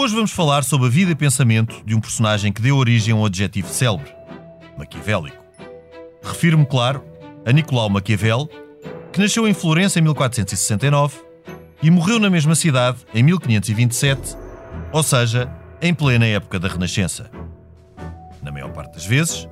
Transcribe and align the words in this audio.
Hoje 0.00 0.14
vamos 0.14 0.30
falar 0.30 0.62
sobre 0.62 0.86
a 0.86 0.90
vida 0.90 1.10
e 1.10 1.14
pensamento 1.16 1.82
de 1.84 1.92
um 1.92 2.00
personagem 2.00 2.52
que 2.52 2.62
deu 2.62 2.76
origem 2.76 3.12
a 3.12 3.16
um 3.16 3.24
adjetivo 3.24 3.66
célebre, 3.66 4.14
maquiavélico. 4.78 5.36
Refiro-me, 6.22 6.64
claro, 6.64 7.02
a 7.44 7.50
Nicolau 7.50 7.90
Maquiavel, 7.90 8.48
que 9.12 9.18
nasceu 9.18 9.48
em 9.48 9.52
Florença 9.52 9.98
em 9.98 10.02
1469 10.02 11.16
e 11.82 11.90
morreu 11.90 12.20
na 12.20 12.30
mesma 12.30 12.54
cidade 12.54 12.98
em 13.12 13.24
1527, 13.24 14.36
ou 14.92 15.02
seja, 15.02 15.52
em 15.82 15.92
plena 15.92 16.26
época 16.26 16.60
da 16.60 16.68
Renascença. 16.68 17.28
Na 18.40 18.52
maior 18.52 18.70
parte 18.70 18.92
das 18.92 19.04
vezes, 19.04 19.48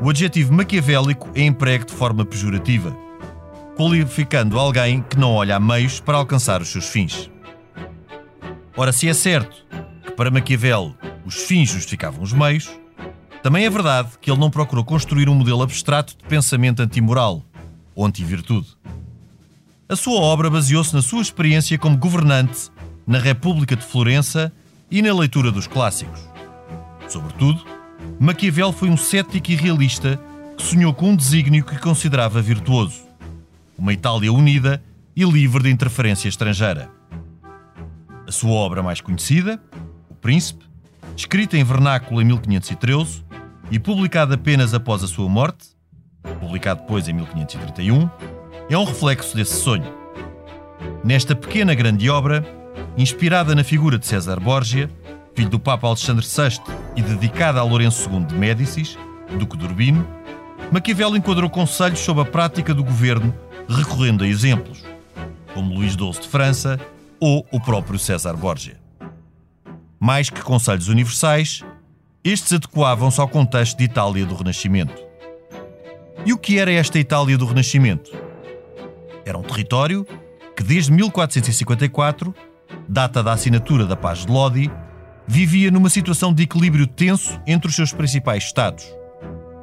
o 0.00 0.08
adjetivo 0.08 0.54
maquiavélico 0.54 1.28
é 1.34 1.42
emprego 1.42 1.84
de 1.84 1.92
forma 1.92 2.24
pejorativa, 2.24 2.96
qualificando 3.76 4.60
alguém 4.60 5.02
que 5.02 5.18
não 5.18 5.32
olha 5.32 5.56
a 5.56 5.60
meios 5.60 5.98
para 5.98 6.18
alcançar 6.18 6.62
os 6.62 6.68
seus 6.68 6.86
fins. 6.86 7.28
Ora, 8.76 8.92
se 8.92 9.08
é 9.08 9.12
certo 9.12 9.66
para 10.18 10.32
Maquiavel 10.32 10.96
os 11.24 11.36
fins 11.44 11.70
justificavam 11.70 12.24
os 12.24 12.32
meios, 12.32 12.68
também 13.40 13.64
é 13.64 13.70
verdade 13.70 14.10
que 14.20 14.28
ele 14.28 14.40
não 14.40 14.50
procurou 14.50 14.84
construir 14.84 15.28
um 15.28 15.34
modelo 15.34 15.62
abstrato 15.62 16.16
de 16.18 16.24
pensamento 16.24 16.82
antimoral 16.82 17.44
ou 17.94 18.04
antivirtude. 18.04 18.66
A 19.88 19.94
sua 19.94 20.20
obra 20.20 20.50
baseou-se 20.50 20.92
na 20.92 21.02
sua 21.02 21.22
experiência 21.22 21.78
como 21.78 21.96
governante 21.96 22.68
na 23.06 23.20
República 23.20 23.76
de 23.76 23.84
Florença 23.84 24.52
e 24.90 25.00
na 25.02 25.14
leitura 25.14 25.52
dos 25.52 25.68
clássicos. 25.68 26.18
Sobretudo, 27.06 27.64
Maquiavel 28.18 28.72
foi 28.72 28.90
um 28.90 28.96
cético 28.96 29.52
e 29.52 29.54
realista 29.54 30.18
que 30.56 30.64
sonhou 30.64 30.92
com 30.92 31.10
um 31.10 31.16
desígnio 31.16 31.64
que 31.64 31.78
considerava 31.78 32.42
virtuoso: 32.42 33.06
uma 33.78 33.92
Itália 33.92 34.32
unida 34.32 34.82
e 35.14 35.22
livre 35.22 35.62
de 35.62 35.70
interferência 35.70 36.28
estrangeira. 36.28 36.90
A 38.26 38.32
sua 38.32 38.50
obra 38.50 38.82
mais 38.82 39.00
conhecida, 39.00 39.62
Príncipe, 40.20 40.64
escrita 41.16 41.56
em 41.56 41.64
vernáculo 41.64 42.20
em 42.20 42.24
1513 42.24 43.24
e 43.70 43.78
publicada 43.78 44.34
apenas 44.34 44.74
após 44.74 45.02
a 45.02 45.06
sua 45.06 45.28
morte, 45.28 45.68
publicado 46.40 46.80
depois 46.82 47.08
em 47.08 47.12
1531, 47.12 48.08
é 48.68 48.76
um 48.76 48.84
reflexo 48.84 49.36
desse 49.36 49.60
sonho. 49.60 49.92
Nesta 51.04 51.34
pequena 51.34 51.74
grande 51.74 52.10
obra, 52.10 52.44
inspirada 52.96 53.54
na 53.54 53.62
figura 53.62 53.98
de 53.98 54.06
César 54.06 54.40
Borgia, 54.40 54.90
filho 55.34 55.48
do 55.48 55.58
Papa 55.58 55.86
Alexandre 55.86 56.24
VI 56.24 56.60
e 56.96 57.02
dedicada 57.02 57.60
a 57.60 57.62
Lourenço 57.62 58.10
II 58.10 58.24
de 58.24 58.34
Médicis, 58.34 58.98
Duque 59.38 59.56
de 59.56 59.64
Urbino, 59.64 60.06
Maquiavel 60.72 61.16
enquadrou 61.16 61.48
conselhos 61.48 62.00
sobre 62.00 62.22
a 62.22 62.26
prática 62.26 62.74
do 62.74 62.84
governo 62.84 63.32
recorrendo 63.68 64.24
a 64.24 64.26
exemplos, 64.26 64.84
como 65.54 65.74
Luís 65.74 65.92
XII 65.92 66.20
de 66.20 66.28
França 66.28 66.80
ou 67.20 67.46
o 67.52 67.60
próprio 67.60 67.98
César 67.98 68.34
Borgia. 68.34 68.87
Mais 70.00 70.30
que 70.30 70.42
conselhos 70.42 70.88
universais, 70.88 71.64
estes 72.22 72.52
adequavam-se 72.52 73.20
ao 73.20 73.28
contexto 73.28 73.78
de 73.78 73.84
Itália 73.84 74.24
do 74.24 74.34
Renascimento. 74.34 75.02
E 76.24 76.32
o 76.32 76.38
que 76.38 76.58
era 76.58 76.72
esta 76.72 76.98
Itália 76.98 77.38
do 77.38 77.46
Renascimento? 77.46 78.10
Era 79.24 79.38
um 79.38 79.42
território 79.42 80.06
que, 80.56 80.62
desde 80.62 80.92
1454, 80.92 82.34
data 82.88 83.22
da 83.22 83.32
assinatura 83.32 83.86
da 83.86 83.96
Paz 83.96 84.26
de 84.26 84.32
Lodi, 84.32 84.70
vivia 85.26 85.70
numa 85.70 85.90
situação 85.90 86.32
de 86.32 86.42
equilíbrio 86.44 86.86
tenso 86.86 87.40
entre 87.46 87.68
os 87.68 87.76
seus 87.76 87.92
principais 87.92 88.44
estados, 88.44 88.86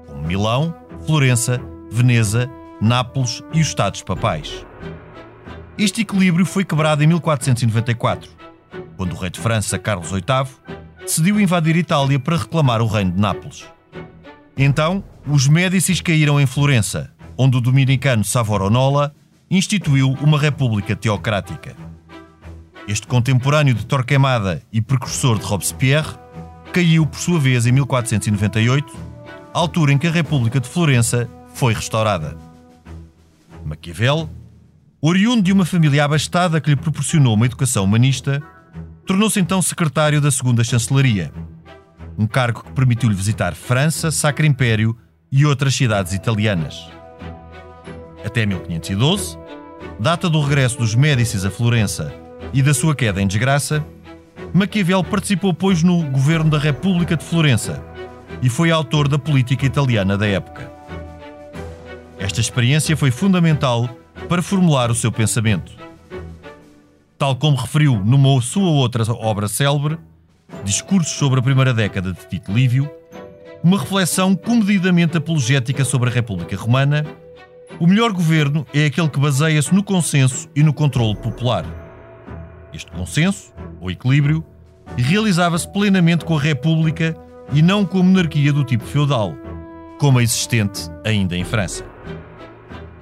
como 0.08 0.24
Milão, 0.28 0.76
Florença, 1.06 1.60
Veneza, 1.92 2.50
Nápoles 2.82 3.42
e 3.54 3.62
os 3.62 3.68
Estados 3.68 4.04
Papais. 4.04 4.66
Este 5.78 6.02
equilíbrio 6.02 6.46
foi 6.46 6.64
quebrado 6.64 7.04
em 7.04 7.08
1494, 7.08 8.30
quando 8.98 9.14
o 9.14 9.18
rei 9.18 9.30
de 9.30 9.40
França, 9.40 9.78
Carlos 9.78 10.12
VIII, 10.12 10.76
decidiu 11.02 11.40
invadir 11.40 11.76
Itália 11.76 12.20
para 12.20 12.38
reclamar 12.38 12.82
o 12.82 12.88
reino 12.88 13.12
de 13.12 13.20
Nápoles. 13.20 13.66
Então, 14.58 15.04
os 15.28 15.48
Médicis 15.48 16.02
caíram 16.02 16.40
em 16.40 16.46
Florença, 16.46 17.12
onde 17.38 17.58
o 17.58 17.62
dominicano 17.62 18.24
Savonarola 18.24 19.14
instituiu 19.50 20.12
uma 20.22 20.40
república 20.40 20.96
teocrática. 20.96 21.76
Este 22.88 23.08
contemporâneo 23.08 23.74
de 23.74 23.86
Torquemada 23.86 24.62
e 24.72 24.82
precursor 24.82 25.40
de 25.40 25.46
Robespierre 25.46 26.16
caiu 26.72 27.06
por 27.06 27.20
sua 27.20 27.40
vez 27.40 27.66
em 27.66 27.72
1498, 27.72 28.96
altura 29.54 29.94
em 29.94 29.98
que 29.98 30.08
a 30.08 30.12
República 30.12 30.60
de 30.60 30.70
Florença 30.70 31.30
foi 31.54 31.74
restaurada. 31.74 32.38
Maquiavel, 33.66 34.30
oriundo 35.02 35.42
de 35.42 35.52
uma 35.52 35.66
família 35.66 36.06
abastada 36.06 36.62
que 36.62 36.70
lhe 36.70 36.76
proporcionou 36.76 37.34
uma 37.34 37.46
educação 37.46 37.84
humanista, 37.84 38.42
tornou-se 39.06 39.40
então 39.40 39.62
secretário 39.62 40.20
da 40.20 40.32
Segunda 40.32 40.64
Chancelaria, 40.64 41.32
um 42.18 42.26
cargo 42.26 42.64
que 42.64 42.72
permitiu-lhe 42.72 43.16
visitar 43.16 43.54
França, 43.54 44.10
Sacro 44.10 44.46
Império 44.46 44.98
e 45.32 45.46
outras 45.46 45.76
cidades 45.76 46.14
italianas. 46.14 46.90
Até 48.26 48.46
1512, 48.46 49.38
data 50.00 50.30
do 50.30 50.42
regresso 50.42 50.80
dos 50.80 50.96
Médicis 50.96 51.46
a 51.46 51.52
Florença 51.52 52.14
e 52.52 52.64
da 52.64 52.74
sua 52.74 52.96
queda 52.96 53.22
em 53.22 53.28
desgraça, 53.28 53.86
Maquiavel 54.54 55.04
participou, 55.04 55.54
pois, 55.54 55.84
no 55.84 56.04
governo 56.04 56.50
da 56.50 56.58
República 56.58 57.16
de 57.16 57.24
Florença 57.24 57.84
e 58.42 58.50
foi 58.50 58.72
autor 58.72 59.08
da 59.08 59.20
política 59.20 59.66
italiana 59.66 60.18
da 60.18 60.26
época. 60.26 60.72
Esta 62.18 62.40
experiência 62.40 62.98
foi 62.98 63.12
fundamental 63.12 63.90
para 64.28 64.42
formular 64.42 64.90
o 64.90 64.96
seu 64.96 65.12
pensamento. 65.12 65.85
Tal 67.26 67.36
como 67.36 67.58
referiu 67.58 68.00
numa 68.06 68.40
sua 68.40 68.70
outra 68.70 69.04
obra 69.12 69.48
célebre, 69.48 69.98
Discursos 70.64 71.14
sobre 71.14 71.40
a 71.40 71.42
Primeira 71.42 71.74
Década 71.74 72.14
de 72.14 72.20
Tito 72.28 72.54
Lívio, 72.54 72.88
uma 73.64 73.80
reflexão 73.80 74.36
comedidamente 74.36 75.18
apologética 75.18 75.84
sobre 75.84 76.12
a 76.12 76.14
República 76.14 76.56
Romana, 76.56 77.04
o 77.80 77.88
melhor 77.88 78.12
governo 78.12 78.64
é 78.72 78.86
aquele 78.86 79.10
que 79.10 79.20
baseia-se 79.20 79.74
no 79.74 79.84
consenso 79.84 80.48
e 80.56 80.62
no 80.62 80.72
controle 80.72 81.16
popular. 81.16 81.66
Este 82.72 82.92
consenso, 82.92 83.52
ou 83.82 83.90
equilíbrio, 83.90 84.46
realizava-se 84.96 85.68
plenamente 85.68 86.26
com 86.26 86.38
a 86.38 86.40
República 86.40 87.18
e 87.52 87.64
não 87.64 87.88
com 87.88 88.02
a 88.02 88.04
monarquia 88.04 88.54
do 88.54 88.64
tipo 88.64 88.84
feudal, 88.84 89.34
como 89.98 90.20
a 90.20 90.24
existente 90.24 90.92
ainda 91.04 91.36
em 91.36 91.44
França. 91.44 91.84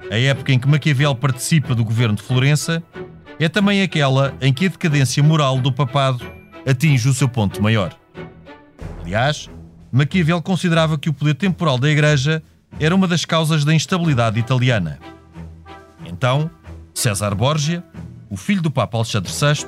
A 0.10 0.18
época 0.18 0.54
em 0.54 0.60
que 0.60 0.68
Maquiavel 0.70 1.14
participa 1.14 1.76
do 1.76 1.84
governo 1.84 2.16
de 2.16 2.22
Florença 2.22 2.82
é 3.40 3.50
também 3.50 3.82
aquela 3.82 4.34
em 4.42 4.54
que 4.54 4.66
a 4.66 4.70
decadência 4.70 5.24
moral 5.24 5.60
do 5.60 5.72
papado 5.72 6.26
atinge 6.66 7.10
o 7.10 7.14
seu 7.14 7.28
ponto 7.28 7.62
maior. 7.62 7.96
Aliás, 9.02 9.50
Maquiavel 9.92 10.42
considerava 10.42 10.98
que 10.98 11.10
o 11.10 11.14
poder 11.14 11.36
temporal 11.36 11.78
da 11.78 11.90
Igreja 11.90 12.42
era 12.80 12.96
uma 12.96 13.08
das 13.08 13.26
causas 13.26 13.64
da 13.64 13.74
instabilidade 13.74 14.40
italiana. 14.40 15.00
Então, 16.06 16.50
César 16.94 17.36
Borgia, 17.36 17.84
o 18.30 18.38
filho 18.38 18.62
do 18.62 18.72
Papa 18.72 18.98
Alexandre 18.98 19.32
VI, 19.32 19.68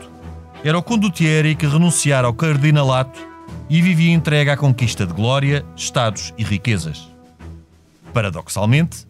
era 0.64 0.78
o 0.78 0.84
condottieri 0.84 1.56
que 1.56 1.68
renunciara 1.68 2.28
ao 2.28 2.34
cardinalato 2.34 3.20
e 3.70 3.82
vivia 3.82 4.12
entregue 4.12 4.50
à 4.50 4.58
conquista 4.58 5.06
de 5.06 5.14
glória, 5.14 5.66
estados 5.76 6.34
e 6.38 6.44
riquezas. 6.44 7.08
Paradoxalmente, 8.14 9.06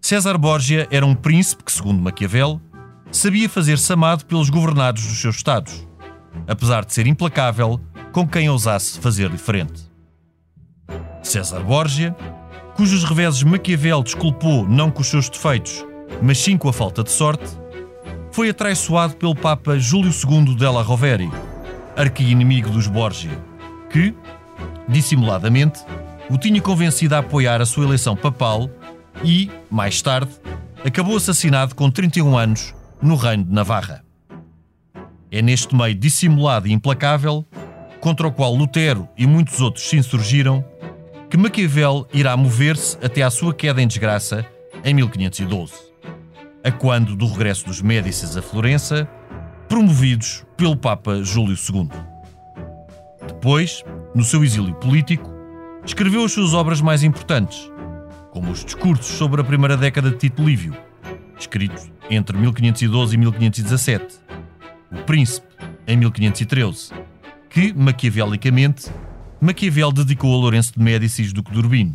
César 0.00 0.38
Borgia 0.38 0.86
era 0.90 1.04
um 1.04 1.14
príncipe 1.14 1.64
que, 1.64 1.72
segundo 1.72 2.00
Maquiavel, 2.00 2.60
sabia 3.12 3.48
fazer-se 3.48 3.92
amado 3.92 4.24
pelos 4.24 4.50
governados 4.50 5.04
dos 5.04 5.20
seus 5.20 5.36
estados, 5.36 5.86
apesar 6.46 6.84
de 6.84 6.92
ser 6.92 7.06
implacável 7.06 7.80
com 8.12 8.26
quem 8.26 8.48
ousasse 8.48 8.98
fazer 8.98 9.28
diferente. 9.30 9.90
César 11.22 11.60
Borgia, 11.60 12.14
cujos 12.74 13.04
reveses 13.04 13.42
Maquiavel 13.42 14.02
desculpou 14.02 14.68
não 14.68 14.90
com 14.90 15.00
os 15.00 15.08
seus 15.08 15.28
defeitos, 15.28 15.84
mas 16.22 16.38
sim 16.38 16.56
com 16.56 16.68
a 16.68 16.72
falta 16.72 17.02
de 17.02 17.10
sorte, 17.10 17.44
foi 18.32 18.48
atraiçoado 18.48 19.16
pelo 19.16 19.34
Papa 19.34 19.78
Júlio 19.78 20.12
II 20.12 20.54
della 20.54 20.82
Rovere, 20.82 21.30
arqui-inimigo 21.96 22.70
dos 22.70 22.86
Borgia, 22.86 23.36
que, 23.90 24.14
dissimuladamente, 24.88 25.80
o 26.30 26.38
tinha 26.38 26.60
convencido 26.60 27.16
a 27.16 27.18
apoiar 27.18 27.60
a 27.60 27.66
sua 27.66 27.84
eleição 27.84 28.16
papal 28.16 28.70
e, 29.24 29.50
mais 29.68 30.00
tarde, 30.00 30.30
acabou 30.84 31.16
assassinado 31.16 31.74
com 31.74 31.90
31 31.90 32.38
anos 32.38 32.79
no 33.02 33.14
Reino 33.16 33.44
de 33.44 33.52
Navarra. 33.52 34.04
É 35.30 35.40
neste 35.40 35.74
meio 35.74 35.94
dissimulado 35.94 36.68
e 36.68 36.72
implacável 36.72 37.46
contra 38.00 38.26
o 38.26 38.32
qual 38.32 38.54
Lutero 38.54 39.08
e 39.16 39.26
muitos 39.26 39.60
outros 39.60 39.88
se 39.88 39.96
insurgiram, 39.96 40.64
que 41.28 41.36
Maquiavel 41.36 42.06
irá 42.12 42.36
mover-se 42.36 42.96
até 43.04 43.22
à 43.22 43.30
sua 43.30 43.54
queda 43.54 43.80
em 43.80 43.86
desgraça 43.86 44.44
em 44.84 44.94
1512, 44.94 45.72
a 46.64 46.72
quando 46.72 47.14
do 47.14 47.26
regresso 47.26 47.66
dos 47.66 47.80
Médicis 47.80 48.36
a 48.36 48.42
Florença, 48.42 49.08
promovidos 49.68 50.44
pelo 50.56 50.76
Papa 50.76 51.22
Júlio 51.22 51.56
II. 51.56 51.88
Depois, 53.26 53.84
no 54.14 54.24
seu 54.24 54.42
exílio 54.42 54.74
político, 54.74 55.30
escreveu 55.84 56.24
as 56.24 56.32
suas 56.32 56.52
obras 56.54 56.80
mais 56.80 57.04
importantes, 57.04 57.70
como 58.30 58.50
os 58.50 58.64
discursos 58.64 59.06
sobre 59.06 59.40
a 59.40 59.44
primeira 59.44 59.76
década 59.76 60.10
de 60.10 60.16
Tito 60.16 60.42
Lívio, 60.42 60.74
escritos 61.38 61.90
entre 62.10 62.36
1512 62.36 63.14
e 63.14 63.18
1517, 63.18 64.18
O 64.90 64.96
Príncipe, 65.04 65.46
em 65.86 65.96
1513, 65.96 66.90
que, 67.48 67.72
maquiavelicamente, 67.72 68.90
Maquiavel 69.40 69.90
dedicou 69.90 70.34
a 70.34 70.38
Lourenço 70.38 70.74
de 70.76 70.84
Médicis 70.84 71.32
Duque 71.32 71.50
de 71.50 71.58
Urbino, 71.58 71.94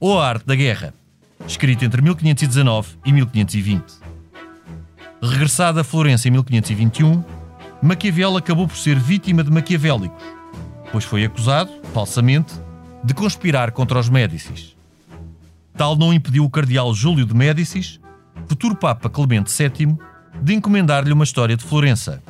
ou 0.00 0.18
A 0.18 0.28
Arte 0.28 0.46
da 0.46 0.54
Guerra, 0.54 0.94
escrito 1.46 1.84
entre 1.84 2.00
1519 2.00 2.96
e 3.04 3.12
1520. 3.12 3.82
Regressado 5.20 5.80
a 5.80 5.84
Florença 5.84 6.28
em 6.28 6.30
1521, 6.30 7.22
Maquiavel 7.82 8.36
acabou 8.36 8.66
por 8.66 8.76
ser 8.76 8.98
vítima 8.98 9.44
de 9.44 9.50
maquiavélicos, 9.50 10.22
pois 10.90 11.04
foi 11.04 11.24
acusado, 11.24 11.70
falsamente, 11.92 12.54
de 13.04 13.12
conspirar 13.12 13.72
contra 13.72 13.98
os 13.98 14.08
Médicis. 14.08 14.74
Tal 15.76 15.96
não 15.96 16.12
impediu 16.12 16.44
o 16.44 16.50
cardeal 16.50 16.94
Júlio 16.94 17.26
de 17.26 17.34
Médicis, 17.34 18.00
futuro 18.46 18.76
Papa 18.76 19.08
Clemente 19.08 19.50
VII, 19.50 19.96
de 20.42 20.54
encomendar-lhe 20.54 21.12
uma 21.12 21.24
história 21.24 21.56
de 21.56 21.64
Florença, 21.64 22.22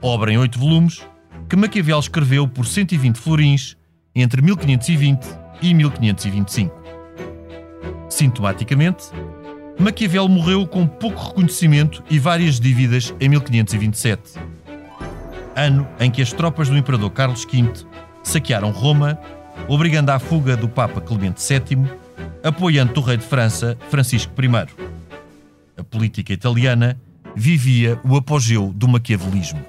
obra 0.00 0.32
em 0.32 0.38
oito 0.38 0.58
volumes 0.58 1.06
que 1.48 1.56
Maquiavel 1.56 1.98
escreveu 1.98 2.46
por 2.46 2.64
120 2.64 3.16
florins 3.16 3.76
entre 4.14 4.40
1520 4.40 5.26
e 5.60 5.74
1525. 5.74 6.80
Sintomaticamente, 8.08 9.06
Maquiavel 9.78 10.28
morreu 10.28 10.66
com 10.66 10.86
pouco 10.86 11.28
reconhecimento 11.28 12.04
e 12.10 12.18
várias 12.18 12.60
dívidas 12.60 13.14
em 13.18 13.28
1527, 13.28 14.38
ano 15.56 15.88
em 15.98 16.10
que 16.10 16.22
as 16.22 16.32
tropas 16.32 16.68
do 16.68 16.76
imperador 16.76 17.10
Carlos 17.10 17.44
V 17.44 17.72
saquearam 18.22 18.70
Roma, 18.70 19.18
obrigando 19.68 20.10
à 20.10 20.18
fuga 20.18 20.56
do 20.56 20.68
Papa 20.68 21.00
Clemente 21.00 21.42
VII, 21.42 21.84
apoiando 22.44 23.00
o 23.00 23.02
rei 23.02 23.16
de 23.16 23.24
França, 23.24 23.76
Francisco 23.88 24.32
I. 24.40 24.89
A 25.80 25.84
política 25.84 26.34
italiana 26.34 27.00
vivia 27.34 27.98
o 28.04 28.14
apogeu 28.14 28.70
do 28.74 28.86
maquiavelismo. 28.86 29.64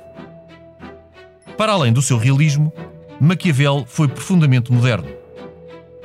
Para 1.58 1.72
além 1.72 1.94
do 1.94 2.02
seu 2.02 2.18
realismo, 2.18 2.74
Maquiavel 3.18 3.86
foi 3.88 4.10
profundamente 4.10 4.74
moderno. 4.74 5.08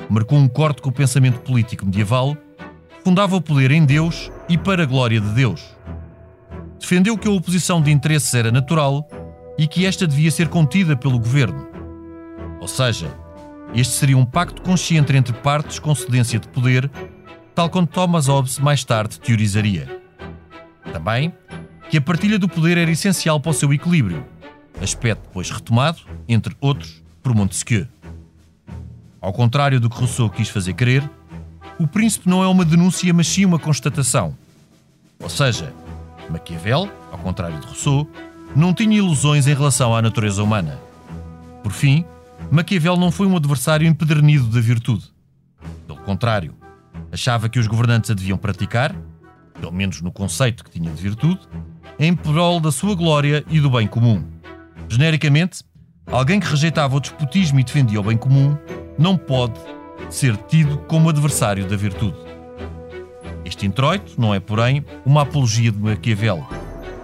Marcou 0.08 0.38
um 0.38 0.46
corte 0.46 0.80
com 0.80 0.90
o 0.90 0.92
pensamento 0.92 1.40
político 1.40 1.84
medieval, 1.84 2.36
fundava 3.02 3.34
o 3.34 3.40
poder 3.40 3.72
em 3.72 3.84
Deus 3.84 4.30
e 4.48 4.56
para 4.56 4.84
a 4.84 4.86
glória 4.86 5.20
de 5.20 5.30
Deus. 5.30 5.64
Defendeu 6.78 7.18
que 7.18 7.26
a 7.26 7.32
oposição 7.32 7.82
de 7.82 7.90
interesses 7.90 8.32
era 8.32 8.52
natural 8.52 9.08
e 9.58 9.66
que 9.66 9.84
esta 9.86 10.06
devia 10.06 10.30
ser 10.30 10.46
contida 10.46 10.96
pelo 10.96 11.18
governo. 11.18 11.66
Ou 12.60 12.68
seja, 12.68 13.12
este 13.74 13.94
seria 13.94 14.16
um 14.16 14.24
pacto 14.24 14.62
consciente 14.62 15.16
entre 15.16 15.32
partes 15.32 15.80
com 15.80 15.92
cedência 15.96 16.38
de 16.38 16.46
poder, 16.46 16.88
tal 17.56 17.68
como 17.68 17.88
Thomas 17.88 18.28
Hobbes 18.28 18.60
mais 18.60 18.84
tarde 18.84 19.18
teorizaria. 19.18 19.95
Também 20.92 21.32
que 21.90 21.98
a 21.98 22.00
partilha 22.00 22.38
do 22.38 22.48
poder 22.48 22.76
era 22.78 22.90
essencial 22.90 23.40
para 23.40 23.50
o 23.50 23.54
seu 23.54 23.72
equilíbrio, 23.72 24.24
aspecto 24.82 25.22
depois 25.26 25.50
retomado, 25.50 26.00
entre 26.28 26.56
outros, 26.60 27.02
por 27.22 27.34
Montesquieu. 27.34 27.86
Ao 29.20 29.32
contrário 29.32 29.80
do 29.80 29.88
que 29.88 29.98
Rousseau 29.98 30.30
quis 30.30 30.48
fazer 30.48 30.74
crer, 30.74 31.08
o 31.78 31.86
príncipe 31.86 32.28
não 32.28 32.42
é 32.42 32.48
uma 32.48 32.64
denúncia, 32.64 33.12
mas 33.12 33.26
sim 33.26 33.44
uma 33.44 33.58
constatação. 33.58 34.36
Ou 35.20 35.28
seja, 35.28 35.72
Maquiavel, 36.30 36.90
ao 37.10 37.18
contrário 37.18 37.60
de 37.60 37.66
Rousseau, 37.66 38.08
não 38.54 38.72
tinha 38.72 38.96
ilusões 38.96 39.46
em 39.46 39.54
relação 39.54 39.94
à 39.94 40.00
natureza 40.00 40.42
humana. 40.42 40.78
Por 41.62 41.72
fim, 41.72 42.04
Maquiavel 42.50 42.96
não 42.96 43.10
foi 43.10 43.26
um 43.26 43.36
adversário 43.36 43.86
empedernido 43.86 44.46
da 44.46 44.60
virtude. 44.60 45.04
Pelo 45.86 45.98
contrário, 46.00 46.54
achava 47.12 47.48
que 47.48 47.58
os 47.58 47.66
governantes 47.66 48.10
a 48.10 48.14
deviam 48.14 48.38
praticar, 48.38 48.94
pelo 49.60 49.72
menos 49.72 50.00
no 50.00 50.12
conceito 50.12 50.64
que 50.64 50.70
tinha 50.70 50.90
de 50.90 51.02
virtude, 51.02 51.40
em 51.98 52.14
prol 52.14 52.60
da 52.60 52.70
sua 52.70 52.94
glória 52.94 53.44
e 53.48 53.60
do 53.60 53.70
bem 53.70 53.86
comum. 53.86 54.22
Genericamente, 54.88 55.62
alguém 56.06 56.38
que 56.38 56.46
rejeitava 56.46 56.96
o 56.96 57.00
despotismo 57.00 57.58
e 57.58 57.64
defendia 57.64 58.00
o 58.00 58.04
bem 58.04 58.16
comum 58.16 58.56
não 58.98 59.16
pode 59.16 59.58
ser 60.10 60.36
tido 60.36 60.78
como 60.78 61.08
adversário 61.08 61.66
da 61.66 61.76
virtude. 61.76 62.16
Este 63.44 63.66
introito 63.66 64.20
não 64.20 64.34
é, 64.34 64.40
porém, 64.40 64.84
uma 65.04 65.22
apologia 65.22 65.70
de 65.70 65.78
Maquiavel. 65.78 66.46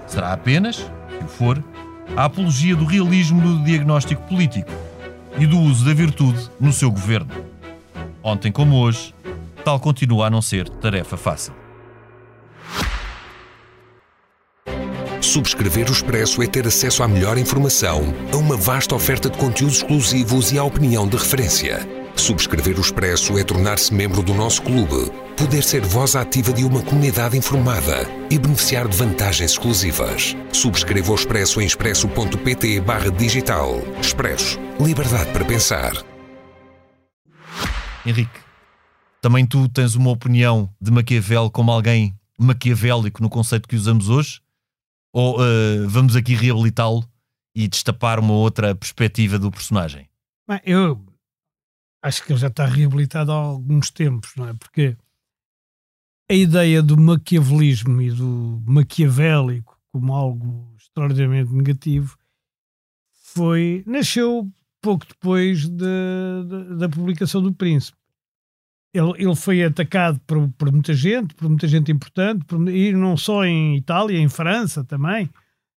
Será 0.07 0.33
apenas, 0.33 0.77
se 0.77 1.25
o 1.25 1.29
for, 1.29 1.63
a 2.17 2.25
apologia 2.25 2.77
do 2.77 2.85
realismo 2.85 3.41
do 3.41 3.65
diagnóstico 3.65 4.23
político 4.23 4.71
e 5.39 5.47
do 5.47 5.59
uso 5.59 5.85
da 5.85 5.95
virtude 5.95 6.51
no 6.61 6.73
seu 6.73 6.91
governo. 6.91 7.33
Ontem 8.23 8.53
como 8.53 8.77
hoje, 8.77 9.15
tal 9.65 9.81
continua 9.81 10.27
a 10.27 10.31
não 10.31 10.43
ser 10.43 10.69
tarefa 10.69 11.17
fácil. 11.17 11.62
Subscrever 15.23 15.89
o 15.89 15.93
Expresso 15.93 16.43
é 16.43 16.49
ter 16.49 16.67
acesso 16.67 17.01
à 17.01 17.07
melhor 17.07 17.39
informação, 17.39 18.03
a 18.33 18.37
uma 18.37 18.57
vasta 18.57 18.93
oferta 18.97 19.31
de 19.31 19.39
conteúdos 19.39 19.77
exclusivos 19.77 20.51
e 20.51 20.59
à 20.59 20.65
opinião 20.65 21.07
de 21.07 21.17
referência. 21.17 21.89
Subscrever 22.17 22.77
o 22.77 22.81
Expresso 22.81 23.39
é 23.39 23.45
tornar-se 23.45 23.95
membro 23.95 24.21
do 24.21 24.35
nosso 24.35 24.61
clube, 24.63 25.11
poder 25.37 25.63
ser 25.63 25.81
voz 25.83 26.17
ativa 26.17 26.53
de 26.53 26.65
uma 26.65 26.83
comunidade 26.83 27.39
informada 27.39 28.05
e 28.31 28.37
beneficiar 28.37 28.89
de 28.89 28.97
vantagens 28.97 29.53
exclusivas. 29.53 30.37
Subscreva 30.53 31.13
o 31.13 31.15
Expresso 31.15 31.61
em 31.61 31.67
expresso.pt 31.67 32.83
digital. 33.17 33.81
Expresso. 34.01 34.59
Liberdade 34.81 35.31
para 35.31 35.45
pensar. 35.45 35.93
Henrique, 38.05 38.41
também 39.21 39.47
tu 39.47 39.69
tens 39.69 39.95
uma 39.95 40.11
opinião 40.11 40.69
de 40.81 40.91
Maquiavel 40.91 41.49
como 41.49 41.71
alguém 41.71 42.13
maquiavélico 42.37 43.23
no 43.23 43.31
conceito 43.31 43.69
que 43.69 43.77
usamos 43.77 44.09
hoje? 44.09 44.41
Ou 45.13 45.41
uh, 45.41 45.89
vamos 45.89 46.17
aqui 46.17 46.35
reabilitá-lo 46.35 47.07
e 47.55 47.69
destapar 47.69 48.19
uma 48.19 48.33
outra 48.33 48.75
perspectiva 48.75 49.39
do 49.39 49.51
personagem? 49.51 50.09
Bem, 50.49 50.61
eu 50.65 51.05
acho 52.03 52.25
que 52.25 52.33
ele 52.33 52.41
já 52.41 52.49
está 52.49 52.67
reabilitado 52.67 53.31
há 53.31 53.37
alguns 53.37 53.91
tempos, 53.91 54.33
não 54.37 54.49
é? 54.49 54.55
Porque 54.55 54.97
a 56.31 56.35
ideia 56.35 56.83
do 56.83 56.99
maquiavelismo 56.99 58.01
e 58.01 58.11
do 58.11 58.63
maquiavélico 58.67 59.79
como 59.93 60.15
algo 60.15 60.75
extraordinariamente 60.79 61.53
negativo 61.53 62.17
foi 63.13 63.85
nasceu 63.87 64.51
pouco 64.81 65.07
depois 65.07 65.69
de, 65.69 65.85
de, 66.49 66.77
da 66.77 66.89
publicação 66.89 67.43
do 67.43 67.53
Príncipe. 67.53 67.99
Ele, 68.95 69.13
ele 69.17 69.35
foi 69.35 69.63
atacado 69.63 70.21
por, 70.27 70.49
por, 70.51 70.71
muita 70.71 70.93
gente, 70.93 71.35
por 71.35 71.49
muita 71.49 71.67
gente 71.67 71.91
importante, 71.91 72.45
por, 72.45 72.69
e 72.69 72.93
não 72.93 73.17
só 73.17 73.45
em 73.45 73.77
Itália, 73.77 74.19
em 74.19 74.29
França 74.29 74.85
também. 74.85 75.31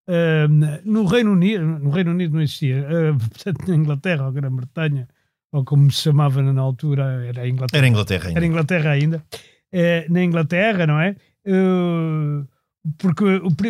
Uh, 0.08 0.48
no 0.84 1.06
Reino 1.06 1.32
Unido, 1.32 1.66
no 1.66 1.90
Reino 1.90 2.12
Unido 2.12 2.34
não 2.34 2.42
existia, 2.42 2.86
uh, 2.86 3.18
portanto, 3.30 3.68
na 3.68 3.76
Inglaterra 3.76 4.26
ou 4.26 4.32
Grã-Bretanha, 4.32 5.08
ou 5.52 5.64
como 5.64 5.90
se 5.90 6.02
chamava 6.02 6.42
na 6.42 6.62
altura, 6.62 7.26
era 7.26 7.42
a 7.42 7.50
Inglaterra. 7.50 7.80
Era 7.80 7.88
Inglaterra 7.88 8.28
ainda. 8.28 8.38
Era 8.38 8.46
Inglaterra 8.46 8.92
ainda. 8.92 9.26
Uh, 9.74 10.14
na 10.14 10.24
Inglaterra, 10.24 10.88
não 10.88 11.00
é? 11.00 11.16
porque, 12.98 13.24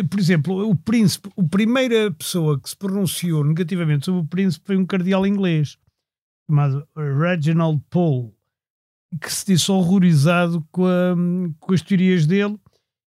por 0.08 0.18
exemplo, 0.18 0.68
o 0.68 0.74
príncipe, 0.74 1.28
a 1.38 1.42
primeira 1.42 2.10
pessoa 2.10 2.58
que 2.58 2.68
se 2.68 2.76
pronunciou 2.76 3.44
negativamente 3.44 4.06
sobre 4.06 4.22
o 4.22 4.26
príncipe 4.26 4.66
foi 4.66 4.76
um 4.76 4.86
cardeal 4.86 5.26
inglês 5.26 5.78
chamado 6.48 6.86
Reginald 6.96 7.82
Pole 7.90 8.35
que 9.20 9.32
se 9.32 9.46
disse 9.46 9.70
horrorizado 9.70 10.66
com, 10.70 10.86
a, 10.86 11.14
com 11.58 11.74
as 11.74 11.82
teorias 11.82 12.26
dele 12.26 12.58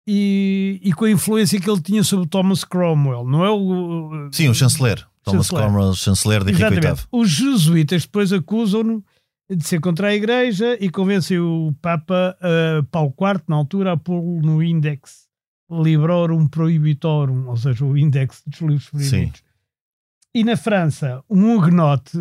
e, 0.06 0.80
e, 0.82 0.92
com 0.92 1.04
a 1.04 1.10
influência 1.10 1.60
que 1.60 1.70
ele 1.70 1.80
tinha 1.80 2.02
sobre 2.02 2.28
Thomas 2.28 2.64
Cromwell, 2.64 3.24
não 3.24 3.44
é 3.44 3.50
o. 3.50 4.28
Sim, 4.32 4.48
o 4.48 4.54
chanceler. 4.54 5.06
Thomas 5.22 5.46
chanceler. 5.46 5.64
Cromwell, 5.64 5.94
chanceler 5.94 6.44
de 6.44 6.50
Henrique 6.52 6.80
VIII. 6.80 6.96
Os 7.12 7.30
jesuítas 7.30 8.02
depois 8.02 8.32
acusam-no 8.32 9.04
de 9.48 9.64
ser 9.64 9.80
contra 9.80 10.08
a 10.08 10.14
Igreja 10.14 10.76
e 10.80 10.90
convencem 10.90 11.38
o 11.38 11.74
Papa 11.80 12.36
uh, 12.40 12.82
Paulo 12.84 13.14
IV, 13.20 13.42
na 13.48 13.56
altura, 13.56 13.92
a 13.92 13.96
pô-lo 13.96 14.40
no 14.40 14.62
Index 14.62 15.28
Librorum 15.70 16.48
Prohibitorum, 16.48 17.48
ou 17.48 17.56
seja, 17.56 17.84
o 17.84 17.96
Index 17.96 18.42
dos 18.46 18.60
livros 18.60 18.90
proibidos. 18.90 19.10
Sim. 19.10 19.32
E 20.34 20.44
na 20.44 20.56
França, 20.56 21.22
um 21.28 21.56
huguenote 21.56 22.18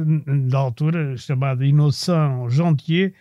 da 0.49 0.57
altura, 0.57 1.15
chamado 1.17 1.63
Innocent 1.63 2.49
Gentier, 2.49 3.13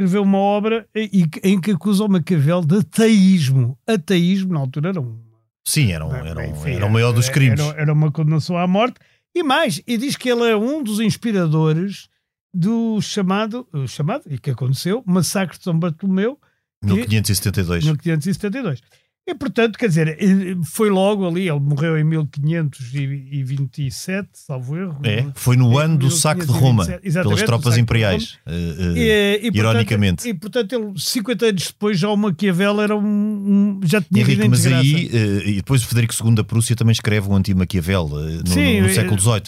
escreveu 0.00 0.22
uma 0.22 0.38
obra 0.38 0.88
em, 0.94 1.28
em 1.42 1.60
que 1.60 1.72
acusa 1.72 2.04
o 2.04 2.08
Maquiavel 2.08 2.62
de 2.62 2.78
ateísmo. 2.78 3.78
Ateísmo, 3.86 4.54
na 4.54 4.60
altura, 4.60 4.88
era 4.90 5.00
um. 5.00 5.18
Sim, 5.66 5.92
era, 5.92 6.06
um, 6.06 6.14
era, 6.14 6.40
um, 6.40 6.66
era 6.66 6.86
o 6.86 6.90
maior 6.90 7.12
dos 7.12 7.28
crimes. 7.28 7.60
Era, 7.60 7.82
era, 7.82 7.92
uma 7.92 8.10
condenação 8.10 8.56
à 8.56 8.66
morte 8.66 8.98
E 9.34 9.42
mais, 9.42 9.80
e 9.86 9.98
diz 9.98 10.16
que 10.16 10.28
ele 10.30 10.48
é 10.50 10.56
um 10.56 10.82
dos 10.82 11.00
inspiradores 11.00 12.08
do 12.52 13.00
chamado, 13.00 13.68
o 13.72 13.86
chamado, 13.86 14.24
e 14.26 14.38
que 14.38 14.50
aconteceu, 14.50 15.04
Massacre 15.06 15.58
de 15.58 15.62
São 15.64 15.78
Bartolomeu, 15.78 16.38
que- 16.80 16.88
1572. 16.88 17.84
1572. 17.84 18.80
E, 19.30 19.34
portanto, 19.34 19.78
quer 19.78 19.88
dizer, 19.88 20.18
foi 20.64 20.90
logo 20.90 21.26
ali, 21.28 21.48
ele 21.48 21.60
morreu 21.60 21.96
em 21.96 22.02
1527, 22.04 24.28
salvo 24.32 24.76
erro. 24.76 24.98
É, 25.04 25.26
foi 25.34 25.56
no 25.56 25.78
ano 25.78 25.96
do 25.98 26.10
saque 26.10 26.44
de 26.44 26.50
Roma 26.52 26.84
1527, 26.84 27.06
exatamente, 27.06 27.36
pelas 27.36 27.46
tropas 27.46 27.78
imperiais. 27.78 28.38
eh, 28.46 28.52
eh, 28.52 29.40
E, 29.44 29.48
e, 29.48 29.58
ironicamente. 29.58 30.28
E, 30.28 30.34
portanto, 30.34 30.72
ele, 30.74 30.92
50 30.96 31.46
anos 31.46 31.66
depois, 31.68 31.98
já 31.98 32.08
o 32.08 32.16
Maquiavel 32.16 32.80
era 32.80 32.96
um, 32.96 33.00
um- 33.04 33.80
já 33.84 34.00
tinha 34.00 34.22
Henrique, 34.22 34.48
mas 34.48 34.62
desgraça. 34.62 34.82
aí, 34.84 35.10
eh, 35.12 35.48
e 35.50 35.54
depois 35.56 35.82
o 35.82 35.86
Frederico 35.86 36.14
II 36.26 36.34
da 36.34 36.44
Prússia 36.44 36.74
também 36.74 36.92
escreve 36.92 37.28
o 37.28 37.34
anti-Maquiavel 37.34 38.08
no, 38.08 38.18
no 38.18 38.86
eh, 38.88 38.92
século 38.92 39.20
XVIII. 39.20 39.42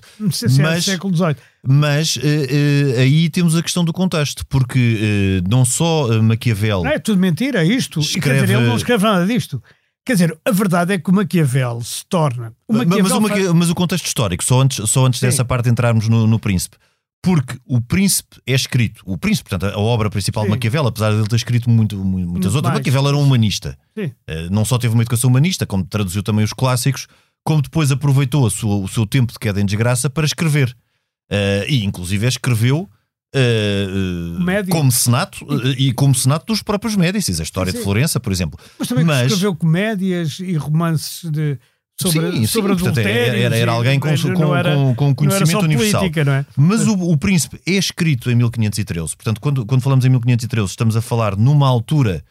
É 0.60 0.62
mas- 0.62 0.84
século 0.84 1.14
XVIII. 1.16 1.36
Mas 1.66 2.19
eh, 2.21 2.97
eh, 2.99 3.00
aí 3.02 3.31
temos 3.31 3.54
a 3.54 3.62
questão 3.62 3.85
do 3.85 3.92
contexto, 3.92 4.45
porque 4.49 5.40
eh, 5.42 5.49
não 5.49 5.64
só 5.64 6.09
Maquiavel. 6.21 6.83
Não 6.83 6.90
é 6.90 6.99
tudo 6.99 7.21
mentira, 7.21 7.62
é 7.64 7.66
isto. 7.66 8.00
E, 8.00 8.02
quer 8.02 8.09
Escreve- 8.19 8.40
dizer, 8.42 8.57
ele 8.59 8.66
não 8.66 8.76
escreve 8.76 9.04
nada 9.04 9.25
disto. 9.26 9.62
Quer 10.04 10.14
dizer, 10.14 10.37
a 10.45 10.50
verdade 10.50 10.95
é 10.95 10.99
que 10.99 11.09
o 11.09 11.14
Maquiavel 11.14 11.81
se 11.83 12.04
torna. 12.07 12.52
O 12.66 12.73
mas, 12.73 12.87
Maquiavel 12.87 13.02
mas 13.04 13.12
o 13.12 13.21
Maqui- 13.21 13.42
faz- 13.45 13.52
mas 13.54 13.71
o 13.71 13.75
contexto 13.76 14.07
histórico, 14.07 14.42
só 14.45 14.61
antes, 14.61 14.90
só 14.90 15.07
antes 15.07 15.21
Sim. 15.21 15.26
dessa 15.26 15.45
parte 15.45 15.69
entrarmos 15.69 16.09
no, 16.09 16.26
no 16.26 16.38
Príncipe. 16.40 16.76
Porque 17.23 17.57
o 17.64 17.81
Príncipe 17.81 18.40
é 18.45 18.52
escrito, 18.52 19.00
o 19.07 19.16
Príncipe, 19.16 19.49
portanto, 19.49 19.73
a 19.73 19.78
obra 19.78 20.11
principal 20.11 20.42
Sim. 20.42 20.49
de 20.49 20.57
Maquiavel, 20.57 20.88
apesar 20.88 21.11
de 21.12 21.19
ele 21.19 21.28
ter 21.28 21.37
escrito 21.37 21.71
muito, 21.71 21.97
mu- 21.97 22.04
muitas 22.19 22.26
Muito 22.33 22.47
outras, 22.47 22.62
mais. 22.73 22.78
Maquiavel 22.81 23.07
era 23.07 23.16
um 23.16 23.23
humanista. 23.23 23.78
Sim. 23.97 24.11
Não 24.50 24.64
só 24.64 24.76
teve 24.76 24.92
uma 24.95 25.04
educação 25.04 25.31
humanista, 25.31 25.64
como 25.64 25.85
traduziu 25.85 26.25
também 26.25 26.45
os 26.45 26.52
clássicos, 26.52 27.07
como 27.45 27.62
depois 27.62 27.92
aproveitou 27.92 28.45
o 28.45 28.88
seu 28.88 29.07
tempo 29.07 29.33
de 29.33 29.38
queda 29.38 29.61
em 29.61 29.64
desgraça 29.64 30.11
para 30.11 30.26
escrever. 30.26 30.76
Eh, 31.34 31.64
e 31.66 31.84
inclusive 31.84 32.26
escreveu 32.26 32.86
Médio. 34.44 34.70
como 34.70 34.92
senato 34.92 35.38
eh, 35.50 35.74
e 35.78 35.92
como 35.94 36.14
senato 36.14 36.44
dos 36.46 36.62
próprios 36.62 36.94
Médicis, 36.96 37.40
a 37.40 37.42
história 37.42 37.70
Sim, 37.72 37.78
de 37.78 37.82
sim. 37.82 37.84
Florença, 37.84 38.20
por 38.20 38.30
exemplo. 38.32 38.58
Mas 38.78 38.88
também 38.88 39.04
Mas- 39.04 39.26
escreveu 39.28 39.54
comédias 39.56 40.38
e 40.40 40.54
romances 40.56 41.30
de, 41.30 41.58
sobre, 41.98 42.32
sim, 42.32 42.46
sobre 42.46 42.74
sim, 42.74 42.80
portanto, 42.80 42.98
era, 43.06 43.38
era 43.56 43.56
e- 43.56 43.68
alguém 43.74 43.98
com, 43.98 44.08
com, 44.34 44.54
era- 44.54 44.74
com, 44.94 45.14
conhecimento 45.14 45.64
universal. 45.64 46.00
política, 46.02 46.30
é? 46.30 46.44
Mas 46.56 46.86
o, 46.86 46.92
o 46.92 47.16
Príncipe 47.16 47.60
é 47.66 47.72
escrito 47.72 48.30
em 48.30 48.34
1513. 48.34 49.16
Portanto, 49.16 49.40
quando, 49.40 49.64
quando 49.64 49.80
falamos 49.80 50.04
em 50.04 50.10
1513, 50.10 50.68
estamos 50.68 50.96
a 50.96 51.00
falar 51.00 51.34
numa 51.36 51.66
altura 51.66 52.22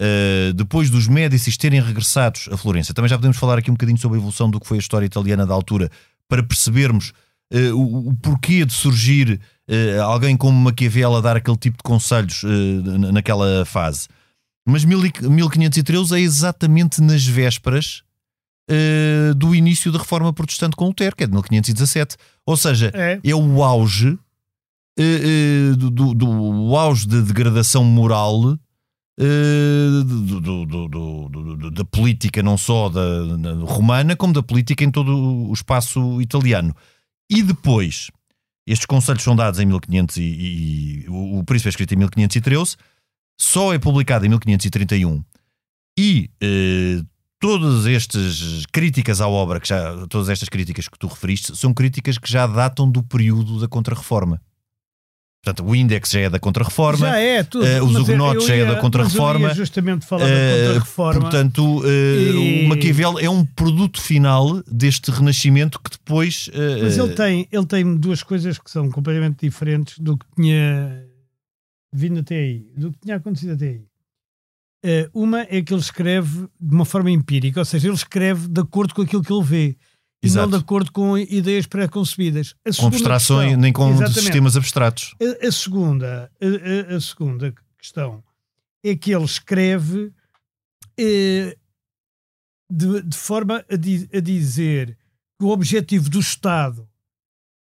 uh, 0.00 0.52
depois 0.54 0.88
dos 0.88 1.06
Médicis 1.08 1.56
terem 1.58 1.80
regressados 1.82 2.48
a 2.50 2.56
Florença. 2.56 2.94
Também 2.94 3.08
já 3.08 3.16
podemos 3.16 3.36
falar 3.36 3.58
aqui 3.58 3.70
um 3.70 3.74
bocadinho 3.74 3.98
sobre 3.98 4.16
a 4.16 4.20
evolução 4.20 4.48
do 4.50 4.58
que 4.60 4.66
foi 4.66 4.78
a 4.78 4.80
história 4.80 5.04
italiana 5.04 5.44
da 5.44 5.52
altura, 5.52 5.90
para 6.28 6.42
percebermos 6.42 7.12
uh, 7.52 7.74
o, 7.76 8.08
o 8.10 8.14
porquê 8.16 8.64
de 8.64 8.72
surgir 8.72 9.40
uh, 9.68 10.02
alguém 10.02 10.36
como 10.36 10.58
Maquiavel 10.58 11.14
a 11.16 11.20
dar 11.20 11.36
aquele 11.36 11.56
tipo 11.56 11.76
de 11.78 11.82
conselhos 11.82 12.42
uh, 12.42 12.48
na- 12.98 13.12
naquela 13.12 13.64
fase. 13.64 14.08
Mas 14.68 14.84
mil 14.84 15.04
e- 15.06 15.12
1513 15.28 16.14
é 16.16 16.20
exatamente 16.20 17.00
nas 17.00 17.24
vésperas 17.24 18.02
do 19.36 19.54
início 19.54 19.92
da 19.92 19.98
reforma 20.00 20.32
protestante 20.32 20.74
com 20.74 20.86
Lutero, 20.86 21.14
que 21.14 21.22
é 21.22 21.26
de 21.28 21.32
1517. 21.32 22.16
Ou 22.44 22.56
seja, 22.56 22.90
É. 22.94 23.20
é 23.22 23.32
o 23.34 23.62
auge 23.62 24.18
do, 25.78 25.90
do- 25.90 26.14
do 26.14 26.76
auge 26.76 27.06
de 27.06 27.22
degradação 27.22 27.84
moral 27.84 28.58
do- 30.04 31.70
da 31.70 31.84
política, 31.84 32.42
não 32.42 32.56
só 32.58 32.88
da, 32.88 33.36
da 33.36 33.52
romana, 33.64 34.16
como 34.16 34.32
da 34.32 34.42
política 34.42 34.84
em 34.84 34.90
todo 34.90 35.14
o 35.48 35.52
espaço 35.52 36.20
italiano. 36.20 36.74
E 37.30 37.42
depois, 37.42 38.10
estes 38.66 38.86
conselhos 38.86 39.22
são 39.22 39.34
dados 39.34 39.60
em 39.60 39.66
1500 39.66 40.16
e, 40.16 40.22
e- 40.22 41.04
o, 41.08 41.38
o 41.38 41.44
Príncipe 41.44 41.68
é 41.68 41.70
escrito 41.70 41.94
em 41.94 41.96
1513, 41.96 42.76
só 43.38 43.72
é 43.74 43.78
publicado 43.78 44.24
em 44.24 44.28
1531 44.28 45.22
e 45.98 46.30
eh, 46.40 47.02
todas 47.38 47.86
estas 47.86 48.66
críticas 48.72 49.20
à 49.20 49.28
obra, 49.28 49.60
que 49.60 49.68
já, 49.68 50.06
todas 50.08 50.28
estas 50.28 50.48
críticas 50.48 50.88
que 50.88 50.98
tu 50.98 51.06
referiste, 51.06 51.56
são 51.56 51.72
críticas 51.72 52.18
que 52.18 52.30
já 52.30 52.46
datam 52.46 52.90
do 52.90 53.02
período 53.02 53.60
da 53.60 53.68
Contra-Reforma. 53.68 54.40
Portanto, 55.46 55.64
o 55.64 55.76
Index 55.76 56.10
já 56.10 56.20
é 56.22 56.28
da 56.30 56.40
Contra-Reforma. 56.40 57.06
Já 57.06 57.18
é, 57.18 57.44
tudo. 57.44 57.64
Eh, 57.64 57.80
os 57.80 57.94
eu 57.94 58.40
já 58.40 58.54
é 58.56 58.64
da 58.64 58.76
Contra-Reforma. 58.80 59.54
justamente 59.54 60.04
falar 60.04 60.26
Eh, 60.28 60.56
da 60.62 60.66
Contra-Reforma. 60.66 61.20
Portanto, 61.20 61.82
eh, 61.84 62.32
E- 62.32 62.64
o 62.64 62.68
Maquiavel 62.68 63.18
é 63.20 63.30
um 63.30 63.44
produto 63.44 64.00
final 64.00 64.60
deste 64.66 65.08
renascimento 65.12 65.80
que 65.80 65.88
depois. 65.90 66.50
eh, 66.52 66.82
Mas 66.82 66.98
eh, 66.98 67.00
ele 67.02 67.14
tem, 67.14 67.48
ele 67.52 67.64
tem 67.66 67.96
duas 67.96 68.24
coisas 68.24 68.58
que 68.58 68.68
são 68.68 68.90
completamente 68.90 69.38
diferentes 69.46 70.00
do 70.00 70.18
que 70.18 70.26
tinha 70.34 71.04
vindo 71.92 72.18
até 72.18 72.34
aí, 72.36 72.66
do 72.76 72.90
que 72.90 72.98
tinha 72.98 73.14
acontecido 73.14 73.52
até 73.52 73.68
aí. 73.68 73.82
Eh, 74.84 75.08
uma 75.14 75.42
é 75.42 75.62
que 75.62 75.72
ele 75.72 75.80
escreve 75.80 76.48
de 76.60 76.74
uma 76.74 76.84
forma 76.84 77.10
empírica, 77.12 77.60
ou 77.60 77.64
seja, 77.64 77.86
ele 77.86 77.94
escreve 77.94 78.48
de 78.48 78.60
acordo 78.60 78.92
com 78.94 79.02
aquilo 79.02 79.22
que 79.22 79.32
ele 79.32 79.44
vê 79.44 79.76
Exato. 80.26 80.50
não 80.50 80.58
de 80.58 80.64
acordo 80.64 80.92
com 80.92 81.16
ideias 81.18 81.66
pré-concebidas. 81.66 82.54
Com 82.78 82.86
abstrações, 82.88 83.44
questão- 83.46 83.60
nem 83.60 83.72
com 83.72 83.88
Exatamente. 83.90 84.20
sistemas 84.20 84.56
abstratos. 84.56 85.14
A, 85.42 85.46
a 85.46 85.52
segunda, 85.52 86.30
a, 86.40 86.94
a- 86.94 87.00
segunda 87.00 87.54
questão 87.78 88.22
é 88.84 88.94
que 88.94 89.12
ele 89.14 89.24
escreve 89.24 90.12
eh, 90.98 91.56
de, 92.70 93.02
de 93.02 93.16
forma 93.16 93.64
a, 93.70 93.76
di- 93.76 94.08
a 94.12 94.20
dizer 94.20 94.96
que 95.38 95.44
o 95.44 95.48
objetivo 95.48 96.08
do 96.10 96.18
Estado 96.20 96.88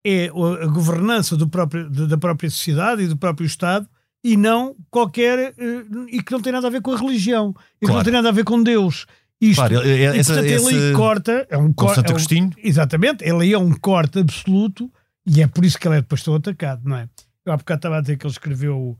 é 0.05 0.27
a 0.27 0.67
governança 0.67 1.35
próprio, 1.47 1.89
da 1.89 2.17
própria 2.17 2.49
sociedade 2.49 3.03
e 3.03 3.07
do 3.07 3.17
próprio 3.17 3.45
Estado 3.45 3.89
e 4.23 4.37
não 4.37 4.75
qualquer 4.89 5.53
eh, 5.57 5.85
e 6.09 6.21
que 6.23 6.31
não 6.31 6.41
tem 6.41 6.53
nada 6.53 6.67
a 6.67 6.71
ver 6.71 6.81
com 6.81 6.91
a 6.93 6.97
religião 6.97 7.53
e 7.75 7.79
que 7.81 7.85
Claro. 7.87 7.97
não 7.97 8.03
tem 8.03 8.13
nada 8.13 8.29
a 8.29 8.31
ver 8.31 8.43
com 8.45 8.61
Deus. 8.63 9.05
Isto, 9.39 9.55
Claro, 9.59 9.81
é- 9.81 9.87
e, 9.97 10.03
essa- 10.03 10.33
portanto, 10.33 10.45
ele 10.51 10.55
aí 10.67 10.75
esse- 10.87 10.93
corta, 10.93 11.47
é 11.49 11.57
um 11.57 11.67
Com 11.67 11.85
cor- 11.85 11.95
Santo 11.95 12.07
é 12.07 12.09
um- 12.09 12.15
Agostinho. 12.15 12.51
Exatamente, 12.63 13.23
ele 13.23 13.43
aí 13.43 13.53
é 13.53 13.57
um 13.59 13.71
corte 13.73 14.19
absoluto 14.19 14.91
e 15.25 15.41
é 15.41 15.47
por 15.47 15.63
isso 15.63 15.77
que 15.79 15.87
ele 15.87 15.97
é 15.97 16.01
depois 16.01 16.23
tão 16.23 16.33
atacado, 16.35 16.81
não 16.83 16.95
é? 16.97 17.07
Eu 17.45 17.53
há 17.53 17.57
bocado 17.57 17.77
estava 17.79 17.97
a 17.97 18.01
dizer 18.01 18.17
que 18.17 18.25
ele 18.25 18.31
escreveu 18.31 18.97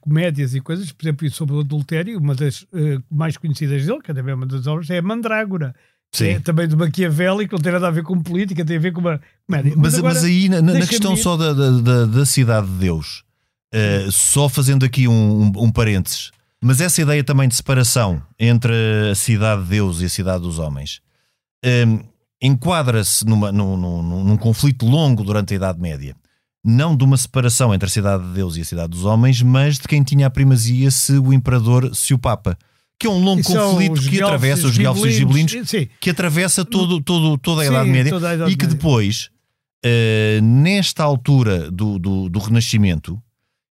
comédias 0.00 0.54
e 0.54 0.60
coisas, 0.60 0.92
por 0.92 1.04
exemplo, 1.04 1.30
sobre 1.30 1.56
o 1.56 1.60
adultério, 1.60 2.18
uma 2.18 2.34
das 2.34 2.64
eh, 2.72 2.98
mais 3.10 3.36
conhecidas 3.36 3.84
dele, 3.84 4.00
que 4.00 4.10
é 4.10 4.14
também 4.14 4.32
uma 4.34 4.46
das 4.46 4.66
obras, 4.66 4.88
é 4.90 4.98
a 4.98 5.02
Mandrágora. 5.02 5.74
Sim. 6.12 6.28
É 6.30 6.40
também 6.40 6.66
do 6.68 6.76
Maquiavélico, 6.76 7.54
não 7.54 7.60
tem 7.62 7.72
nada 7.72 7.88
a 7.88 7.90
ver 7.90 8.02
com 8.02 8.20
política, 8.22 8.64
tem 8.64 8.76
a 8.76 8.80
ver 8.80 8.92
com 8.92 9.00
uma 9.00 9.20
comédia. 9.46 9.74
Mas, 9.76 9.94
agora, 9.96 10.14
mas 10.14 10.24
aí, 10.24 10.48
na, 10.48 10.60
na 10.62 10.86
questão 10.86 11.16
só 11.16 11.36
da, 11.36 11.52
da, 11.52 11.70
da- 11.80 12.06
da 12.06 12.26
cidade 12.26 12.66
de 12.68 12.74
Deus, 12.74 13.22
eh, 13.72 14.06
só 14.10 14.48
fazendo 14.48 14.84
aqui 14.84 15.06
um, 15.08 15.42
um, 15.42 15.52
um 15.64 15.70
parênteses, 15.72 16.30
mas 16.62 16.80
essa 16.80 17.00
ideia 17.02 17.22
também 17.24 17.48
de 17.48 17.54
separação 17.54 18.22
entre 18.38 18.72
a 19.10 19.14
cidade 19.14 19.62
de 19.62 19.68
Deus 19.70 20.00
e 20.00 20.04
a 20.04 20.08
cidade 20.08 20.42
dos 20.42 20.58
homens 20.58 21.00
eh, 21.64 21.84
enquadra-se 22.42 23.24
num, 23.26 23.50
num- 23.52 24.24
num 24.24 24.36
conflito 24.36 24.86
longo 24.86 25.22
durante 25.24 25.52
a 25.52 25.56
Idade 25.56 25.80
Média. 25.80 26.14
Não 26.64 26.94
de 26.94 27.04
uma 27.04 27.16
separação 27.16 27.72
entre 27.74 27.86
a 27.86 27.90
cidade 27.90 28.22
de 28.22 28.32
Deus 28.34 28.56
e 28.56 28.60
a 28.60 28.64
cidade 28.64 28.90
dos 28.90 29.04
homens, 29.06 29.40
mas 29.42 29.78
de 29.78 29.88
quem 29.88 30.02
tinha 30.02 30.26
a 30.26 30.30
primazia, 30.30 30.90
se 30.90 31.12
o 31.12 31.32
imperador, 31.32 31.94
se 31.94 32.12
o 32.12 32.18
Papa. 32.18 32.56
Que 32.98 33.06
é 33.06 33.10
um 33.10 33.18
longo 33.22 33.42
conflito 33.42 34.02
que 34.02 34.22
atravessa 34.22 34.66
os 34.66 34.76
guelfos 34.76 35.04
e 35.04 35.08
os 35.08 35.14
gibelinos. 35.14 35.52
Sim, 35.66 35.88
que 35.98 36.10
atravessa 36.10 36.62
todo, 36.62 37.00
todo, 37.00 37.38
toda 37.38 37.62
a 37.62 37.64
Sim, 37.64 37.70
Idade 37.70 37.88
Média 37.90 38.12
toda 38.12 38.28
a 38.28 38.34
Idade 38.34 38.52
e 38.52 38.56
que 38.56 38.64
Média. 38.66 38.76
depois, 38.76 39.30
eh, 39.82 40.38
nesta 40.42 41.02
altura 41.02 41.70
do, 41.70 41.98
do, 41.98 42.28
do 42.28 42.38
Renascimento, 42.38 43.18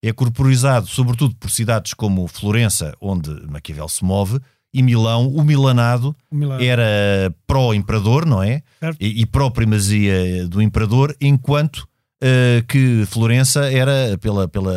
é 0.08 0.12
corporizado 0.12 0.86
sobretudo 0.86 1.34
por 1.36 1.50
cidades 1.50 1.94
como 1.94 2.26
Florença, 2.28 2.94
onde 3.00 3.30
Maquiavel 3.50 3.88
se 3.88 4.04
move, 4.04 4.38
e 4.74 4.82
Milão. 4.82 5.28
O 5.28 5.42
milanado 5.42 6.14
era 6.60 7.34
pró-imperador, 7.46 8.26
não 8.26 8.42
é? 8.42 8.62
Certo. 8.80 8.98
E, 9.00 9.22
e 9.22 9.26
pró-primazia 9.26 10.46
do 10.46 10.60
imperador, 10.60 11.14
enquanto 11.20 11.86
eh, 12.22 12.62
que 12.68 13.04
Florença 13.06 13.70
era 13.70 14.18
pela... 14.20 14.46
pela 14.48 14.72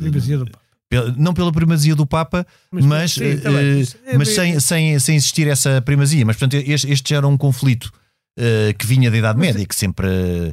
Primazia 0.00 0.38
do 0.38 0.46
Papa. 0.46 0.58
pela- 0.88 1.14
não 1.18 1.34
pela 1.34 1.52
primazia 1.52 1.94
do 1.94 2.06
Papa, 2.06 2.46
Mas, 2.70 2.84
mas, 2.86 3.12
sim, 3.12 3.24
isso 3.80 3.96
é 4.06 4.16
mas 4.16 4.28
sem, 4.28 4.60
sem, 4.60 4.98
sem 4.98 5.16
existir 5.16 5.46
essa 5.48 5.82
primazia. 5.82 6.24
Mas, 6.24 6.36
portanto, 6.36 6.54
este, 6.66 6.90
este 6.90 7.14
era 7.14 7.26
um 7.26 7.36
conflito 7.36 7.90
eh, 8.38 8.74
que 8.78 8.86
vinha 8.86 9.10
da 9.10 9.16
Idade 9.18 9.38
Média, 9.38 9.66
que 9.66 9.74
sempre. 9.74 10.06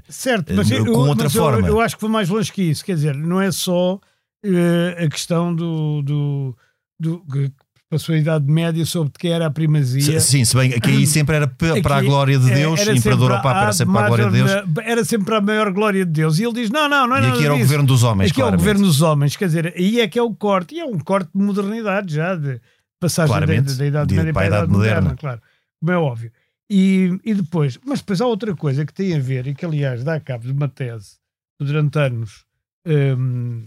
Certo, 0.09 0.53
mas, 0.53 0.69
eu, 0.71 0.83
com 0.85 0.91
outra 1.07 1.25
mas 1.25 1.35
eu- 1.35 1.41
forma. 1.41 1.67
Eu, 1.67 1.79
acho 1.79 1.95
que 1.95 2.01
foi 2.01 2.09
mais 2.09 2.27
longe 2.27 2.51
que 2.51 2.61
isso. 2.63 2.83
Quer 2.83 2.95
dizer, 2.95 3.15
não 3.15 3.39
é 3.41 3.49
só 3.51 3.99
eh, 4.43 5.03
a 5.05 5.09
questão 5.09 5.53
do, 5.53 6.01
do, 6.01 6.57
do 6.99 7.19
que 7.25 7.51
passou 7.89 8.13
a 8.13 8.17
Idade 8.19 8.45
Média 8.51 8.85
sobre 8.85 9.11
de 9.11 9.17
que 9.17 9.27
era 9.29 9.47
a 9.47 9.49
primazia. 9.49 10.19
sim, 10.19 10.45
se 10.45 10.55
bem 10.55 10.79
que 10.79 10.89
aí 10.89 11.07
sempre 11.07 11.35
era 11.37 11.47
para 11.47 11.97
a 11.97 12.01
glória 12.01 12.37
de 12.37 12.51
é, 12.51 12.55
Deus, 12.55 12.79
era 12.79 12.95
imperador 12.95 13.31
ao 13.31 13.41
Papa 13.41 13.61
era 13.63 13.73
sempre 13.73 13.93
para 13.93 14.05
a 14.05 14.07
glória 14.07 14.25
de 14.25 14.31
Deus. 14.31 14.51
Era 14.85 15.05
sempre 15.05 15.35
a 15.35 15.41
maior 15.41 15.71
glória 15.73 16.05
de 16.05 16.11
Deus. 16.11 16.37
E 16.39 16.43
ele 16.43 16.53
diz: 16.53 16.69
não, 16.69 16.87
não, 16.87 17.07
não 17.07 17.15
é 17.15 17.23
E 17.23 17.31
aqui 17.31 17.43
era 17.45 17.53
o 17.53 17.57
disso. 17.57 17.67
governo 17.67 17.87
dos 17.87 18.03
homens, 18.03 18.31
Aqui 18.31 18.41
é 18.41 18.45
o 18.45 18.51
governo 18.51 18.85
dos 18.85 19.01
homens. 19.01 19.35
Quer 19.35 19.45
dizer, 19.45 19.73
aí 19.75 19.99
é 20.01 20.07
que 20.07 20.19
é 20.19 20.21
o 20.21 20.33
corte. 20.35 20.75
E 20.75 20.79
é 20.79 20.85
um 20.85 20.99
corte 20.99 21.29
de 21.33 21.41
modernidade 21.43 22.13
já, 22.13 22.35
de 22.35 22.61
passagem 22.99 23.33
da, 23.33 23.37
Claramente, 23.45 23.73
da 23.75 23.85
Idade 23.87 24.09
de- 24.09 24.15
Média 24.15 24.33
para 24.33 24.45
a 24.45 24.49
para 24.49 24.57
Idade 24.57 24.71
Moderna, 24.71 25.01
Moderna. 25.01 25.17
claro. 25.17 25.41
Como 25.79 25.91
é 25.91 25.97
óbvio. 25.97 26.31
E, 26.69 27.19
e 27.25 27.33
depois, 27.33 27.79
mas 27.83 27.99
depois 28.01 28.21
há 28.21 28.27
outra 28.27 28.55
coisa 28.55 28.85
que 28.85 28.93
tem 28.93 29.15
a 29.15 29.19
ver 29.19 29.47
e 29.47 29.55
que, 29.55 29.65
aliás, 29.65 30.03
dá 30.03 30.19
cabo 30.19 30.45
de 30.45 30.51
uma 30.51 30.67
tese 30.67 31.15
durante 31.59 31.97
anos 31.97 32.45
hum, 32.85 33.65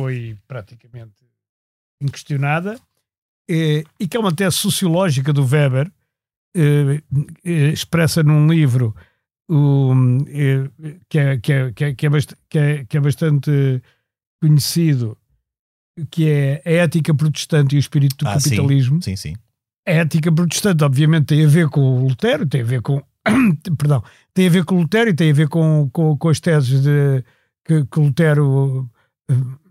foi 0.00 0.36
praticamente 0.48 1.12
inquestionada 2.02 2.80
eh, 3.48 3.84
e 3.98 4.08
que 4.08 4.16
é 4.16 4.20
uma 4.20 4.34
tese 4.34 4.56
sociológica 4.56 5.30
do 5.32 5.44
Weber, 5.44 5.92
eh, 6.56 7.02
eh, 7.44 7.68
expressa 7.68 8.22
num 8.22 8.46
livro 8.48 8.94
que 11.08 11.18
é 12.96 13.00
bastante 13.00 13.82
conhecido, 14.40 15.18
que 16.08 16.28
é 16.28 16.62
a 16.64 16.70
ética 16.70 17.12
protestante 17.12 17.74
e 17.74 17.78
o 17.78 17.80
espírito 17.80 18.24
do 18.24 18.28
Ah, 18.28 18.34
capitalismo. 18.34 19.02
Sim, 19.02 19.16
sim. 19.16 19.34
sim. 19.34 19.36
A 19.86 19.90
ética 19.90 20.30
protestante, 20.30 20.84
obviamente, 20.84 21.26
tem 21.26 21.44
a 21.44 21.48
ver 21.48 21.68
com 21.68 21.80
o 21.80 22.08
Lutero, 22.08 22.46
tem 22.46 22.60
a 22.60 22.64
ver 22.64 22.80
com. 22.80 23.02
perdão, 23.76 24.02
tem 24.32 24.46
a 24.46 24.50
ver 24.50 24.64
com 24.64 24.76
o 24.76 24.82
Lutero 24.82 25.10
e 25.10 25.14
tem 25.14 25.32
a 25.32 25.34
ver 25.34 25.48
com, 25.48 25.90
com, 25.92 26.16
com 26.16 26.28
as 26.28 26.38
teses 26.38 26.82
de, 26.82 27.24
que, 27.64 27.84
que 27.84 28.00
Lutero 28.00 28.88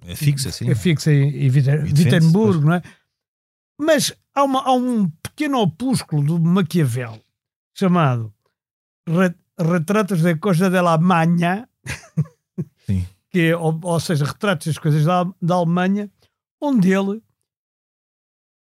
É 0.06 0.16
fixa, 0.16 0.52
sim. 0.52 0.70
é 0.70 0.76
fixa 0.76 1.12
em, 1.12 1.30
em 1.46 1.50
Witten- 1.50 1.86
E 1.88 1.94
defende-se, 1.94 2.26
Wittenberg, 2.28 2.66
não 2.66 2.74
é? 2.74 2.82
Mas 3.80 4.14
há, 4.36 4.44
uma- 4.44 4.64
há 4.64 4.74
um 4.74 5.10
pequeno 5.24 5.60
opúsculo 5.60 6.24
do 6.24 6.40
Maquiavel 6.40 7.22
chamado 7.78 8.34
Re- 9.08 9.36
Retratos 9.60 10.22
da 10.22 10.36
Costa 10.38 10.70
da 10.70 10.80
Alemanha, 10.82 11.68
que 13.32 13.40
é, 13.40 13.56
ou, 13.58 13.80
ou 13.84 14.00
seja, 14.00 14.26
retratos 14.26 14.68
das 14.68 14.78
coisas 14.78 15.04
da, 15.06 15.26
da 15.42 15.56
Alemanha, 15.56 16.10
onde 16.62 16.92
ele, 16.92 17.22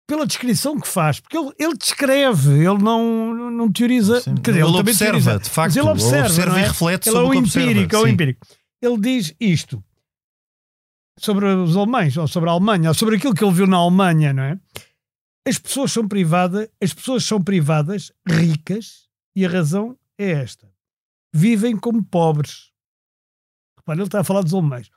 pela 0.08 0.25
descrição 0.25 0.80
que 0.80 0.88
faz, 0.88 1.20
porque 1.20 1.38
ele, 1.38 1.51
ele 1.60 1.75
descreve, 1.77 2.51
ele 2.54 2.77
não, 2.82 3.51
não 3.51 3.72
teoriza. 3.72 4.22
Sim. 4.22 4.36
dizer, 4.36 4.60
Ele 4.60 4.65
também 4.68 4.80
observa, 4.80 5.12
teoriza, 5.12 5.39
de 5.39 5.50
facto, 5.50 5.68
mas 5.70 5.77
ele 5.77 5.89
observa, 5.89 6.25
observa 6.27 6.51
não 6.51 6.60
e 6.60 6.63
é? 6.63 6.68
reflete 6.68 7.10
ele 7.10 7.18
é 7.18 7.20
sobre 7.20 7.25
o 7.25 7.27
o 7.27 7.32
que 7.32 7.38
observa, 7.48 7.72
empírico, 7.72 7.96
é 7.96 8.00
o 8.00 8.08
empírico. 8.08 8.48
Ele 8.82 8.98
diz 9.00 9.36
isto 9.39 9.84
sobre 11.17 11.45
os 11.45 11.75
alemães, 11.77 12.17
ou 12.17 12.27
sobre 12.27 12.50
a 12.50 12.53
Alemanha, 12.53 12.89
ou 12.89 12.93
sobre 12.93 13.15
aquilo 13.15 13.34
que 13.34 13.43
ele 13.43 13.53
viu 13.53 13.67
na 13.67 13.77
Alemanha, 13.77 14.34
não 14.34 14.43
é? 14.43 14.60
As 15.48 15.60
pessoas 15.60 15.91
são 15.91 16.07
privadas, 16.07 16.67
as 16.81 16.93
pessoas 16.93 17.24
são 17.24 17.41
privadas, 17.41 18.12
ricas, 18.27 19.07
e 19.36 19.45
a 19.45 19.50
razão 19.50 19.98
é 20.17 20.31
esta. 20.31 20.72
Vivem 21.34 21.77
como 21.77 22.03
pobres. 22.03 22.72
Repara, 23.77 24.00
ele 24.00 24.07
está 24.07 24.22
a 24.22 24.24
falar 24.24 24.41
dos 24.41 24.53
alemães. 24.53 24.89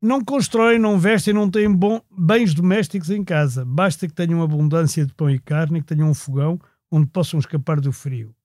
Não 0.00 0.22
constroem, 0.22 0.78
não 0.78 0.98
vestem, 0.98 1.32
não 1.32 1.50
têm 1.50 1.74
bom- 1.74 2.02
bens 2.10 2.52
domésticos 2.52 3.10
em 3.10 3.24
casa. 3.24 3.64
Basta 3.64 4.06
que 4.06 4.12
tenham 4.12 4.42
abundância 4.42 5.04
de 5.06 5.14
pão 5.14 5.30
e 5.30 5.38
carne 5.38 5.80
que 5.80 5.86
tenham 5.86 6.10
um 6.10 6.14
fogão 6.14 6.60
onde 6.90 7.06
possam 7.08 7.40
escapar 7.40 7.80
do 7.80 7.90
frio. 7.90 8.36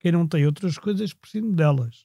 Quem 0.00 0.10
não 0.12 0.26
tem 0.26 0.44
outras 0.44 0.76
coisas, 0.76 1.12
precisa 1.14 1.48
delas. 1.52 2.04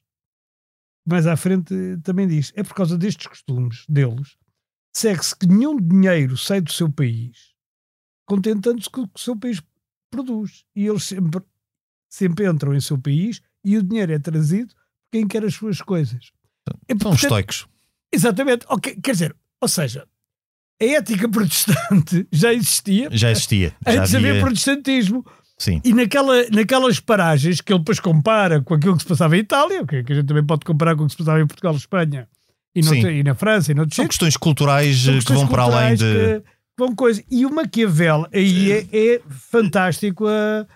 Mais 1.06 1.26
à 1.26 1.36
frente 1.36 1.74
eh, 1.74 1.96
também 2.02 2.28
diz: 2.28 2.52
é 2.54 2.62
por 2.62 2.74
causa 2.74 2.96
destes 2.96 3.26
costumes 3.26 3.84
deles, 3.88 4.36
segue-se 4.94 5.36
que 5.36 5.46
nenhum 5.46 5.76
dinheiro 5.76 6.36
sai 6.36 6.60
do 6.60 6.72
seu 6.72 6.90
país, 6.90 7.52
contentando-se 8.26 8.88
com 8.88 9.02
o 9.02 9.08
que 9.08 9.18
o 9.18 9.22
seu 9.22 9.36
país 9.36 9.60
produz. 10.10 10.64
E 10.76 10.86
eles 10.86 11.04
sempre, 11.04 11.42
sempre 12.08 12.48
entram 12.48 12.74
em 12.74 12.80
seu 12.80 12.98
país 12.98 13.40
e 13.64 13.76
o 13.76 13.82
dinheiro 13.82 14.12
é 14.12 14.18
trazido 14.18 14.74
por 14.74 15.10
quem 15.12 15.26
quer 15.26 15.44
as 15.44 15.54
suas 15.54 15.80
coisas. 15.80 16.30
É 16.88 16.96
São 16.96 17.14
estoicos. 17.14 17.66
Exatamente. 18.12 18.66
Ok, 18.68 18.96
Quer 19.02 19.12
dizer, 19.12 19.36
ou 19.60 19.68
seja, 19.68 20.06
a 20.80 20.84
ética 20.84 21.28
protestante 21.28 22.26
já 22.30 22.52
existia 22.52 23.08
Já 23.12 23.30
existia. 23.30 23.76
Já 23.86 24.02
antes 24.02 24.14
haver 24.14 24.30
havia... 24.30 24.42
protestantismo. 24.42 25.24
Sim. 25.62 25.80
E 25.84 25.92
naquela, 25.94 26.44
naquelas 26.50 26.98
paragens 26.98 27.60
que 27.60 27.72
ele 27.72 27.78
depois 27.78 28.00
compara 28.00 28.60
com 28.60 28.74
aquilo 28.74 28.96
que 28.96 29.02
se 29.02 29.08
passava 29.08 29.36
em 29.36 29.40
Itália, 29.40 29.86
que, 29.86 30.02
que 30.02 30.12
a 30.12 30.16
gente 30.16 30.26
também 30.26 30.44
pode 30.44 30.64
comparar 30.64 30.96
com 30.96 31.04
o 31.04 31.06
que 31.06 31.12
se 31.12 31.18
passava 31.18 31.40
em 31.40 31.46
Portugal, 31.46 31.74
Espanha 31.76 32.26
e, 32.74 32.82
noutro- 32.82 33.10
e 33.10 33.22
na 33.22 33.34
França 33.34 33.70
e 33.70 33.74
noutros 33.74 33.94
São 33.94 34.04
sítios, 34.04 34.18
questões 34.18 34.36
culturais 34.36 35.06
eh, 35.06 35.10
que 35.10 35.14
questões 35.18 35.38
vão 35.38 35.48
para 35.48 35.62
além 35.62 35.88
culturais 35.90 35.98
de. 36.00 36.40
que 36.40 36.42
vão 36.76 36.94
coisa. 36.96 37.22
E 37.30 37.46
o 37.46 37.54
Maquiavel 37.54 38.26
aí 38.32 38.72
é, 38.72 38.86
é 38.92 39.20
fantástico. 39.30 40.26
A, 40.26 40.66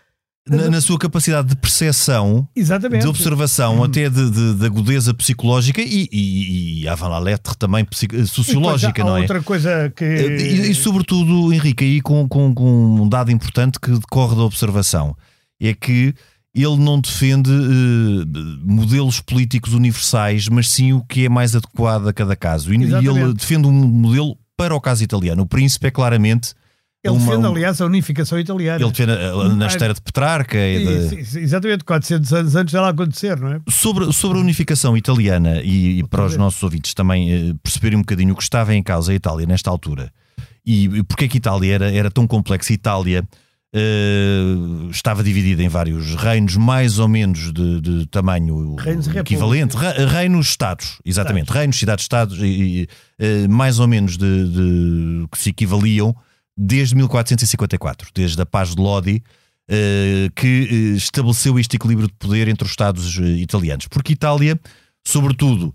Na, 0.48 0.70
na 0.70 0.80
sua 0.80 0.96
capacidade 0.96 1.48
de 1.48 1.56
percepção, 1.56 2.48
exatamente. 2.54 3.02
de 3.02 3.08
observação, 3.08 3.82
até 3.82 4.08
de, 4.08 4.30
de, 4.30 4.54
de 4.54 4.64
agudeza 4.64 5.12
psicológica 5.12 5.82
e, 5.82 6.08
e, 6.12 6.82
e 6.82 6.88
avant 6.88 7.10
la 7.10 7.18
lettre 7.18 7.56
também 7.56 7.82
E 7.82 8.06
depois 8.06 8.30
sociológica, 8.30 9.02
não 9.02 9.16
é? 9.16 9.22
Outra 9.22 9.42
coisa 9.42 9.92
que. 9.94 10.04
E, 10.04 10.70
e, 10.70 10.74
sobretudo, 10.74 11.52
Henrique, 11.52 11.84
aí 11.84 12.00
com, 12.00 12.28
com, 12.28 12.54
com 12.54 13.02
um 13.02 13.08
dado 13.08 13.32
importante 13.32 13.80
que 13.80 13.90
decorre 13.90 14.36
da 14.36 14.42
observação, 14.42 15.16
é 15.60 15.74
que 15.74 16.14
ele 16.54 16.76
não 16.78 17.00
defende 17.00 17.50
eh, 17.50 18.24
modelos 18.64 19.20
políticos 19.20 19.74
universais, 19.74 20.48
mas 20.48 20.70
sim 20.70 20.92
o 20.92 21.04
que 21.04 21.26
é 21.26 21.28
mais 21.28 21.54
adequado 21.54 22.08
a 22.08 22.12
cada 22.12 22.34
caso. 22.34 22.72
E, 22.72 22.78
e 22.78 23.08
ele 23.08 23.34
defende 23.34 23.66
um 23.66 23.72
modelo 23.72 24.38
para 24.56 24.74
o 24.74 24.80
caso 24.80 25.04
italiano. 25.04 25.42
O 25.42 25.46
príncipe 25.46 25.88
é 25.88 25.90
claramente. 25.90 26.54
Ele 27.04 27.14
uma- 27.14 27.24
defende, 27.26 27.46
aliás, 27.46 27.80
a 27.80 27.86
unificação 27.86 28.38
italiana. 28.38 28.82
ele 28.82 28.90
defende 28.90 29.12
a- 29.12 29.48
na 29.54 29.66
esteira 29.68 29.94
de 29.94 30.00
Petrarca 30.00 30.58
de- 30.58 31.20
Isso, 31.20 31.38
Exatamente, 31.38 31.84
400 31.84 32.32
anos 32.32 32.56
antes 32.56 32.72
dela 32.72 32.88
acontecer, 32.90 33.38
não 33.38 33.52
é? 33.52 33.60
Sobre, 33.70 34.12
sobre 34.12 34.38
a 34.38 34.40
unificação 34.40 34.96
italiana 34.96 35.60
e, 35.62 36.00
e 36.00 36.04
para 36.04 36.24
os 36.24 36.32
vez. 36.32 36.38
nossos 36.38 36.62
ouvintes 36.62 36.94
também 36.94 37.32
eh, 37.32 37.54
perceberem 37.62 37.96
um 37.98 38.02
bocadinho 38.02 38.32
o 38.32 38.36
que 38.36 38.42
estava 38.42 38.74
em 38.74 38.82
causa 38.82 39.12
a 39.12 39.14
Itália 39.14 39.46
nesta 39.46 39.70
altura 39.70 40.10
e, 40.64 40.84
e 40.86 41.02
porque 41.04 41.26
é 41.26 41.28
que 41.28 41.36
a 41.36 41.38
Itália 41.38 41.74
era, 41.74 41.92
era 41.92 42.10
tão 42.10 42.26
complexa. 42.26 42.72
A 42.72 42.74
Itália 42.74 43.24
eh, 43.72 44.88
estava 44.90 45.22
dividida 45.22 45.62
em 45.62 45.68
vários 45.68 46.14
reinos, 46.14 46.56
mais 46.56 46.98
ou 46.98 47.06
menos 47.08 47.52
de, 47.52 47.80
de 47.80 48.06
tamanho 48.06 48.74
Reinos 48.76 49.06
equivalente. 49.08 49.76
Re- 49.76 50.06
reinos-estados, 50.06 50.98
exatamente. 51.04 51.50
Reinos, 51.52 51.76
cidades-estados, 51.78 52.38
e, 52.40 52.44
e, 52.46 52.88
eh, 53.18 53.48
mais 53.48 53.78
ou 53.78 53.86
menos 53.86 54.16
de, 54.16 54.48
de- 54.48 55.26
que 55.30 55.38
se 55.38 55.50
equivaliam 55.50 56.14
desde 56.56 56.94
1454, 56.96 58.08
desde 58.14 58.40
a 58.40 58.46
Paz 58.46 58.74
de 58.74 58.80
Lodi. 58.82 59.22
eh, 59.68 60.28
que 60.36 60.46
eh, 60.46 60.96
estabeleceu 60.96 61.58
este 61.58 61.74
equilíbrio 61.74 62.06
de 62.06 62.14
poder 62.14 62.46
entre 62.46 62.64
os 62.64 62.70
Estados 62.70 63.18
eh, 63.18 63.22
italianos. 63.38 63.88
Porque 63.88 64.12
Itália, 64.12 64.60
sobretudo 65.04 65.74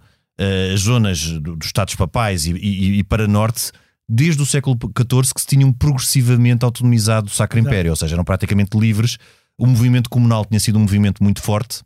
as 0.74 0.80
zonas 0.80 1.28
do- 1.40 1.58
dos 1.58 1.68
Estados 1.68 1.94
papais 1.96 2.46
e, 2.46 2.52
e- 2.54 3.00
e 3.00 3.04
para 3.04 3.28
norte, 3.28 3.72
desde 4.08 4.42
o 4.42 4.46
século 4.46 4.78
XIV 4.98 5.34
que 5.36 5.42
se 5.42 5.48
tinham 5.48 5.72
progressivamente 5.74 6.64
autonomizado 6.66 7.26
do 7.28 7.32
Sacro 7.34 7.60
Império, 7.60 7.92
ou 7.92 7.96
seja, 7.98 8.16
eram 8.16 8.24
praticamente 8.24 8.78
livres. 8.78 9.18
O 9.58 9.68
movimento 9.68 10.10
comunal 10.10 10.46
tinha 10.46 10.60
sido 10.62 10.78
um 10.80 10.82
movimento 10.84 11.22
muito 11.22 11.42
forte, 11.42 11.82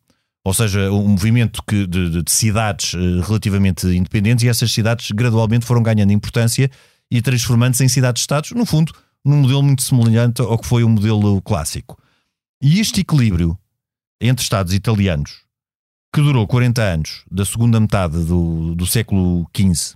ou 0.45 0.53
seja, 0.53 0.91
um 0.91 1.07
movimento 1.09 1.61
que, 1.67 1.87
de, 1.87 2.09
de- 2.11 2.23
de 2.23 2.31
cidades 2.31 2.93
relativamente 3.27 3.87
independentes, 3.87 4.43
e 4.45 4.47
essas 4.47 4.71
cidades 4.71 5.09
gradualmente 5.11 5.65
foram 5.65 5.81
ganhando 5.81 6.13
importância 6.13 6.69
e 7.11 7.21
transformando-se 7.21 7.83
em 7.83 7.87
cidades-estados, 7.87 8.51
no 8.51 8.65
fundo, 8.65 8.93
num 9.23 9.37
modelo 9.37 9.63
muito 9.63 9.81
semelhante 9.81 10.41
ao 10.41 10.57
que 10.57 10.67
foi 10.67 10.83
o 10.83 10.89
modelo 10.89 11.41
clássico. 11.41 11.97
E 12.61 12.79
este 12.79 13.01
equilíbrio 13.01 13.57
entre 14.19 14.43
Estados 14.43 14.73
italianos, 14.73 15.43
que 16.13 16.21
durou 16.21 16.47
40 16.47 16.81
anos, 16.81 17.25
da 17.29 17.43
segunda 17.43 17.79
metade 17.79 18.23
do, 18.23 18.73
do 18.75 18.85
século 18.85 19.45
XV, 19.55 19.95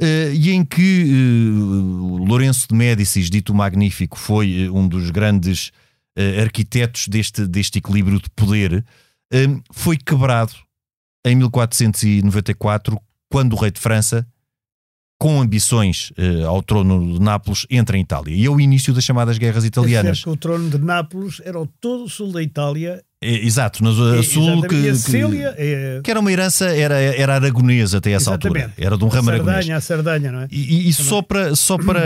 eh, 0.00 0.32
e 0.32 0.50
em 0.50 0.64
que 0.64 1.02
eh, 1.02 2.26
Lourenço 2.28 2.68
de 2.68 2.74
Médicis, 2.74 3.28
dito 3.28 3.52
Magnífico, 3.52 4.16
foi 4.16 4.64
eh, 4.64 4.70
um 4.70 4.86
dos 4.86 5.10
grandes 5.10 5.72
arquitetos 6.42 7.06
deste, 7.06 7.46
deste 7.46 7.78
equilíbrio 7.78 8.20
de 8.20 8.28
poder, 8.30 8.84
foi 9.70 9.96
quebrado 9.96 10.52
em 11.24 11.36
1494, 11.36 13.00
quando 13.30 13.52
o 13.52 13.56
rei 13.56 13.70
de 13.70 13.78
França, 13.78 14.26
com 15.18 15.40
ambições 15.40 16.12
eh, 16.16 16.44
ao 16.44 16.62
trono 16.62 17.14
de 17.14 17.20
Nápoles, 17.20 17.66
entra 17.68 17.96
em 17.98 18.02
Itália. 18.02 18.34
E 18.34 18.44
é 18.44 18.48
o 18.50 18.60
início 18.60 18.94
das 18.94 19.02
chamadas 19.04 19.36
guerras 19.36 19.64
italianas. 19.64 20.20
É 20.20 20.22
que 20.22 20.28
o 20.30 20.36
trono 20.36 20.70
de 20.70 20.78
Nápoles 20.78 21.40
era 21.44 21.58
o 21.58 21.66
todo 21.66 22.04
o 22.04 22.08
sul 22.08 22.30
da 22.32 22.40
Itália. 22.42 23.02
É, 23.20 23.44
exato, 23.44 23.82
na 23.82 23.90
e- 23.90 24.22
sul 24.22 24.62
que, 24.62 24.68
que- 25.10 25.32
é, 25.56 26.00
que 26.04 26.08
era 26.08 26.20
uma 26.20 26.30
herança, 26.30 26.66
era, 26.66 26.94
era 27.00 27.34
aragonesa 27.34 27.98
até 27.98 28.12
essa 28.12 28.30
altura. 28.30 28.60
exatamente. 28.60 28.86
Era 28.86 28.96
de 28.96 29.04
um 29.04 29.08
ramo 29.08 29.30
aragonês. 29.30 29.68
A 29.70 29.80
Sardanha, 29.80 30.30
não 30.30 30.40
é? 30.42 30.48
E, 30.52 30.86
e- 30.86 30.88
e 30.88 30.92
só, 30.92 31.20
para, 31.20 31.56
só, 31.56 31.76
para, 31.76 32.00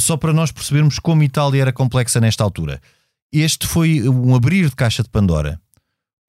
só 0.00 0.16
para 0.16 0.32
nós 0.32 0.50
percebermos 0.50 0.98
como 0.98 1.22
Itália 1.22 1.62
era 1.62 1.72
complexa 1.72 2.20
nesta 2.20 2.42
altura. 2.42 2.80
Este 3.32 3.64
foi 3.64 4.08
um 4.08 4.34
abrir 4.34 4.68
de 4.68 4.74
caixa 4.74 5.04
de 5.04 5.08
Pandora, 5.08 5.60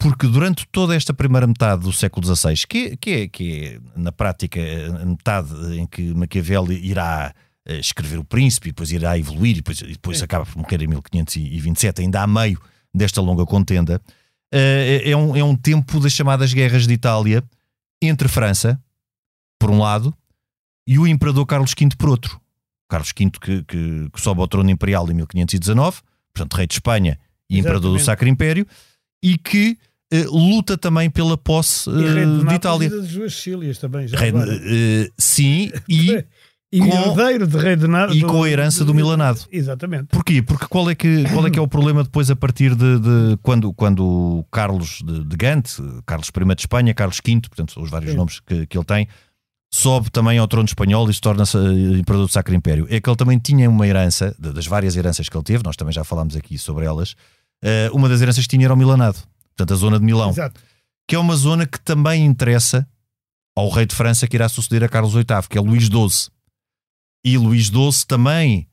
porque 0.05 0.27
durante 0.27 0.67
toda 0.67 0.95
esta 0.95 1.15
primeira 1.15 1.47
metade 1.47 1.81
do 1.81 1.91
século 1.91 2.23
XVI, 2.35 2.53
que, 2.69 2.77
é- 2.77 2.95
que, 2.95 3.11
é, 3.11 3.27
que 3.27 3.65
é, 3.65 3.99
na 3.99 4.11
prática, 4.11 4.61
a 5.01 5.03
metade 5.03 5.79
em 5.79 5.87
que 5.87 6.13
Maquiavel 6.13 6.71
irá 6.73 7.33
eh, 7.65 7.79
escrever 7.79 8.19
O 8.19 8.23
Príncipe, 8.23 8.69
e 8.69 8.71
depois 8.71 8.91
irá 8.91 9.17
evoluir, 9.17 9.53
e 9.53 9.55
depois, 9.55 9.81
e 9.81 9.87
depois 9.87 10.21
acaba 10.21 10.45
por 10.45 10.57
morrer 10.57 10.83
em 10.83 10.87
1527, 10.87 12.01
ainda 12.03 12.21
a 12.21 12.27
meio 12.27 12.61
desta 12.93 13.19
longa 13.19 13.47
contenda, 13.47 13.99
eh, 14.53 15.01
é, 15.05 15.17
um, 15.17 15.35
é 15.35 15.43
um 15.43 15.55
tempo 15.55 15.99
das 15.99 16.13
chamadas 16.13 16.53
guerras 16.53 16.85
de 16.85 16.93
Itália 16.93 17.43
entre 17.99 18.27
França, 18.27 18.79
por 19.59 19.71
um 19.71 19.79
lado, 19.79 20.13
e 20.87 20.99
o 20.99 21.07
imperador 21.07 21.47
Carlos 21.47 21.73
V 21.75 21.89
por 21.97 22.09
outro. 22.09 22.39
Carlos 22.87 23.09
V 23.09 23.31
que, 23.41 23.63
que, 23.63 24.09
que 24.13 24.21
sobe 24.21 24.39
ao 24.39 24.47
trono 24.47 24.69
imperial 24.69 25.09
em 25.09 25.15
1519, 25.15 26.01
portanto 26.31 26.53
rei 26.57 26.67
de 26.67 26.75
Espanha 26.75 27.19
e 27.49 27.57
imperador 27.57 27.89
do 27.89 27.97
Exatamente. 27.97 28.05
Sacro 28.05 28.27
Império, 28.27 28.67
e 29.23 29.35
que 29.39 29.79
luta 30.23 30.77
também 30.77 31.09
pela 31.09 31.37
posse 31.37 31.89
eh, 31.89 31.93
de 31.93 32.45
de 32.45 32.53
Itália. 32.55 32.87
e 32.87 32.89
duas 32.89 33.33
Sílias 33.35 33.77
também. 33.77 34.07
Já 34.07 34.17
Rei 34.17 34.31
de- 34.31 34.37
agora. 34.37 34.61
eh, 34.63 35.09
sim, 35.17 35.71
e, 35.89 36.23
e 36.71 36.79
com- 36.79 37.13
de 37.47 37.57
rei 37.57 37.75
de 37.75 37.87
Nápoles. 37.87 38.21
e 38.21 38.25
com 38.25 38.43
a 38.43 38.49
herança 38.49 38.83
do 38.83 38.93
Milanado. 38.93 39.39
Exatamente. 39.51 40.07
Porquê? 40.07 40.41
Porque 40.41 40.65
qual 40.67 40.89
é 40.89 40.95
que, 40.95 41.23
qual 41.31 41.45
é, 41.47 41.49
que 41.51 41.59
é 41.59 41.61
o 41.61 41.67
problema 41.67 42.03
depois 42.03 42.29
a 42.31 42.35
partir 42.35 42.75
de, 42.75 42.99
de 42.99 43.37
quando, 43.41 43.73
quando 43.73 44.45
Carlos 44.51 44.99
de, 45.05 45.23
de 45.23 45.35
Gante, 45.37 45.81
Carlos 46.05 46.29
I 46.29 46.55
de 46.55 46.61
Espanha, 46.61 46.93
Carlos 46.93 47.19
V, 47.25 47.41
portanto 47.41 47.81
os 47.81 47.89
vários 47.89 48.11
Sim. 48.11 48.17
nomes 48.17 48.39
que, 48.39 48.65
que 48.67 48.77
ele 48.77 48.85
tem, 48.85 49.07
sobe 49.73 50.09
também 50.09 50.37
ao 50.37 50.47
trono 50.47 50.65
espanhol 50.65 51.09
e 51.09 51.13
se 51.13 51.19
torna-se 51.21 51.57
eh, 51.57 51.97
imperador 51.99 52.27
do 52.27 52.31
Sacro 52.31 52.53
Império. 52.55 52.87
É 52.89 52.99
que 52.99 53.09
ele 53.09 53.17
também 53.17 53.37
tinha 53.37 53.69
uma 53.69 53.85
herança, 53.87 54.33
de- 54.39 54.53
das 54.53 54.65
várias 54.67 54.95
heranças 54.95 55.27
que 55.29 55.35
ele 55.35 55.43
teve, 55.43 55.63
nós 55.63 55.75
também 55.75 55.93
já 55.93 56.03
falámos 56.03 56.35
aqui 56.35 56.57
sobre 56.57 56.85
elas, 56.85 57.15
eh, 57.63 57.89
uma 57.93 58.07
das 58.09 58.21
heranças 58.21 58.43
que 58.45 58.49
tinha 58.49 58.65
era 58.65 58.73
o 58.73 58.77
Milanado, 58.77 59.17
portanto 59.55 59.73
a 59.73 59.77
zona 59.77 59.99
de 59.99 60.05
Milão, 60.05 60.29
Exato. 60.31 60.59
que 61.07 61.15
é 61.15 61.19
uma 61.19 61.35
zona 61.35 61.65
que 61.65 61.79
também 61.79 62.25
interessa 62.25 62.87
ao 63.55 63.69
rei 63.69 63.85
de 63.85 63.95
França 63.95 64.27
que 64.27 64.35
irá 64.35 64.49
suceder 64.49 64.83
a 64.83 64.89
Carlos 64.89 65.13
VIII, 65.13 65.25
que 65.49 65.57
é 65.57 65.61
Luís 65.61 65.85
XII. 65.85 66.29
E 67.23 67.37
Luís 67.37 67.67
XII 67.67 68.05
também 68.07 68.67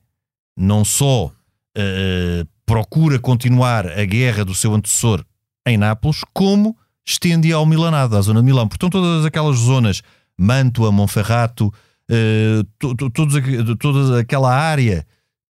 não 0.57 0.83
só 0.85 1.31
eh, 1.75 2.45
procura 2.65 3.17
continuar 3.17 3.87
a 3.87 4.05
guerra 4.05 4.43
do 4.45 4.53
seu 4.53 4.73
antecessor 4.75 5.23
em 5.65 5.77
Nápoles, 5.77 6.21
como 6.33 6.77
estende 7.05 7.51
ao 7.51 7.65
Milanado, 7.65 8.15
à 8.17 8.21
zona 8.21 8.41
de 8.41 8.45
Milão. 8.45 8.67
Portanto, 8.67 8.91
todas 8.91 9.25
aquelas 9.25 9.57
zonas, 9.57 10.01
Mantua, 10.37 10.91
Monferrato, 10.91 11.73
eh, 12.09 12.61
to- 12.77 12.93
to- 12.95 13.09
todos 13.09 13.35
toda 13.79 14.19
aquela 14.19 14.53
área 14.53 15.05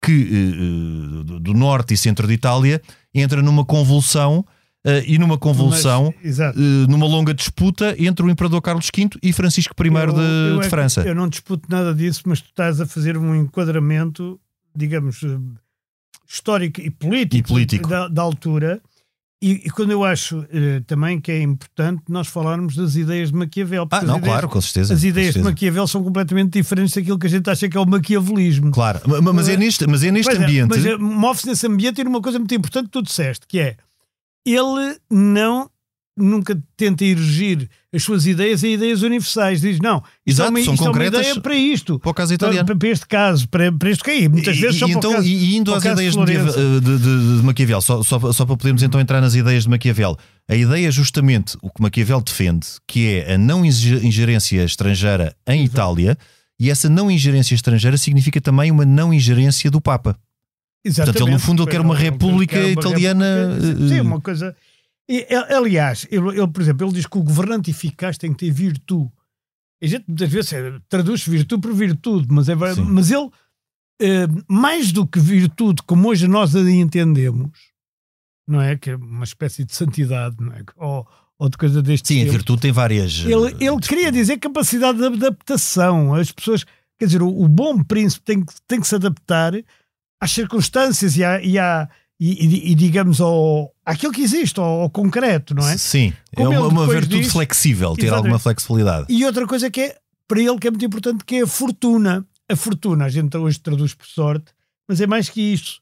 que, 0.04 0.26
do- 1.26 1.39
do 1.39 1.54
norte 1.54 1.94
e 1.94 1.98
centro 1.98 2.28
de 2.28 2.34
Itália 2.34 2.82
entra 3.13 3.41
numa 3.41 3.63
convulsão 3.65 4.46
eh, 4.86 5.04
e 5.08 5.17
numa 5.20 5.38
convulsão 5.38 6.13
Mas- 6.24 6.39
eh, 6.39 6.52
numa 6.89 7.06
longa 7.06 7.34
disputa 7.34 7.96
entre 8.00 8.26
o 8.26 8.30
Imperador 8.30 8.62
Carlos 8.62 8.88
V 8.96 9.10
e 9.22 9.32
Francisco 9.34 9.74
I 9.84 9.88
Eu- 9.88 10.13
de, 10.13 10.20
eu 10.56 10.60
de 10.60 10.65
é 10.65 10.70
França. 10.70 11.02
Eu 11.02 11.15
não 11.15 11.28
disputo 11.28 11.67
nada 11.70 11.94
disso, 11.94 12.24
mas 12.26 12.41
tu 12.41 12.48
estás 12.50 12.82
a 12.82 12.86
fazer 12.86 13.17
um 13.17 13.36
enquadramento, 13.36 14.39
digamos, 14.76 15.22
eh, 15.24 15.38
histórico 16.28 16.82
e 16.82 16.89
político, 16.89 17.50
E 17.50 17.54
político. 17.54 17.89
Da, 17.89 18.08
da 18.08 18.22
altura. 18.22 18.82
E, 19.44 19.54
e 19.65 19.70
quando 19.72 19.89
eu 19.91 20.04
acho 20.04 20.46
eh, 20.54 20.82
também 20.86 21.20
que 21.20 21.32
é 21.32 21.41
importante 21.41 22.04
nós 22.08 22.28
falarmos 22.28 22.76
das 22.76 22.96
ideias 22.96 23.32
de 23.32 23.36
Maquiavel. 23.38 23.88
Ah, 23.89 24.02
não, 24.04 24.13
as 24.13 24.20
ideias, 24.20 24.24
claro, 24.34 24.50
com 24.50 24.62
certeza. 24.62 24.94
As 24.94 25.04
ideias 25.04 25.28
de 25.30 25.34
certeza. 25.34 25.50
Maquiavel 25.50 25.88
são 25.88 26.04
completamente 26.04 26.54
diferentes 26.62 26.94
daquilo 26.94 27.17
que 27.17 27.26
a 27.26 27.30
gente 27.30 27.50
acha 27.50 27.67
que 27.67 27.76
é 27.76 27.80
o 27.80 27.86
maquiavelismo. 27.88 28.70
Claro, 28.70 29.02
ma- 29.08 29.20
ma- 29.20 29.34
mas 29.34 29.50
é 29.50 29.58
neste, 29.58 29.88
mas 29.88 30.04
é 30.04 30.12
neste 30.12 30.32
é, 30.32 30.38
ambiente. 30.38 30.70
mas 30.70 30.86
é, 30.86 30.96
move-se 30.96 31.48
nesse 31.48 31.65
ambiente 31.65 32.00
e 32.02 32.04
numa 32.04 32.22
coisa 32.22 32.38
muito 32.38 32.54
importante 32.54 32.86
que 32.86 32.91
tu 32.91 33.02
disseste, 33.02 33.48
que 33.48 33.60
é 33.60 33.78
ele 34.45 34.97
não 35.10 35.69
nunca 36.17 36.62
tenta 36.77 37.04
erigir 37.06 37.67
as 37.93 38.04
suas 38.04 38.27
ideias 38.27 38.63
em 38.63 38.73
ideias 38.73 39.01
universais. 39.01 39.62
Diz, 39.62 39.80
não, 39.80 39.97
isto, 40.27 40.41
Exato, 40.41 40.47
é, 40.47 40.49
uma, 40.51 40.63
são 40.65 40.73
isto 40.73 40.84
é 40.84 40.86
uma 40.88 40.91
concretas 40.93 41.19
ideia 41.21 41.41
para 41.41 41.56
isto. 41.56 41.99
para 41.99 42.10
o 42.12 42.13
caso 42.13 42.27
Para, 42.38 42.47
italiano. 42.49 42.77
para 42.77 42.89
este 42.89 43.08
caso, 43.08 43.49
para, 43.49 43.71
para 43.71 43.89
este 43.89 44.04
caso. 44.04 44.30
Muitas 44.30 44.58
vezes 44.58 44.75
e, 44.75 44.80
só 44.80 44.86
e 44.88 44.89
para 44.89 44.97
então, 44.99 45.12
caso- 45.13 45.27
e, 45.27 45.32
e 45.36 45.56
indo 45.58 45.71
para 45.71 45.77
às 45.77 45.86
ideias 45.86 46.13
de 46.15 46.25
de, 46.25 46.34
Florença. 46.34 46.60
de, 46.60 46.80
de- 46.99 47.38
de 47.38 47.43
Maquiavel, 47.43 47.82
só, 47.82 48.04
só, 48.04 48.19
só 48.34 48.45
para 48.45 48.58
podermos 48.58 48.84
então 48.84 48.99
entrar 49.01 49.21
nas 49.21 49.34
ideias 49.36 49.63
de 49.63 49.69
Maquiavel. 49.69 50.17
A 50.49 50.56
ideia 50.56 50.88
é 50.88 50.91
justamente 50.91 51.58
o 51.62 51.69
que 51.71 51.82
Maquiavel 51.82 52.21
defende, 52.21 52.67
que 52.88 53.08
é 53.08 53.34
a 53.34 53.38
não 53.38 53.65
inge- 53.65 54.06
ingerência 54.06 54.63
estrangeira 54.63 55.34
em 55.47 55.63
Itália, 55.63 56.17
e 56.60 56.69
essa 56.69 56.88
não 56.89 57.10
ingerência 57.10 57.56
estrangeira 57.56 57.97
significa 57.97 58.39
também 58.39 58.69
uma 58.69 58.86
não 58.86 59.12
ingerência 59.13 59.71
do 59.71 59.82
Papa. 59.82 60.15
Exatamente. 60.84 61.13
Portanto, 61.13 61.28
ele, 61.28 61.34
no 61.34 61.39
fundo, 61.39 61.63
ele 61.63 61.72
quer 61.72 61.82
uma 61.82 61.96
república 61.96 62.56
quer 62.56 62.63
uma 62.63 62.72
italiana, 62.72 63.26
república- 63.56 63.84
eh, 63.84 63.88
Sim, 63.89 64.00
uma 64.02 64.22
coisa. 64.22 64.56
E, 65.10 65.28
aliás, 65.54 66.08
ele, 66.10 66.30
ele, 66.30 66.48
por 66.48 66.62
exemplo, 66.62 66.88
ele 66.88 66.94
diz 66.94 67.06
que 67.06 67.17
o 67.17 67.24
governante 67.24 67.70
eficaz 67.70 68.17
tem 68.17 68.32
que 68.32 68.46
ter 68.46 68.52
virtude. 68.52 69.10
A 69.84 69.86
gente 69.88 70.06
muitas 70.08 70.30
vezes 70.30 70.54
eh, 70.54 70.80
traduz 70.89 71.26
virtude 71.26 71.62
por 71.62 71.74
virtude, 71.74 72.28
mas, 72.32 72.48
é, 72.50 72.56
mas 72.56 73.12
ele, 73.12 73.30
eh, 74.02 74.28
mais 74.48 74.91
do 74.91 75.06
que 75.06 75.20
virtude, 75.20 75.82
como 75.84 76.10
hoje 76.10 76.28
nós 76.28 76.56
a 76.56 76.62
entendemos, 76.72 77.52
não 78.48 78.62
é? 78.62 78.78
Que 78.78 78.91
é 78.91 78.96
uma 78.96 79.24
espécie 79.24 79.63
de 79.65 79.76
santidade, 79.76 80.36
não 80.39 80.54
é? 80.54 80.63
Ou, 80.78 81.08
ou 81.38 81.50
de 81.50 81.58
coisa 81.58 81.82
deste 81.82 82.08
Sim, 82.08 82.13
a 82.15 82.17
estilo. 82.20 82.34
virtude 82.38 82.62
tem 82.62 82.72
várias. 82.72 83.20
Ele, 83.26 83.52
eh, 83.52 83.65
ele 83.67 83.80
queria 83.82 84.12
dizer 84.12 84.38
capacidade 84.39 84.98
de 84.98 85.06
adaptação. 85.06 86.13
As 86.15 86.32
pessoas, 86.32 86.63
quer 86.98 87.06
dizer, 87.06 87.22
o, 87.22 87.28
o 87.28 87.48
bom 87.48 87.84
príncipe 87.84 88.24
tem, 88.24 88.44
que- 88.46 88.54
tem 88.67 88.80
que 88.80 88.88
se 88.88 88.96
adaptar 88.96 89.54
às 90.22 90.32
circunstâncias 90.32 91.18
e, 91.18 91.24
à, 91.24 91.42
e, 91.42 91.58
à- 91.60 91.90
e- 92.20 92.72
e- 92.72 92.76
digamos, 92.76 93.20
ao, 93.20 93.74
àquilo 93.86 94.14
que 94.14 94.22
existe, 94.22 94.60
ao, 94.60 94.82
ao 94.82 94.90
concreto, 94.90 95.56
não 95.56 95.68
é? 95.68 95.76
Sim, 95.78 96.14
é 96.32 96.36
Como 96.36 96.50
uma, 96.52 96.60
ele 96.60 96.68
uma 96.68 96.88
virtude 96.88 97.22
diz- 97.22 97.32
flexível, 97.32 97.96
ter 97.96 98.14
alguma 98.14 98.38
flexibilidade. 98.40 99.08
E 99.10 99.26
outra 99.26 99.48
coisa 99.48 99.70
que 99.72 99.82
é, 99.82 99.98
para 100.28 100.40
ele, 100.40 100.58
que 100.60 100.68
é 100.68 100.72
muito 100.72 100.86
importante, 100.86 101.26
que 101.26 101.36
é 101.38 101.42
a 101.42 101.48
fortuna. 101.48 102.26
A 102.48 102.56
fortuna, 102.56 103.06
a 103.06 103.10
gente 103.10 103.36
hoje 103.36 103.60
traduz 103.60 103.94
por 103.94 104.06
sorte, 104.06 104.46
mas 104.88 105.02
é 105.02 105.08
mais 105.08 105.28
que 105.30 105.42
isso. 105.42 105.82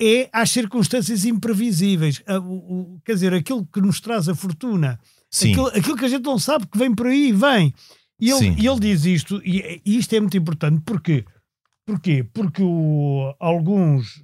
É 0.00 0.28
às 0.32 0.50
circunstâncias 0.50 1.24
imprevisíveis. 1.24 2.22
A- 2.26 2.38
o- 2.38 2.96
o- 2.96 3.00
quer 3.04 3.14
dizer, 3.14 3.32
aquilo 3.34 3.66
que 3.72 3.80
nos 3.80 4.00
traz 4.00 4.28
a 4.28 4.34
fortuna. 4.34 4.98
Sim, 5.30 5.50
Aquilo, 5.52 5.66
aquilo 5.68 5.96
que 5.96 6.04
a 6.04 6.08
gente 6.08 6.24
não 6.24 6.38
sabe 6.38 6.66
que 6.66 6.78
vem 6.78 6.94
por 6.94 7.06
aí, 7.06 7.32
vem. 7.32 7.72
E 8.20 8.30
ele, 8.30 8.54
e 8.58 8.66
ele 8.66 8.80
diz 8.80 9.04
isto, 9.04 9.40
e, 9.44 9.80
e 9.84 9.98
isto 9.98 10.12
é 10.14 10.20
muito 10.20 10.36
importante. 10.36 10.80
Porquê? 10.84 11.24
Porquê? 11.88 12.22
Porque 12.34 12.62
o- 12.62 13.34
alguns, 13.40 14.22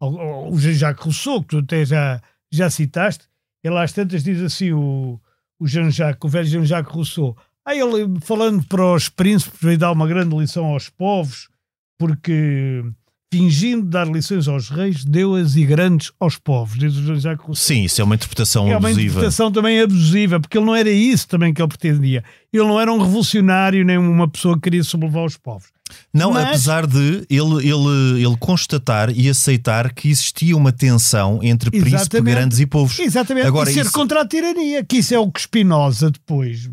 al- 0.00 0.52
o 0.52 0.56
Jean-Jacques 0.58 1.04
Rousseau, 1.04 1.40
que 1.42 1.48
tu 1.48 1.58
até 1.58 1.84
já, 1.84 2.22
já 2.50 2.70
citaste, 2.70 3.24
ele 3.64 3.76
às 3.78 3.92
tantas 3.92 4.22
diz 4.22 4.40
assim, 4.40 4.70
o, 4.72 5.20
o 5.58 5.66
Jean-Jacques, 5.66 6.22
o 6.24 6.28
velho 6.28 6.46
Jean-Jacques 6.46 6.94
Rousseau, 6.94 7.36
aí 7.66 7.80
ele 7.80 8.20
falando 8.20 8.62
para 8.64 8.84
os 8.94 9.08
príncipes, 9.08 9.58
veio 9.60 9.76
dar 9.78 9.90
uma 9.90 10.06
grande 10.06 10.36
lição 10.36 10.66
aos 10.66 10.88
povos, 10.88 11.48
porque 11.98 12.84
fingindo 13.34 13.84
dar 13.86 14.06
lições 14.06 14.46
aos 14.46 14.68
reis, 14.70 15.04
deu-as 15.04 15.56
e 15.56 15.66
grandes 15.66 16.12
aos 16.20 16.38
povos, 16.38 16.78
diz 16.78 16.94
o 16.96 17.02
Jean-Jacques 17.02 17.44
Rousseau. 17.44 17.76
sim, 17.76 17.82
isso 17.84 18.00
é 18.00 18.04
uma 18.04 18.14
interpretação 18.14 18.68
É 18.68 18.76
uma 18.76 18.88
abusiva. 18.88 19.00
interpretação 19.02 19.50
também 19.50 19.80
abusiva, 19.80 20.38
porque 20.38 20.56
ele 20.56 20.64
não 20.66 20.76
era 20.76 20.88
isso 20.90 21.26
também 21.26 21.52
que 21.52 21.60
ele 21.60 21.68
pretendia. 21.68 22.22
Ele 22.52 22.62
não 22.62 22.80
era 22.80 22.92
um 22.92 22.98
revolucionário, 23.02 23.84
nem 23.84 23.98
uma 23.98 24.28
pessoa 24.28 24.54
que 24.54 24.60
queria 24.62 24.84
sublevar 24.84 25.24
os 25.24 25.36
povos. 25.36 25.74
Não, 26.12 26.32
Mas- 26.32 26.46
apesar 26.48 26.86
de 26.86 27.26
ele, 27.30 27.68
ele, 27.68 28.24
ele 28.24 28.36
constatar 28.38 29.10
e 29.10 29.28
aceitar 29.28 29.92
que 29.92 30.08
existia 30.08 30.56
uma 30.56 30.72
tensão 30.72 31.40
entre 31.42 31.70
príncipe, 31.70 31.94
Exatamente. 31.96 32.34
grandes 32.34 32.58
e 32.60 32.66
povos. 32.66 32.98
Exatamente. 32.98 33.46
Agora, 33.46 33.70
e 33.70 33.74
ser 33.74 33.80
isso- 33.82 33.92
contra 33.92 34.22
a 34.22 34.26
tirania, 34.26 34.84
que 34.84 34.98
isso 34.98 35.14
é 35.14 35.18
o 35.18 35.30
que 35.30 35.40
Spinoza 35.40 36.10
depois 36.10 36.68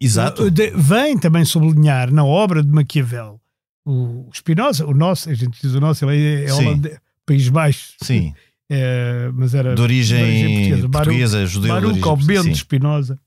Exato. 0.00 0.46
eh, 0.46 0.50
de- 0.50 0.70
vem 0.72 1.16
também 1.18 1.44
sublinhar 1.44 2.12
na 2.12 2.24
obra 2.24 2.62
de 2.62 2.68
Maquiavel. 2.70 3.40
O 3.86 4.28
Spinoza, 4.34 4.86
o 4.86 4.94
nosso, 4.94 5.30
a 5.30 5.34
gente 5.34 5.58
diz 5.60 5.72
o 5.74 5.80
nosso, 5.80 6.04
ele 6.08 6.44
é, 6.44 6.48
é 6.48 6.52
holandês, 6.52 6.98
País 7.26 7.48
Baixo, 7.48 7.94
Sim, 8.02 8.32
eh, 8.70 9.30
mas 9.34 9.54
era 9.54 9.74
de 9.74 9.80
origem 9.82 10.18
portuguesa. 10.20 10.88
Baruch- 10.88 10.90
portuguesa, 11.06 11.46
judeu 11.46 11.62
de 11.62 11.68
Baruch 11.80 12.08
origem 12.08 12.26
Bento 12.26 12.44
sim. 12.44 12.54
Spinoza, 12.54 13.18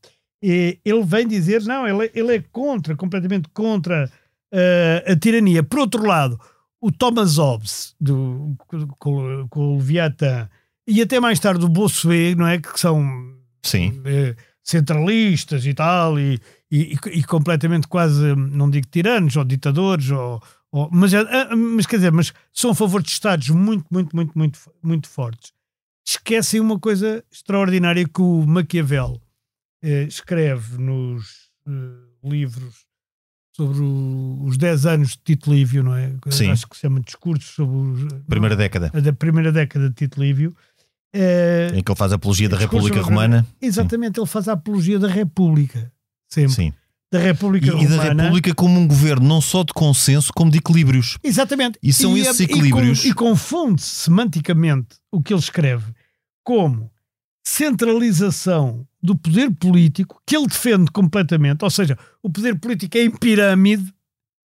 e 0.44 0.78
ele 0.86 1.04
vem 1.04 1.28
dizer, 1.28 1.64
não, 1.64 1.88
ele, 1.88 2.06
é- 2.08 2.12
ele 2.14 2.36
é 2.36 2.44
contra, 2.52 2.96
completamente 2.96 3.50
contra 3.54 4.10
eh, 4.58 5.04
a 5.12 5.15
tirania. 5.18 5.62
Por 5.63 5.80
outro 5.80 6.06
lado, 6.06 6.39
o 6.80 6.91
Thomas 6.91 7.38
Hobbes, 7.38 7.96
do, 8.00 8.56
com, 9.00 9.48
com 9.50 9.74
o 9.74 9.78
Leviatã, 9.78 10.48
e 10.88 11.02
até 11.02 11.20
mais 11.20 11.39
tarde 11.39 11.65
o 11.65 11.70
Bossuet, 11.70 12.36
não 12.36 12.48
é? 12.48 12.60
Que 12.60 12.80
são 12.80 13.04
Sim. 13.63 14.02
eh, 14.06 14.36
centralistas 14.63 15.65
e 15.65 15.74
tal, 15.74 16.20
e, 16.20 16.39
e, 16.72 16.96
e 17.12 17.24
completamente 17.24 17.88
quase, 17.88 18.36
não 18.36 18.70
digo 18.70 18.88
tiranos 18.89 19.36
ou 19.36 19.44
ditadores, 19.44 20.10
ou, 20.12 20.41
ou- 20.72 20.89
mas, 20.91 21.13
eh, 21.13 21.56
mas 21.56 21.86
quer 21.86 21.98
dizer, 21.98 22.12
mas 22.12 22.34
são 22.54 22.72
a 22.72 22.76
favor 22.76 23.02
de 23.02 23.10
Estados 23.10 23.50
muito, 23.50 23.86
muito, 23.91 24.15
muito, 24.15 24.38
muito, 24.38 24.60
muito 24.84 25.08
fortes. 25.10 25.52
Esquecem 26.08 26.60
uma 26.60 26.80
coisa 26.80 27.24
extraordinária 27.32 28.08
que 28.08 28.22
o 28.22 28.46
Maquiavel 28.46 29.20
eh, 29.84 30.04
escreve 30.04 30.78
nos 30.78 31.50
eh, 31.68 31.72
livros 32.30 32.86
sobre 33.56 33.80
o- 33.82 34.44
os 34.44 34.58
10 34.58 34.86
anos 34.86 35.10
de 35.12 35.18
Tito 35.24 35.52
Livio, 35.54 35.82
não 35.84 35.96
é? 35.96 36.12
Sim. 36.30 36.50
Acho 36.52 36.68
que 36.68 36.76
se 36.76 36.82
chama 36.82 37.00
Discursos 37.00 37.56
sobre 37.56 37.76
os, 38.04 38.13
Primeira 38.28 38.56
década, 38.56 38.91
a 38.94 39.00
da 39.00 39.13
primeira 39.13 39.52
década 39.52 39.89
de 39.89 39.96
Tito 39.96 40.20
Livio. 40.22 40.54
Eh, 41.13 41.72
em 41.74 41.82
que 41.82 41.89
ele 41.89 41.98
faz 41.98 42.12
a 42.12 42.15
apologia 42.15 42.50
da 42.50 42.58
Discurso 42.58 42.88
República 42.88 43.08
Romana. 43.10 43.48
Exatamente, 43.62 44.20
ele 44.20 44.28
faz 44.28 44.50
a 44.50 44.54
apologia 44.54 45.00
da 45.00 45.08
República. 45.08 45.89
Sempre. 46.30 46.54
Sim. 46.54 46.74
Da 47.12 47.20
República 47.20 47.68
E, 47.68 47.84
e 47.84 47.88
da 47.88 47.96
Romana. 47.96 48.24
República 48.24 48.54
como 48.54 48.78
um 48.78 48.86
governo 48.88 49.26
não 49.26 49.39
só 49.39 49.63
de 49.63 49.72
consenso, 49.72 50.34
como 50.36 50.52
de 50.52 50.58
equilíbrios. 50.58 51.18
Exatamente. 51.24 51.80
E 51.82 51.94
são 51.94 52.18
esses 52.18 52.41
e 52.41 52.44
equilíbrios- 52.44 53.06
E, 53.06 53.13
confunde 53.13 53.82
semanticamente 53.82 54.98
o 55.12 55.22
que 55.22 55.32
ele 55.32 55.39
escreve 55.39 55.86
como 56.44 56.91
centralização 57.45 58.86
do 59.01 59.15
poder 59.15 59.51
político, 59.51 60.19
que 60.25 60.36
ele 60.36 60.47
defende 60.47 60.89
completamente. 60.91 61.63
Ou 61.63 61.69
seja, 61.69 61.97
o 62.23 62.29
poder 62.29 62.55
político 62.60 62.97
é 62.97 63.03
em 63.03 63.12
pirâmide 63.12 63.93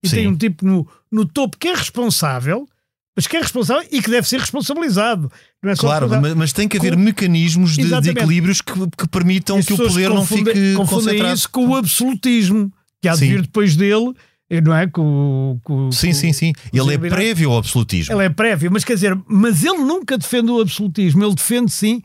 e 0.03 0.09
Sim. 0.09 0.15
tem 0.15 0.27
um 0.27 0.35
tipo 0.35 0.65
no, 0.65 0.87
no 1.11 1.25
topo 1.25 1.57
que 1.57 1.67
é 1.69 1.73
responsável. 1.75 2.67
mas 3.15 3.25
que 3.27 3.35
é 3.37 3.41
responsável 3.41 3.85
e 3.91 4.01
que 4.01 4.09
deve 4.09 4.27
ser 4.27 4.39
responsabilizado. 4.39 5.31
Não 5.63 5.71
é 5.71 5.75
só 5.75 5.81
Claro, 5.87 6.09
mas, 6.09 6.33
mas 6.35 6.53
tem 6.53 6.67
que 6.67 6.77
haver 6.77 6.93
Com- 6.95 7.01
mecanismos 7.01 7.75
de, 7.75 7.83
de 8.01 8.09
equilíbrios 8.09 8.61
que, 8.61 8.73
que 8.97 9.07
permitam 9.09 9.57
As 9.57 9.65
que 9.65 9.73
o 9.73 9.77
poder 9.77 10.09
não 10.09 10.25
fique 10.25 10.43
confundem 10.75 10.75
concentrado. 11.15 11.33
isso 11.35 11.49
com 11.49 11.67
o 11.67 11.75
absolutismo 11.75 12.71
que 13.01 13.07
há 13.07 13.13
de 13.13 13.19
Sim. 13.19 13.27
vir 13.29 13.41
depois 13.43 13.75
dele, 13.77 14.13
não 14.63 14.75
é? 14.75 14.87
Com, 14.87 15.59
com- 15.63 15.91
Sim, 15.91 16.11
sim, 16.13 16.31
sim. 16.33 16.53
Ele 16.73 16.93
é 16.93 16.97
prévio 16.97 17.51
ao 17.51 17.57
absolutismo. 17.59 18.13
Ele 18.13 18.25
é 18.25 18.29
prévio, 18.29 18.69
mas 18.71 18.83
quer 18.83 18.93
dizer, 18.95 19.17
mas 19.27 19.63
ele 19.63 19.79
nunca 19.79 20.17
defende 20.17 20.51
o 20.51 20.59
absolutismo, 20.61 21.23
ele 21.23 21.35
defende 21.35 21.71
sim 21.71 22.01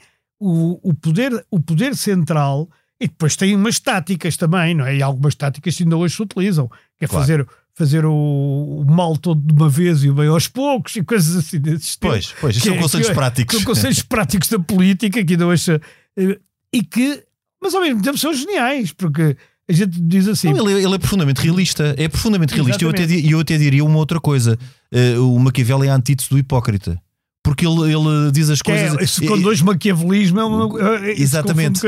o, 0.46 0.80
o, 0.90 0.94
poder, 0.94 1.44
o 1.50 1.60
poder 1.60 1.96
central 1.96 2.68
e 3.00 3.08
depois 3.08 3.34
tem 3.36 3.54
umas 3.56 3.78
táticas 3.80 4.36
também, 4.36 4.74
não 4.74 4.86
é? 4.86 4.96
E 4.96 5.02
algumas 5.02 5.34
táticas 5.34 5.76
que 5.76 5.82
ainda 5.82 5.96
hoje 5.96 6.14
se 6.16 6.22
utilizam, 6.22 6.68
que 6.98 7.04
é 7.04 7.08
Claro. 7.08 7.22
fazer, 7.26 7.46
fazer 7.74 8.04
o, 8.04 8.12
o 8.12 8.84
mal 8.86 9.16
todo 9.16 9.40
de 9.40 9.52
uma 9.52 9.68
vez 9.68 10.04
e 10.04 10.10
o 10.10 10.14
bem 10.14 10.28
aos 10.28 10.46
poucos 10.48 10.94
e 10.96 11.02
coisas 11.02 11.34
assim 11.36 11.58
desse 11.58 11.84
estilo. 11.90 12.12
Pois, 12.12 12.34
pois, 12.40 12.56
Que 12.56 12.62
são 12.68 12.74
é- 12.74 12.78
conselhos 12.78 13.06
que 13.06 13.12
é- 13.12 13.14
práticos. 13.14 13.56
São 13.56 13.64
conselhos 13.64 14.02
práticos 14.04 14.48
da 14.48 14.58
política 14.58 15.24
que 15.24 15.32
ainda 15.32 15.46
hoje. 15.46 15.80
eh, 16.16 16.38
E 16.72 16.82
que, 16.82 17.22
mas 17.62 17.74
ao 17.74 17.80
mesmo 17.80 18.02
tempo 18.02 18.18
são 18.18 18.32
geniais, 18.34 18.92
porque 18.92 19.36
a 19.68 19.72
gente 19.72 20.00
diz 20.00 20.28
assim. 20.28 20.52
Não, 20.52 20.68
ele, 20.68 20.80
é- 20.80 20.84
ele 20.84 20.94
é 20.94 20.98
profundamente 20.98 21.40
realista. 21.40 21.94
É 21.98 22.06
profundamente 22.08 22.54
realista. 22.54 22.82
E 22.82 22.86
eu 22.86 22.90
até, 22.90 23.04
eu 23.04 23.40
até 23.40 23.56
diria 23.58 23.84
uma 23.84 23.96
outra 23.98 24.20
coisa. 24.20 24.58
Eh, 24.92 25.18
o 25.18 25.38
Maquiavel 25.38 25.82
é 25.84 25.88
a 25.88 25.94
antítese 25.96 26.28
do 26.30 26.38
hipócrita. 26.38 27.00
Porque 27.44 27.66
ele, 27.66 27.92
ele 27.92 28.32
diz 28.32 28.48
as 28.48 28.62
que 28.62 28.72
é, 28.72 28.88
coisas. 28.88 29.02
isso 29.02 29.26
com 29.26 29.38
dois 29.40 29.60
maquiavelismo 29.60 30.40
é 30.40 30.44
uma. 30.44 30.82
é- 31.06 31.12
Exatamente. 31.20 31.78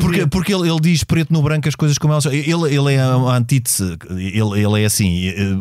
Porque, 0.00 0.26
porque 0.26 0.54
ele, 0.54 0.68
ele 0.68 0.78
diz 0.80 1.02
preto 1.02 1.32
no 1.32 1.42
branco 1.42 1.66
as 1.68 1.74
coisas 1.74 1.96
como 1.96 2.12
elas 2.12 2.22
são. 2.22 2.32
Ele, 2.32 2.52
ele 2.74 2.92
é 2.94 3.00
a 3.00 3.14
antítese. 3.14 3.96
Ele, 4.10 4.62
ele 4.62 4.82
é 4.82 4.84
assim. 4.84 5.28
eh, 5.28 5.56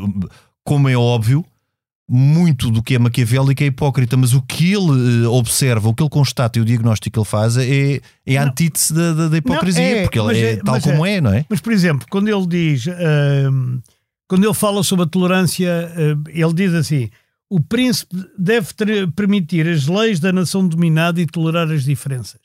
Como 0.65 0.89
é 0.89 0.97
óbvio, 0.97 1.43
muito 2.07 2.69
do 2.69 2.83
que 2.83 2.95
é 2.95 2.99
maquiavélico 2.99 3.63
é 3.63 3.67
hipócrita, 3.67 4.17
mas 4.17 4.33
o 4.33 4.41
que 4.41 4.73
ele 4.73 5.23
eh, 5.23 5.27
observa, 5.27 5.87
o 5.87 5.93
que 5.93 6.03
ele 6.03 6.09
constata 6.09 6.59
e 6.59 6.61
o 6.61 6.65
diagnóstico 6.65 7.13
que 7.13 7.19
ele 7.19 7.25
faz 7.25 7.55
é, 7.57 8.01
é 8.25 8.37
a 8.37 8.43
antítese 8.43 8.93
da, 8.93 9.13
da, 9.13 9.27
da 9.29 9.37
hipocrisia, 9.37 9.81
Não, 9.81 9.97
é, 9.97 10.01
porque 10.03 10.19
ele 10.19 10.37
é, 10.37 10.51
é- 10.51 10.55
tal 10.57 10.81
como 10.81 11.05
é. 11.05 11.21
não 11.21 11.31
é? 11.31 11.45
Mas, 11.49 11.61
por 11.61 11.71
exemplo, 11.71 12.05
quando 12.09 12.27
ele 12.27 12.45
diz, 12.45 12.87
hum, 12.87 13.79
quando 14.27 14.43
ele 14.43 14.53
fala 14.53 14.83
sobre 14.83 15.05
a 15.05 15.07
tolerância, 15.07 15.91
hum, 15.97 16.23
ele 16.27 16.53
diz 16.53 16.73
assim: 16.73 17.09
o 17.49 17.59
príncipe 17.61 18.15
deve 18.37 18.73
ter- 18.73 19.11
permitir 19.11 19.67
as 19.67 19.87
leis 19.87 20.19
da 20.19 20.31
nação 20.31 20.67
dominada 20.67 21.21
e 21.21 21.25
tolerar 21.25 21.69
as 21.71 21.83
diferenças. 21.83 22.41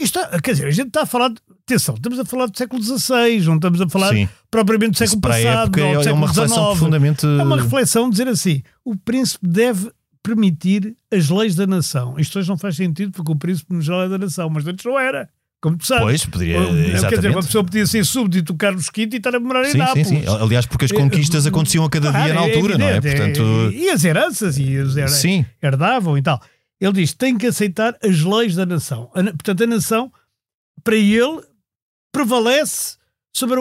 Isto, 0.00 0.18
está- 0.18 0.40
quer 0.40 0.52
dizer, 0.52 0.66
a 0.66 0.70
gente 0.70 0.88
está 0.88 1.02
a 1.02 1.06
falar, 1.06 1.28
de, 1.30 1.36
atenção, 1.62 1.94
estamos 1.94 2.18
a 2.18 2.24
falar 2.24 2.46
do 2.46 2.56
século 2.56 2.82
XVI, 2.82 3.40
não 3.46 3.54
estamos 3.56 3.80
a 3.80 3.88
falar 3.88 4.12
Sim. 4.12 4.28
propriamente 4.50 4.92
do 4.92 4.98
século 4.98 5.20
passado, 5.22 5.62
época 5.64 5.80
do 5.80 5.86
é, 5.86 5.90
é 5.92 6.02
século 6.02 6.16
uma 6.16 6.26
reflexão 6.28 6.56
XIX. 6.56 6.66
profundamente. 6.78 7.26
É 7.26 7.42
uma 7.42 7.56
reflexão 7.62 8.10
dizer 8.10 8.28
assim: 8.28 8.62
o 8.84 8.94
príncipe 8.96 9.46
deve 9.48 9.90
permitir 10.22 10.96
as 11.10 11.30
leis 11.30 11.54
da 11.54 11.66
nação. 11.66 12.18
Isto 12.18 12.38
hoje 12.38 12.48
não 12.48 12.58
faz 12.58 12.76
sentido 12.76 13.12
porque 13.12 13.32
o 13.32 13.36
príncipe 13.36 13.72
no 13.72 13.80
geral 13.80 14.02
é 14.02 14.08
da 14.08 14.18
nação, 14.18 14.50
mas 14.50 14.66
antes 14.66 14.84
não 14.84 14.98
era. 14.98 15.28
Como 15.66 15.78
tu 15.78 15.84
sabes. 15.84 16.04
Pois, 16.04 16.24
poderia. 16.26 16.60
Quer 16.64 16.70
dizer, 16.70 16.94
exatamente. 16.94 17.26
uma 17.34 17.42
pessoa 17.42 17.64
podia 17.64 17.84
ser 17.86 18.04
súbdito 18.06 18.52
do 18.52 18.56
Carlos 18.56 18.86
V 18.94 19.02
e 19.12 19.16
estar 19.16 19.34
a 19.34 19.40
morar 19.40 19.62
em 19.62 19.64
Sim, 19.66 19.72
sim, 19.72 19.78
Nápoles. 19.78 20.06
sim. 20.06 20.22
Aliás, 20.40 20.64
porque 20.64 20.84
as 20.84 20.92
conquistas 20.92 21.44
Eh, 21.44 21.48
aconteciam 21.48 21.84
a 21.84 21.90
cada 21.90 22.10
Claro, 22.12 22.24
dia 22.24 22.34
na 22.34 22.40
altura, 22.40 22.78
não 22.78 22.86
é? 22.86 22.96
evidente, 22.98 23.40
Portanto, 23.40 23.72
E 23.74 23.90
as 23.90 24.04
heranças 24.04 24.58
e 24.58 24.76
os 24.76 24.96
her- 24.96 25.08
sim. 25.08 25.44
herdavam 25.60 26.16
e 26.16 26.22
tal. 26.22 26.40
Ele 26.80 26.92
diz: 26.92 27.12
tem 27.14 27.36
que 27.36 27.46
aceitar 27.48 27.96
as 28.00 28.20
leis 28.22 28.54
da 28.54 28.64
nação. 28.64 29.10
A 29.12 29.24
portanto, 29.24 29.64
a 29.64 29.66
nação, 29.66 30.12
para 30.84 30.94
ele, 30.94 31.40
prevalece 32.12 32.96
sobre 33.36 33.60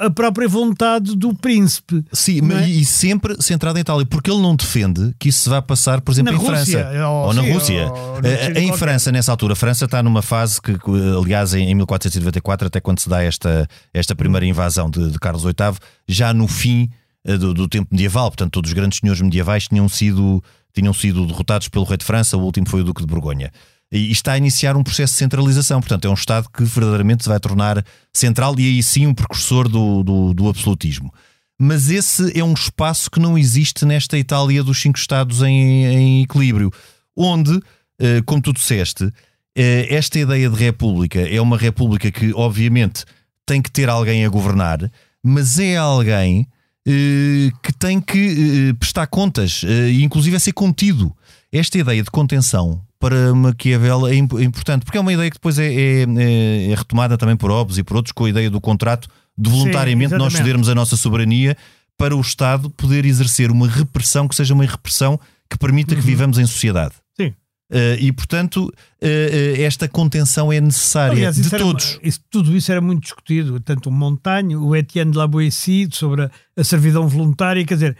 a 0.00 0.08
própria 0.08 0.46
vontade 0.46 1.16
do 1.16 1.34
príncipe. 1.34 2.04
Sim, 2.12 2.40
é? 2.52 2.68
e 2.68 2.84
sempre 2.84 3.36
centrado 3.42 3.76
em 3.76 3.80
Itália, 3.80 4.06
porque 4.06 4.30
ele 4.30 4.40
não 4.40 4.54
defende 4.54 5.12
que 5.18 5.30
isso 5.30 5.40
se 5.40 5.48
vá 5.48 5.60
passar, 5.60 6.00
por 6.00 6.12
exemplo, 6.12 6.32
Na 6.32 6.38
em 6.38 6.40
Rússia, 6.40 6.84
França 6.84 7.08
ou 7.08 7.26
ou 7.26 7.34
na 7.34 7.42
sim, 7.42 7.52
Rússia. 7.52 7.92
ou 7.92 8.22
num 8.22 8.28
Eh, 8.28 8.46
em 8.50 8.68
qualquer. 8.68 8.78
França, 8.78 9.10
nessa 9.10 9.32
altura, 9.32 9.54
a 9.54 9.56
França 9.56 9.84
está 9.86 10.00
numa 10.00 10.22
fase 10.22 10.62
que, 10.62 10.76
aliás, 11.20 11.54
em 11.54 11.68
em 11.68 11.74
1494, 11.74 12.68
até 12.68 12.80
quando 12.80 13.00
se 13.00 13.08
dá 13.08 13.20
esta, 13.20 13.66
esta 13.92 14.14
primeira 14.14 14.46
invasão 14.46 14.88
de, 14.88 15.10
de 15.10 15.18
Carlos 15.18 15.42
VIII, 15.42 15.76
já 16.06 16.32
no 16.32 16.46
fim 16.46 16.88
eh, 17.24 17.36
do, 17.36 17.52
do 17.52 17.66
tempo 17.66 17.88
medieval, 17.90 18.30
portanto, 18.30 18.52
todos 18.52 18.70
os 18.70 18.74
grandes 18.74 19.00
senhores 19.00 19.20
medievais 19.20 19.66
tinham 19.66 19.88
sido, 19.88 20.40
tinham 20.72 20.94
sido 20.94 21.26
derrotados 21.26 21.68
pelo 21.68 21.84
rei 21.84 21.96
de 21.96 22.04
França, 22.04 22.36
o 22.36 22.42
último 22.42 22.68
foi 22.68 22.82
o 22.82 22.84
Duque 22.84 23.00
de 23.00 23.08
Borgonha. 23.08 23.50
E 23.90 24.10
está 24.10 24.32
a 24.32 24.38
iniciar 24.38 24.76
um 24.76 24.82
processo 24.82 25.12
de 25.12 25.18
centralização, 25.20 25.80
portanto, 25.80 26.06
é 26.06 26.10
um 26.10 26.14
Estado 26.14 26.48
que 26.50 26.64
verdadeiramente 26.64 27.22
se 27.22 27.28
vai 27.28 27.38
tornar 27.38 27.84
central 28.12 28.58
e 28.58 28.66
aí 28.66 28.82
sim 28.82 29.06
um 29.06 29.14
precursor 29.14 29.68
do, 29.68 30.02
do, 30.02 30.34
do 30.34 30.48
absolutismo. 30.48 31.12
Mas 31.58 31.88
esse 31.88 32.38
é 32.38 32.44
um 32.44 32.52
espaço 32.52 33.10
que 33.10 33.20
não 33.20 33.38
existe 33.38 33.84
nesta 33.84 34.18
Itália 34.18 34.62
dos 34.62 34.80
cinco 34.80 34.98
Estados 34.98 35.40
em, 35.42 35.86
em 35.86 36.22
equilíbrio, 36.22 36.70
onde, 37.16 37.58
eh, 37.98 38.20
como 38.26 38.42
tu 38.42 38.52
disseste, 38.52 39.10
eh, 39.56 39.86
esta 39.88 40.18
ideia 40.18 40.50
de 40.50 40.56
república 40.56 41.20
é 41.20 41.40
uma 41.40 41.56
república 41.56 42.10
que, 42.10 42.32
obviamente, 42.34 43.04
tem 43.46 43.62
que 43.62 43.70
ter 43.70 43.88
alguém 43.88 44.26
a 44.26 44.28
governar, 44.28 44.90
mas 45.22 45.58
é 45.58 45.76
alguém 45.76 46.46
eh, 46.86 47.50
que 47.62 47.72
tem 47.72 48.00
que 48.02 48.74
prestar 48.78 49.06
contas 49.06 49.62
e, 49.62 50.02
inclusive, 50.02 50.36
a 50.36 50.40
ser 50.40 50.52
contido. 50.52 51.16
Esta 51.50 51.78
ideia 51.78 52.02
de 52.02 52.10
contenção 52.10 52.85
para 53.08 53.34
Maquiavel 53.34 54.06
é 54.08 54.14
imp- 54.16 54.40
importante, 54.40 54.84
porque 54.84 54.98
é 54.98 55.00
uma 55.00 55.12
ideia 55.12 55.30
que 55.30 55.36
depois 55.36 55.58
é, 55.58 55.66
é- 55.72 56.02
é- 56.02 56.70
é 56.70 56.74
retomada 56.74 57.16
também 57.16 57.36
por 57.36 57.50
Hobbes 57.50 57.78
e 57.78 57.82
por 57.84 57.96
outros 57.96 58.12
com 58.12 58.24
a 58.24 58.30
ideia 58.30 58.50
do 58.50 58.60
contrato 58.60 59.08
de 59.38 59.48
voluntariamente 59.50 60.12
nós 60.12 60.32
exatamente. 60.32 60.36
cedermos 60.38 60.68
a 60.68 60.74
nossa 60.74 60.96
soberania 60.96 61.56
para 61.96 62.16
o 62.16 62.20
Estado 62.20 62.68
poder 62.70 63.04
exercer 63.06 63.50
uma 63.50 63.68
repressão 63.68 64.26
que 64.26 64.34
seja 64.34 64.52
uma 64.54 64.64
repressão 64.64 65.18
que 65.48 65.56
permita 65.56 65.94
que 65.94 66.00
vivamos 66.00 66.38
em 66.38 66.46
sociedade. 66.46 66.94
Sim. 67.18 67.32
Eh, 67.70 67.98
e, 68.00 68.12
portanto, 68.12 68.72
eh, 69.00 69.54
eh, 69.58 69.62
esta 69.62 69.88
contenção 69.88 70.52
é 70.52 70.60
necessária 70.60 71.12
Aliás, 71.12 71.36
de 71.36 71.42
isso 71.42 71.54
era- 71.54 71.64
todos. 71.64 71.98
isso- 72.02 72.20
tudo 72.30 72.56
isso 72.56 72.70
era 72.72 72.80
muito 72.80 73.02
discutido, 73.02 73.58
tanto 73.60 73.88
o 73.88 73.92
Montagne, 73.92 74.56
o 74.56 74.74
Etienne 74.74 75.12
de 75.12 75.18
la 75.18 75.26
Boétie, 75.26 75.88
sobre 75.92 76.22
a, 76.24 76.30
a 76.56 76.64
servidão 76.64 77.06
voluntária, 77.08 77.64
quer 77.64 77.74
dizer, 77.74 77.96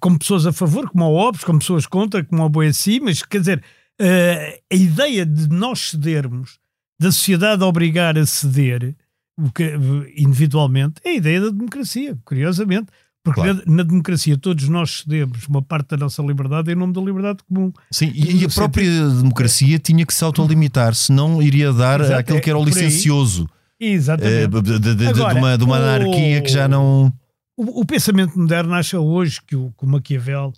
como 0.00 0.18
pessoas 0.18 0.46
a 0.46 0.52
favor, 0.52 0.88
como 0.90 1.04
o 1.04 1.14
Hobbes, 1.16 1.42
como 1.44 1.58
pessoas 1.58 1.86
contra, 1.86 2.22
como 2.24 2.44
o 2.44 2.48
Boétie, 2.48 3.00
mas 3.00 3.22
quer 3.22 3.40
dizer, 3.40 3.62
eh, 4.00 4.60
a 4.72 4.74
ideia 4.74 5.24
de 5.26 5.48
nós 5.48 5.90
cedermos, 5.90 6.58
da 6.98 7.10
sociedade 7.12 7.62
obrigar 7.62 8.16
a 8.18 8.26
ceder, 8.26 8.94
o 9.38 9.50
individualmente, 10.16 10.94
é 11.04 11.10
a 11.10 11.14
ideia 11.14 11.40
da 11.40 11.50
democracia, 11.50 12.16
curiosamente. 12.24 12.86
Porque 13.24 13.40
Claro. 13.40 13.62
na, 13.66 13.76
na 13.76 13.82
democracia 13.82 14.36
todos 14.36 14.68
nós 14.68 15.00
cedemos 15.02 15.46
uma 15.48 15.62
parte 15.62 15.88
da 15.88 15.96
nossa 15.96 16.22
liberdade 16.22 16.70
em 16.70 16.74
nome 16.74 16.92
da 16.92 17.00
liberdade 17.00 17.38
comum. 17.48 17.72
Sim, 17.90 18.12
e, 18.14 18.42
e 18.42 18.44
a 18.44 18.48
própria 18.50 19.08
democracia 19.08 19.78
tinha 19.78 20.04
que 20.04 20.12
se 20.12 20.22
autolimitar, 20.22 20.94
senão 20.94 21.40
iria 21.40 21.72
dar 21.72 22.00
Exato, 22.00 22.20
aquilo 22.20 22.40
que 22.40 22.50
era 22.50 22.58
o 22.58 22.62
é 22.62 22.64
aí. 22.66 22.68
licencioso 22.70 23.48
eh, 23.80 23.92
Exatamente. 23.92 24.60
de, 24.62 24.78
de- 24.78 24.94
de- 24.94 25.06
Agora, 25.08 25.32
de 25.34 25.40
uma, 25.40 25.58
de 25.58 25.64
uma 25.64 25.78
o- 25.78 25.82
anarquia 25.82 26.42
que 26.42 26.50
já 26.50 26.68
não. 26.68 27.10
O, 27.56 27.80
o 27.80 27.84
pensamento 27.86 28.38
moderno 28.38 28.74
acha 28.74 29.00
hoje 29.00 29.40
que 29.46 29.56
o, 29.56 29.72
que 29.78 29.84
o 29.84 29.88
Maquiavel 29.88 30.52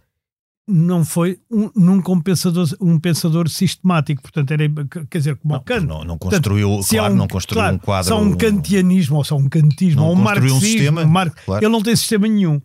não 0.69 1.05
foi 1.05 1.39
um, 1.51 1.71
nunca 1.77 2.11
um 2.11 2.21
pensador, 2.21 2.67
um 2.81 2.99
pensador 2.99 3.49
sistemático, 3.49 4.21
portanto, 4.23 4.51
era, 4.51 4.65
quer 5.09 5.19
dizer, 5.19 5.37
como 5.37 5.55
o 5.55 5.61
Kant. 5.61 5.87
Não, 5.87 6.03
não 6.05 6.19
construiu, 6.19 6.81
há 6.81 6.89
claro, 6.89 7.15
não 7.15 7.29
construiu 7.29 7.61
claro, 7.63 7.77
um 7.77 7.79
quadro. 7.79 8.15
Há 8.15 8.19
um 8.19 8.37
kantianismo, 8.37 9.17
ou 9.17 9.25
há 9.31 9.35
um 9.35 9.49
kantismo, 9.49 10.01
Não 10.01 10.09
ou 10.09 10.17
um 10.17 10.23
construiu 10.25 10.51
um 10.51 10.55
marxismo, 10.55 10.61
sistema, 10.79 11.03
um 11.03 11.09
mar- 11.09 11.31
claro. 11.45 11.65
ele 11.65 11.73
não 11.73 11.83
tem 11.83 11.95
sistema 11.95 12.27
nenhum. 12.27 12.61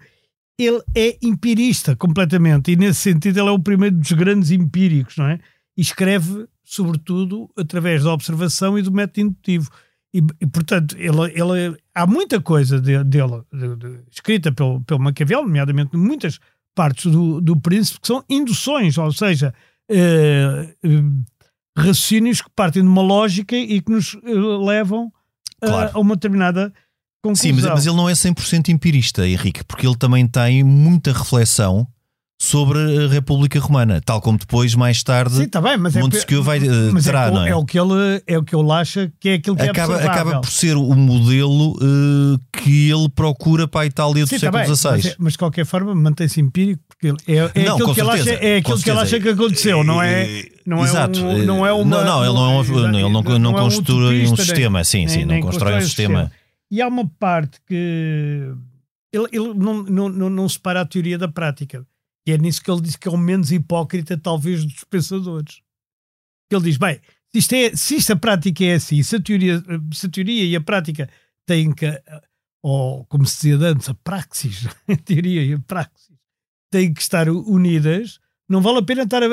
Ele 0.59 0.81
é 0.95 1.17
empirista 1.21 1.95
completamente, 1.95 2.71
e 2.71 2.75
nesse 2.75 3.01
sentido 3.01 3.39
ele 3.39 3.49
é 3.49 3.51
o 3.51 3.59
primeiro 3.59 3.95
dos 3.97 4.11
grandes 4.13 4.51
empíricos, 4.51 5.17
não 5.17 5.25
é? 5.27 5.39
E 5.77 5.81
escreve, 5.81 6.45
sobretudo, 6.63 7.49
através 7.57 8.03
da 8.03 8.11
observação 8.13 8.77
e 8.77 8.81
do 8.81 8.91
método 8.91 9.21
indutivo. 9.27 9.69
E, 10.13 10.17
e, 10.41 10.47
portanto, 10.47 10.95
ele, 10.97 11.21
ele, 11.33 11.77
há 11.95 12.05
muita 12.05 12.41
coisa 12.41 12.81
de- 12.81 13.03
dele 13.03 13.41
de- 13.53 13.75
de- 13.77 13.99
escrita 14.11 14.51
pelo, 14.51 14.81
pelo 14.81 14.99
Maquiavel, 14.99 15.43
nomeadamente 15.43 15.95
muitas 15.95 16.39
partes 16.75 17.12
do, 17.12 17.39
do 17.41 17.60
Príncipe, 17.60 17.99
que 18.01 18.07
são 18.07 18.23
induções, 18.29 18.97
ou 18.97 19.12
seja, 19.12 19.53
eh, 19.89 20.73
eh, 20.84 20.89
raciocínios 21.77 22.41
que 22.41 22.49
partem 22.55 22.81
de 22.81 22.88
uma 22.88 23.01
lógica 23.01 23.55
e 23.55 23.81
que 23.81 23.91
nos 23.91 24.15
eh, 24.23 24.29
levam 24.65 25.12
a- 25.62 25.67
Claro. 25.67 25.91
a 25.93 25.99
uma 25.99 26.15
determinada 26.15 26.73
conclusão. 27.23 27.49
Sim, 27.49 27.53
mas, 27.53 27.65
mas 27.65 27.86
ele 27.86 27.95
não 27.95 28.10
é 28.10 28.13
100% 28.13 28.69
empirista, 28.69 29.27
Henrique, 29.27 29.63
porque 29.63 29.86
ele 29.86 29.95
também 29.97 30.27
tem 30.27 30.63
muita 30.63 31.12
reflexão 31.13 31.88
sobre 32.43 32.80
a 33.06 33.08
República 33.08 33.60
Romana, 33.60 34.01
tal 34.04 34.19
como 34.19 34.36
depois, 34.39 34.73
mais 34.73 35.04
tarde, 35.04 35.36
Sim, 35.36 35.43
está 35.43 35.62
bem, 35.62 35.77
mas 35.77 35.95
é, 35.95 35.99
Montesquieu 36.01 36.41
vai, 36.41 36.58
eh, 36.58 36.89
mas 36.91 37.04
terá, 37.06 37.27
é, 37.27 37.32
não 37.32 37.45
é? 37.45 37.49
é 37.51 37.56
o 37.56 37.63
que 37.63 37.77
ele 37.80 37.93
é 38.25 38.36
o 38.36 38.43
que 38.43 38.56
ele 38.56 38.71
acha 38.71 39.13
que 39.19 39.30
é 39.30 39.34
aquilo 39.36 39.56
que 39.56 39.62
acaba, 39.62 39.93
é 39.93 39.95
observável. 39.97 40.21
acaba 40.23 40.41
por 40.41 40.49
ser 40.49 40.75
o 40.75 40.95
modelo 40.95 41.77
eh, 41.80 42.39
que 42.51 42.89
ele 42.89 43.08
procura 43.10 43.67
para 43.67 43.82
a 43.82 43.86
Itália 43.86 44.23
do 44.25 44.27
Sim, 44.27 44.38
tá 44.38 44.39
século 44.39 44.60
bem, 44.60 44.69
mas, 44.69 44.80
XVI. 44.80 45.10
é- 45.12 45.15
mas 45.19 45.34
de 45.34 45.38
qualquer 45.38 45.65
forma 45.67 45.93
mantém-se 45.93 46.41
empírico 46.41 46.82
porque 46.89 47.10
é, 47.32 47.38
é 47.54 47.63
Não, 47.65 47.75
aquilo 47.75 47.93
que 47.93 48.01
ele 48.01 48.10
acha, 48.10 48.30
é 48.32 48.58
aquilo 48.58 48.80
que 48.82 48.89
ele 48.89 48.99
acha 48.99 49.19
que 49.19 49.30
aconteceu, 49.30 49.84
não 49.84 50.01
é? 50.01 50.23
Eh, 50.39 50.45
Não 50.65 50.80
é 50.80 50.84
Exato. 50.89 51.19
um- 51.23 51.45
não 51.45 51.63
é 51.65 51.71
uma- 51.71 51.86
Não, 51.86 52.06
não, 52.06 52.25
ele 52.25 52.34
não, 52.34 52.45
é 52.45 52.47
um- 52.58 52.62
exato, 52.62 52.80
ele 52.80 53.01
não, 53.04 53.10
não, 53.21 53.21
não 53.39 53.51
é 53.51 53.62
um 53.62 53.65
constrói 53.65 53.97
um 53.97 54.08
utopista, 54.23 54.36
nem- 54.36 54.36
sistema, 54.45 54.84
sim, 54.84 55.08
sim, 55.08 55.25
não 55.25 55.39
constrói 55.41 55.75
um 55.77 55.82
sistema. 55.82 56.32
E 56.71 56.82
há 56.82 56.88
uma 56.88 57.08
parte 57.19 57.60
que 57.67 58.51
ele, 59.13 59.25
ele 59.32 59.54
não, 59.54 59.84
não, 59.84 60.10
não, 60.10 60.30
não 60.30 60.49
separa 60.49 60.82
a 60.82 60.86
teoria 60.86 61.17
da 61.19 61.27
prática. 61.27 61.86
E 62.27 62.31
é 62.31 62.38
nisso 62.38 62.62
que 62.62 62.69
ele 62.69 62.81
diz 62.81 62.95
que 62.95 63.07
é 63.07 63.12
o 63.12 63.17
menos 63.17 63.51
hipócrita, 63.51 64.17
talvez, 64.17 64.63
dos 64.63 64.84
pensadores. 64.84 65.62
Ele 66.51 66.63
diz: 66.63 66.77
bem, 66.77 66.99
se 67.31 67.38
isto, 67.39 67.53
é, 67.53 67.75
se 67.75 67.95
isto 67.95 68.13
a 68.13 68.15
prática 68.15 68.63
é 68.63 68.75
assim, 68.75 69.01
se 69.01 69.15
a, 69.15 69.21
teoria, 69.21 69.63
se 69.93 70.05
a 70.05 70.10
teoria 70.10 70.45
e 70.45 70.55
a 70.55 70.62
prática 70.62 71.10
têm 71.47 71.73
que, 71.73 71.88
ou 72.62 73.05
como 73.05 73.25
se 73.25 73.49
dizia 73.49 73.69
antes, 73.69 73.89
a 73.89 73.93
praxis, 73.93 74.67
a 74.88 74.95
teoria 74.97 75.43
e 75.43 75.53
a 75.53 75.60
praxis, 75.60 76.15
têm 76.71 76.93
que 76.93 77.01
estar 77.01 77.29
unidas, 77.29 78.19
não 78.47 78.62
vale 78.62 78.79
a 78.79 78.84
pena 78.84 79.03
estar 79.03 79.23
a, 79.23 79.27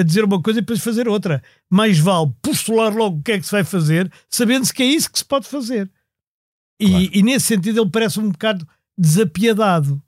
a, 0.00 0.02
dizer 0.02 0.24
uma 0.24 0.42
coisa 0.42 0.58
e 0.58 0.62
depois 0.62 0.82
fazer 0.82 1.08
outra. 1.08 1.42
Mais 1.70 1.98
vale 1.98 2.32
postular 2.42 2.92
logo 2.92 3.18
o 3.18 3.22
que 3.22 3.32
é 3.32 3.38
que 3.38 3.46
se 3.46 3.52
vai 3.52 3.64
fazer, 3.64 4.12
sabendo-se 4.28 4.74
que 4.74 4.82
é 4.82 4.86
isso 4.86 5.10
que 5.10 5.18
se 5.18 5.24
pode 5.24 5.46
fazer. 5.46 5.90
E, 6.80 6.88
claro. 6.88 7.08
e 7.12 7.22
nesse 7.22 7.46
sentido 7.46 7.80
ele 7.80 7.90
parece 7.90 8.18
um 8.18 8.30
bocado 8.30 8.66
desapiedado 8.98 10.02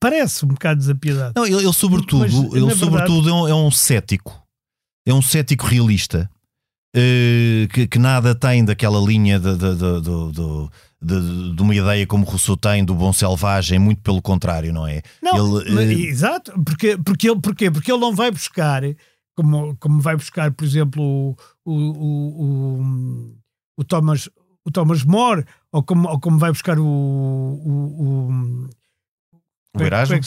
parece 0.00 0.44
um 0.44 0.48
bocado 0.48 0.80
desapiedado. 0.80 1.34
Não, 1.36 1.46
ele, 1.46 1.56
ele 1.56 1.72
sobretudo, 1.72 2.20
Mas, 2.20 2.32
ele, 2.34 2.50
verdade... 2.50 2.78
sobretudo 2.78 3.28
é 3.28 3.32
um, 3.32 3.48
é 3.48 3.54
um, 3.54 3.70
cético. 3.70 4.42
É 5.06 5.12
um 5.12 5.22
cético 5.22 5.66
realista. 5.66 6.28
Uh, 6.96 7.68
que, 7.68 7.86
que, 7.86 7.98
nada 8.00 8.34
tem 8.34 8.64
daquela 8.64 8.98
linha 8.98 9.38
de, 9.38 9.56
de, 9.56 9.74
de, 11.00 11.54
de, 11.54 11.62
uma 11.62 11.72
ideia 11.72 12.04
como 12.04 12.24
Rousseau 12.24 12.56
tem 12.56 12.84
do 12.84 12.96
bom 12.96 13.12
selvagem, 13.12 13.78
muito 13.78 14.02
pelo 14.02 14.20
contrário, 14.20 14.72
não 14.72 14.88
é? 14.88 15.00
Não, 15.22 15.60
ele, 15.60 15.94
uh... 15.94 16.08
exato, 16.08 16.52
porque, 16.64 16.98
porque, 16.98 17.30
ele, 17.30 17.40
porquê? 17.40 17.70
porque 17.70 17.92
ele 17.92 18.00
não 18.00 18.12
vai 18.12 18.32
buscar, 18.32 18.82
como, 19.36 19.76
como 19.76 20.00
vai 20.00 20.16
buscar, 20.16 20.50
por 20.50 20.64
exemplo, 20.64 21.36
o, 21.64 21.72
o, 21.72 22.80
o, 22.80 23.36
o 23.78 23.84
Thomas, 23.84 24.28
o 24.64 24.70
Thomas 24.72 25.04
More, 25.04 25.44
ou 25.70 25.84
como, 25.84 26.08
ou 26.08 26.18
como 26.18 26.40
vai 26.40 26.50
buscar 26.50 26.76
o, 26.76 26.84
o, 26.84 28.26
o 28.26 28.70
Erasmo? 29.78 30.16
É 30.16 30.20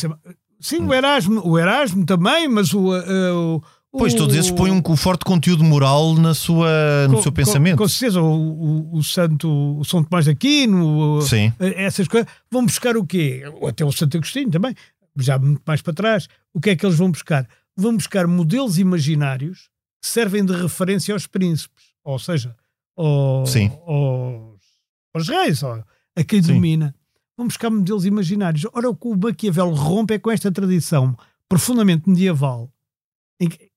Sim, 0.60 0.86
o 0.88 0.93
Erasmo, 0.93 1.41
o 1.45 1.60
Erasmo 1.60 2.06
também, 2.06 2.47
mas 2.47 2.73
o, 2.73 2.93
uh, 2.93 3.62
o 3.91 3.97
Pois, 3.97 4.13
todos 4.13 4.34
esses 4.36 4.49
põem 4.49 4.71
um, 4.71 4.95
forte 4.95 5.25
conteúdo 5.25 5.62
moral 5.62 6.15
na 6.15 6.34
sua, 6.34 7.08
no 7.10 7.17
com, 7.17 7.21
seu 7.21 7.32
pensamento. 7.34 7.77
Com, 7.77 7.84
com 7.84 7.89
certeza, 7.89 8.21
o, 8.21 8.25
o, 8.25 8.97
o, 8.97 9.03
Santo, 9.03 9.77
o 9.77 9.84
São 9.84 10.01
Tomás 10.01 10.23
de 10.25 10.32
Aquino, 10.32 11.21
Sim. 11.21 11.51
Eh, 11.60 11.84
essas 11.84 12.08
coisas, 12.08 12.27
vão 12.49 12.65
buscar 12.65 12.95
o 12.95 13.06
quê? 13.06 13.43
Até 13.67 13.84
o 13.84 13.91
Santo 13.91 14.15
Agostinho 14.15 14.49
também, 14.49 14.73
já 15.17 15.38
muito 15.38 15.62
mais 15.67 15.82
para 15.82 15.93
trás. 15.93 16.27
O 16.53 16.62
que 16.62 16.69
é 16.69 16.75
que 16.77 16.86
eles 16.86 16.97
vão 16.97 17.12
buscar? 17.12 17.47
Vão 17.75 17.95
buscar 17.95 18.25
modelos 18.25 18.79
imaginários 18.79 19.69
que 20.01 20.08
servem 20.08 20.45
de 20.45 20.53
referência 20.53 21.13
aos 21.13 21.27
príncipes, 21.27 21.84
ou 22.06 22.17
seja, 22.17 22.56
aos, 22.97 23.53
aos, 23.86 24.60
aos 25.13 25.27
reis, 25.27 25.62
a 25.63 26.23
quem 26.25 26.41
Sim. 26.41 26.53
domina 26.53 26.95
vamos 27.43 27.53
buscar 27.53 27.69
modelos 27.69 28.06
imaginários. 28.06 28.65
Ora, 28.73 28.89
o 28.89 28.95
que 28.95 29.08
o 29.08 29.15
Maquiavel 29.15 29.69
rompe 29.71 30.13
é 30.13 30.19
com 30.19 30.32
esta 30.32 30.51
tradição 30.51 31.15
profundamente 31.47 32.10
medieval, 32.10 32.71
que, 33.39 33.69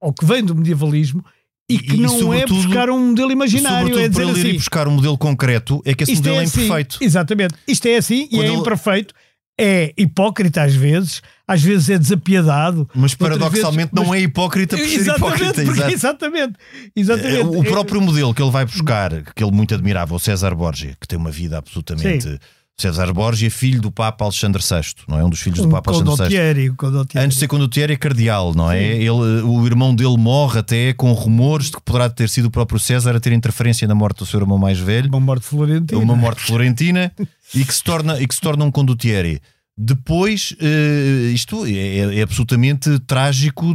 ou 0.00 0.12
que 0.12 0.24
vem 0.24 0.42
do 0.44 0.54
medievalismo, 0.54 1.24
e 1.68 1.78
que 1.78 1.94
e, 1.94 2.00
não 2.00 2.34
é 2.34 2.44
buscar 2.46 2.90
um 2.90 3.08
modelo 3.08 3.30
imaginário. 3.30 3.98
É 3.98 4.08
dizer 4.08 4.12
para 4.12 4.22
ele 4.24 4.40
assim, 4.40 4.48
ir 4.48 4.54
buscar 4.54 4.88
um 4.88 4.92
modelo 4.92 5.16
concreto, 5.16 5.80
é 5.84 5.94
que 5.94 6.02
esse 6.02 6.16
modelo 6.16 6.36
é, 6.36 6.40
é 6.40 6.42
assim, 6.42 6.64
imperfeito. 6.64 6.98
Exatamente. 7.00 7.54
Isto 7.68 7.86
é 7.86 7.96
assim 7.96 8.26
Quando 8.28 8.42
e 8.42 8.46
é 8.46 8.48
ele... 8.48 8.56
imperfeito. 8.56 9.14
É 9.60 9.92
hipócrita 9.98 10.62
às 10.62 10.74
vezes, 10.74 11.20
às 11.46 11.62
vezes 11.62 11.90
é 11.90 11.98
desapiedado. 11.98 12.88
Mas 12.94 13.14
paradoxalmente 13.14 13.92
vezes, 13.94 14.08
não 14.08 14.14
é 14.14 14.20
hipócrita 14.20 14.78
por 14.78 14.88
ser 14.88 15.06
hipócrita. 15.06 15.62
Porque, 15.62 15.92
exatamente, 15.92 16.54
exatamente. 16.96 17.56
O 17.58 17.62
próprio 17.62 18.00
modelo 18.00 18.32
que 18.32 18.42
ele 18.42 18.50
vai 18.50 18.64
buscar, 18.64 19.22
que 19.34 19.44
ele 19.44 19.52
muito 19.52 19.74
admirava, 19.74 20.14
o 20.14 20.18
César 20.18 20.54
Borgia, 20.54 20.96
que 20.98 21.06
tem 21.06 21.18
uma 21.18 21.30
vida 21.30 21.58
absolutamente. 21.58 22.24
Sim 22.24 22.38
César 22.80 23.12
Borgia, 23.12 23.50
filho 23.50 23.80
do 23.80 23.92
Papa 23.92 24.24
Alexandre 24.24 24.60
VI, 24.60 25.04
não 25.08 25.18
é? 25.18 25.24
Um 25.24 25.30
dos 25.30 25.40
filhos 25.40 25.60
do 25.60 25.68
Papa 25.68 25.92
Alexandre 25.92 26.28
VI. 26.28 26.72
Antes 27.16 27.34
de 27.34 27.40
ser 27.40 27.48
condottieri 27.48 27.92
é 27.92 27.96
cardeal, 27.96 28.54
não 28.54 28.70
é? 28.70 28.82
Ele, 28.82 29.10
o 29.10 29.64
irmão 29.66 29.94
dele 29.94 30.16
morre 30.16 30.58
até 30.58 30.92
com 30.92 31.12
rumores 31.12 31.66
de 31.66 31.72
que 31.72 31.82
poderá 31.82 32.10
ter 32.10 32.28
sido 32.28 32.46
o 32.46 32.50
próprio 32.50 32.80
César 32.80 33.14
a 33.14 33.20
ter 33.20 33.32
interferência 33.32 33.86
na 33.86 33.94
morte 33.94 34.18
do 34.18 34.26
seu 34.26 34.40
irmão 34.40 34.58
mais 34.58 34.78
velho. 34.78 35.08
Uma 35.08 35.20
morte 35.20 35.46
florentina. 35.46 36.00
Uma 36.00 36.16
morte 36.16 36.42
florentina 36.42 37.12
e, 37.54 37.64
que 37.64 37.74
se 37.74 37.84
torna, 37.84 38.20
e 38.20 38.26
que 38.26 38.34
se 38.34 38.40
torna 38.40 38.64
um 38.64 38.70
condottieri. 38.70 39.40
Depois, 39.76 40.54
uh, 40.60 41.30
isto 41.32 41.64
é, 41.64 42.18
é, 42.18 42.22
absolutamente 42.22 42.98
trágico 43.00 43.74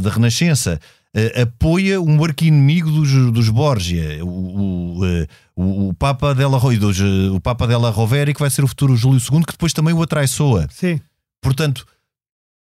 da 0.00 0.10
Renascença 0.10 0.78
uh, 1.16 1.42
apoia 1.42 2.00
um 2.00 2.22
arqui-inimigo 2.22 2.90
dos, 2.90 3.32
dos 3.32 3.48
Borgia, 3.48 4.24
o, 4.24 4.28
o, 4.28 5.04
uh, 5.04 5.88
o, 5.88 5.94
Papa 5.94 6.34
della, 6.34 6.58
dos, 6.58 7.00
uh, 7.00 7.34
o 7.34 7.40
Papa 7.40 7.66
della 7.66 7.90
Rovere, 7.90 8.34
que 8.34 8.40
vai 8.40 8.50
ser 8.50 8.64
o 8.64 8.68
futuro 8.68 8.96
Júlio 8.96 9.20
II, 9.20 9.44
que 9.44 9.52
depois 9.52 9.72
também 9.72 9.94
o 9.94 10.02
atraiçoa. 10.02 10.66
Sim. 10.70 11.00
Portanto, 11.42 11.86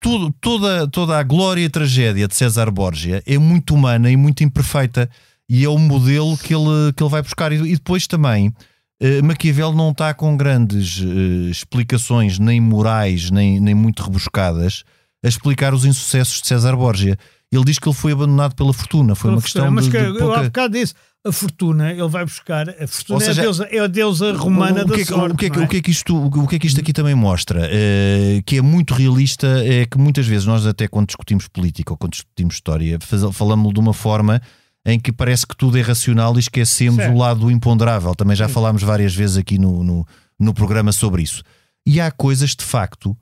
tudo, 0.00 0.34
toda, 0.40 0.88
toda 0.88 1.18
a 1.18 1.22
glória 1.22 1.62
e 1.62 1.66
a 1.66 1.70
tragédia 1.70 2.26
de 2.26 2.34
César 2.34 2.70
Borgia 2.70 3.22
é 3.26 3.36
muito 3.36 3.74
humana 3.74 4.10
e 4.10 4.16
muito 4.16 4.42
imperfeita. 4.42 5.10
E 5.48 5.64
é 5.64 5.68
o 5.68 5.76
modelo 5.78 6.38
que 6.38 6.54
ele, 6.54 6.92
que 6.96 7.02
ele 7.02 7.10
vai 7.10 7.20
buscar. 7.22 7.52
E, 7.52 7.56
e 7.56 7.74
depois 7.74 8.06
também, 8.06 8.48
uh, 8.48 9.24
Maquiavel 9.24 9.72
não 9.72 9.90
está 9.90 10.14
com 10.14 10.36
grandes 10.36 11.00
uh, 11.00 11.50
explicações, 11.50 12.38
nem 12.38 12.60
morais, 12.60 13.30
nem, 13.30 13.60
nem 13.60 13.74
muito 13.74 14.02
rebuscadas, 14.02 14.84
a 15.24 15.28
explicar 15.28 15.74
os 15.74 15.84
insucessos 15.84 16.40
de 16.40 16.46
César 16.46 16.76
Borgia 16.76 17.18
ele 17.52 17.64
diz 17.64 17.78
que 17.78 17.88
ele 17.88 17.96
foi 17.96 18.12
abandonado 18.12 18.54
pela 18.54 18.72
fortuna. 18.72 19.14
Foi 19.14 19.28
pela 19.28 19.36
uma 19.36 19.40
fortuna, 19.40 19.64
questão 19.64 19.74
mas 19.74 19.84
de, 19.84 19.90
que, 19.90 19.98
de 19.98 20.18
pouca... 20.18 20.24
Eu 20.24 20.34
há 20.34 20.42
bocado 20.44 20.74
disse, 20.74 20.94
a 21.24 21.32
fortuna, 21.32 21.90
ele 21.90 22.08
vai 22.08 22.24
buscar. 22.24 22.68
A 22.70 22.86
fortuna 22.86 23.20
seja, 23.20 23.40
é, 23.40 23.42
a 23.42 23.44
deusa, 23.44 23.68
é 23.70 23.78
a 23.78 23.86
deusa 23.86 24.32
romana 24.32 24.82
o, 24.82 24.88
que, 24.88 24.98
da 24.98 25.04
sorte. 25.04 25.34
O 25.34 25.36
que, 25.36 25.46
é, 25.46 25.48
é? 25.48 25.64
o 25.64 25.68
que 25.68 25.76
é 25.76 25.82
que 25.82 25.90
isto, 25.90 26.16
o 26.16 26.46
que 26.46 26.56
é 26.56 26.58
que 26.58 26.66
isto 26.66 26.80
aqui 26.80 26.92
também 26.92 27.14
mostra? 27.14 27.66
Uh, 27.66 28.42
que 28.44 28.56
é 28.56 28.62
muito 28.62 28.94
realista, 28.94 29.46
é 29.64 29.84
que 29.84 29.98
muitas 29.98 30.26
vezes 30.26 30.46
nós, 30.46 30.64
até 30.64 30.88
quando 30.88 31.08
discutimos 31.08 31.48
política 31.48 31.92
ou 31.92 31.96
quando 31.96 32.12
discutimos 32.12 32.54
história, 32.54 32.98
falamos 33.32 33.74
de 33.74 33.80
uma 33.80 33.92
forma 33.92 34.40
em 34.86 34.98
que 34.98 35.12
parece 35.12 35.46
que 35.46 35.56
tudo 35.56 35.76
é 35.76 35.82
racional 35.82 36.34
e 36.36 36.38
esquecemos 36.38 36.96
certo. 36.96 37.14
o 37.14 37.18
lado 37.18 37.40
do 37.40 37.50
imponderável. 37.50 38.14
Também 38.14 38.34
já 38.34 38.48
falámos 38.48 38.82
várias 38.82 39.14
vezes 39.14 39.36
aqui 39.36 39.58
no, 39.58 39.84
no, 39.84 40.06
no 40.38 40.54
programa 40.54 40.90
sobre 40.90 41.22
isso. 41.22 41.42
E 41.86 42.00
há 42.00 42.10
coisas 42.10 42.56
de 42.56 42.64
facto 42.64 43.16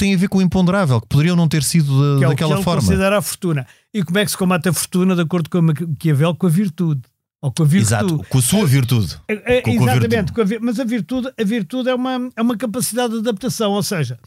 têm 0.00 0.14
a 0.14 0.16
ver 0.16 0.28
com 0.28 0.38
o 0.38 0.42
imponderável, 0.42 1.00
que 1.00 1.06
poderiam 1.06 1.36
não 1.36 1.46
ter 1.46 1.62
sido 1.62 2.14
de, 2.14 2.18
que 2.18 2.24
é 2.24 2.28
daquela 2.28 2.56
que 2.56 2.64
forma. 2.64 2.80
considera 2.80 3.18
a 3.18 3.22
fortuna. 3.22 3.66
E 3.92 4.02
como 4.02 4.18
é 4.18 4.24
que 4.24 4.30
se 4.30 4.36
combate 4.36 4.68
a 4.68 4.72
fortuna 4.72 5.14
de 5.14 5.22
acordo 5.22 5.50
com 5.50 5.58
a 5.58 5.62
Maquiavel? 5.62 6.34
Com 6.34 6.46
a 6.46 6.50
virtude. 6.50 7.02
Ou 7.42 7.52
com 7.52 7.62
a 7.62 7.66
virtude. 7.66 7.88
Exato, 7.88 8.26
com 8.28 8.38
a 8.38 8.42
sua 8.42 8.66
virtude. 8.66 9.20
É, 9.28 9.58
é, 9.58 9.62
com, 9.62 9.70
exatamente, 9.70 10.32
com 10.32 10.40
a 10.40 10.44
virtude. 10.44 10.66
mas 10.66 10.80
a 10.80 10.84
virtude, 10.84 11.32
a 11.38 11.44
virtude 11.44 11.88
é, 11.88 11.94
uma, 11.94 12.30
é 12.34 12.42
uma 12.42 12.56
capacidade 12.56 13.12
de 13.12 13.18
adaptação, 13.20 13.72
ou 13.72 13.82
seja, 13.82 14.18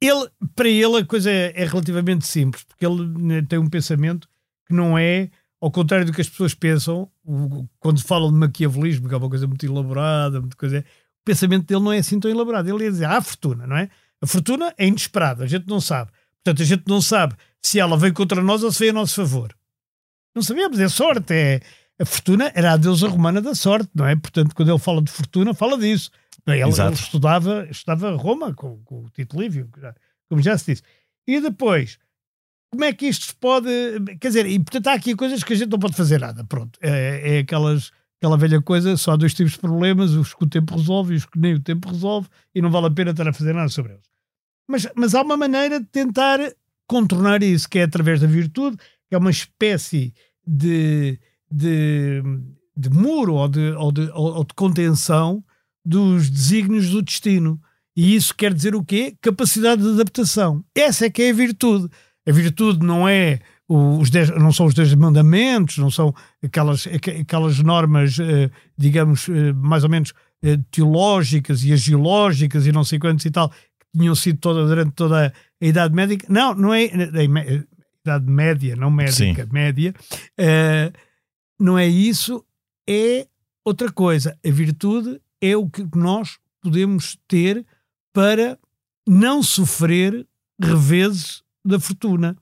ele, 0.00 0.28
para 0.54 0.68
ele 0.68 0.98
a 0.98 1.04
coisa 1.04 1.30
é, 1.30 1.52
é 1.54 1.64
relativamente 1.64 2.26
simples, 2.26 2.64
porque 2.64 2.84
ele 2.84 3.06
né, 3.18 3.42
tem 3.42 3.58
um 3.58 3.68
pensamento 3.68 4.28
que 4.66 4.74
não 4.74 4.98
é, 4.98 5.30
ao 5.60 5.70
contrário 5.70 6.04
do 6.04 6.12
que 6.12 6.20
as 6.20 6.28
pessoas 6.28 6.54
pensam, 6.54 7.08
quando 7.78 8.02
falam 8.02 8.30
de 8.30 8.38
maquiavelismo, 8.38 9.08
que 9.08 9.14
é 9.14 9.18
uma 9.18 9.28
coisa 9.28 9.46
muito 9.46 9.64
elaborada, 9.64 10.40
muito 10.40 10.56
coisa, 10.56 10.80
o 10.80 11.24
pensamento 11.24 11.66
dele 11.66 11.80
não 11.80 11.92
é 11.92 11.98
assim 11.98 12.20
tão 12.20 12.30
elaborado. 12.30 12.68
Ele 12.68 12.84
ia 12.84 12.90
dizer, 12.90 13.06
há 13.06 13.20
fortuna, 13.20 13.66
não 13.66 13.76
é? 13.76 13.88
A 14.22 14.26
fortuna 14.26 14.74
é 14.78 14.86
inesperada, 14.86 15.44
a 15.44 15.46
gente 15.46 15.66
não 15.66 15.80
sabe. 15.80 16.10
Portanto, 16.42 16.62
a 16.62 16.64
gente 16.64 16.84
não 16.86 17.00
sabe 17.00 17.34
se 17.62 17.80
ela 17.80 17.96
vem 17.98 18.12
contra 18.12 18.42
nós 18.42 18.62
ou 18.62 18.70
se 18.72 18.78
vem 18.78 18.90
a 18.90 18.92
nosso 18.92 19.14
favor. 19.14 19.54
Não 20.34 20.42
sabemos, 20.42 20.78
é 20.78 20.88
sorte. 20.88 21.32
É... 21.34 21.60
A 21.98 22.04
fortuna 22.04 22.52
era 22.54 22.72
a 22.72 22.76
deusa 22.76 23.08
romana 23.08 23.40
da 23.40 23.54
sorte, 23.54 23.88
não 23.94 24.06
é? 24.06 24.14
Portanto, 24.14 24.54
quando 24.54 24.70
ele 24.70 24.78
fala 24.78 25.00
de 25.00 25.10
fortuna, 25.10 25.54
fala 25.54 25.78
disso. 25.78 26.10
Ele, 26.46 26.60
ele 26.62 26.92
estudava, 26.92 27.66
estudava 27.70 28.14
Roma 28.14 28.54
com, 28.54 28.78
com 28.84 29.04
o 29.04 29.10
Tito 29.10 29.40
Livio, 29.40 29.68
como 30.28 30.40
já 30.40 30.56
se 30.56 30.72
disse. 30.72 30.82
E 31.26 31.40
depois, 31.40 31.98
como 32.70 32.84
é 32.84 32.92
que 32.92 33.06
isto 33.06 33.26
se 33.26 33.34
pode. 33.34 33.68
Quer 34.20 34.28
dizer, 34.28 34.46
e 34.46 34.58
portanto 34.58 34.86
há 34.88 34.92
aqui 34.92 35.16
coisas 35.16 35.42
que 35.42 35.54
a 35.54 35.56
gente 35.56 35.70
não 35.70 35.78
pode 35.78 35.96
fazer 35.96 36.20
nada. 36.20 36.44
Pronto. 36.44 36.78
É, 36.80 37.36
é 37.36 37.38
aquelas, 37.38 37.90
aquela 38.18 38.36
velha 38.36 38.60
coisa: 38.60 38.96
só 38.96 39.12
há 39.12 39.16
dois 39.16 39.34
tipos 39.34 39.52
de 39.52 39.58
problemas, 39.58 40.12
os 40.12 40.34
que 40.34 40.44
o 40.44 40.48
tempo 40.48 40.76
resolve 40.76 41.14
e 41.14 41.16
os 41.16 41.26
que 41.26 41.38
nem 41.38 41.54
o 41.54 41.60
tempo 41.60 41.88
resolve, 41.88 42.28
e 42.54 42.60
não 42.60 42.70
vale 42.70 42.86
a 42.86 42.90
pena 42.90 43.10
estar 43.10 43.28
a 43.28 43.32
fazer 43.32 43.54
nada 43.54 43.68
sobre 43.68 43.92
eles. 43.92 44.04
Mas, 44.68 44.86
mas 44.96 45.14
há 45.14 45.22
uma 45.22 45.36
maneira 45.36 45.80
de 45.80 45.86
tentar 45.86 46.40
contornar 46.86 47.42
isso, 47.42 47.68
que 47.68 47.78
é 47.78 47.82
através 47.82 48.20
da 48.20 48.26
virtude, 48.26 48.76
que 49.08 49.14
é 49.14 49.18
uma 49.18 49.30
espécie 49.30 50.12
de, 50.46 51.18
de, 51.50 52.22
de 52.76 52.90
muro 52.90 53.34
ou 53.34 53.48
de, 53.48 53.72
ou, 53.72 53.92
de, 53.92 54.10
ou 54.12 54.44
de 54.44 54.54
contenção 54.54 55.44
dos 55.84 56.28
desígnios 56.28 56.90
do 56.90 57.02
destino. 57.02 57.60
E 57.96 58.14
isso 58.14 58.34
quer 58.34 58.52
dizer 58.52 58.74
o 58.74 58.84
quê? 58.84 59.16
Capacidade 59.20 59.82
de 59.82 59.88
adaptação. 59.88 60.64
Essa 60.74 61.06
é 61.06 61.10
que 61.10 61.22
é 61.22 61.30
a 61.30 61.34
virtude. 61.34 61.88
A 62.28 62.32
virtude 62.32 62.84
não 62.84 63.08
é 63.08 63.40
os 63.68 64.10
dez, 64.10 64.30
não 64.30 64.52
são 64.52 64.66
os 64.66 64.74
dez 64.74 64.94
mandamentos, 64.94 65.78
não 65.78 65.90
são 65.90 66.14
aquelas, 66.42 66.86
aquelas 67.20 67.58
normas, 67.58 68.18
eh, 68.20 68.50
digamos, 68.78 69.28
eh, 69.28 69.52
mais 69.52 69.82
ou 69.82 69.90
menos 69.90 70.12
eh, 70.42 70.58
teológicas 70.70 71.64
e 71.64 71.72
agiológicas 71.72 72.66
e 72.66 72.72
não 72.72 72.84
sei 72.84 72.98
quantos 72.98 73.24
e 73.24 73.30
tal, 73.30 73.52
tinham 73.96 74.14
sido 74.14 74.38
toda, 74.38 74.66
durante 74.66 74.92
toda 74.92 75.32
a 75.60 75.66
Idade 75.66 75.94
Média. 75.94 76.16
Não, 76.28 76.54
não 76.54 76.72
é 76.72 76.84
a 76.84 77.64
Idade 78.04 78.30
Média, 78.30 78.76
não 78.76 78.90
médica, 78.90 79.44
Sim. 79.44 79.52
média. 79.52 79.94
Uh, 80.38 80.96
não 81.58 81.76
é 81.76 81.86
isso, 81.88 82.44
é 82.88 83.26
outra 83.64 83.90
coisa. 83.90 84.38
A 84.46 84.50
virtude 84.50 85.20
é 85.40 85.56
o 85.56 85.68
que 85.68 85.84
nós 85.94 86.38
podemos 86.62 87.18
ter 87.26 87.66
para 88.12 88.58
não 89.08 89.42
sofrer 89.42 90.26
reveses 90.60 91.42
da 91.64 91.80
fortuna. 91.80 92.36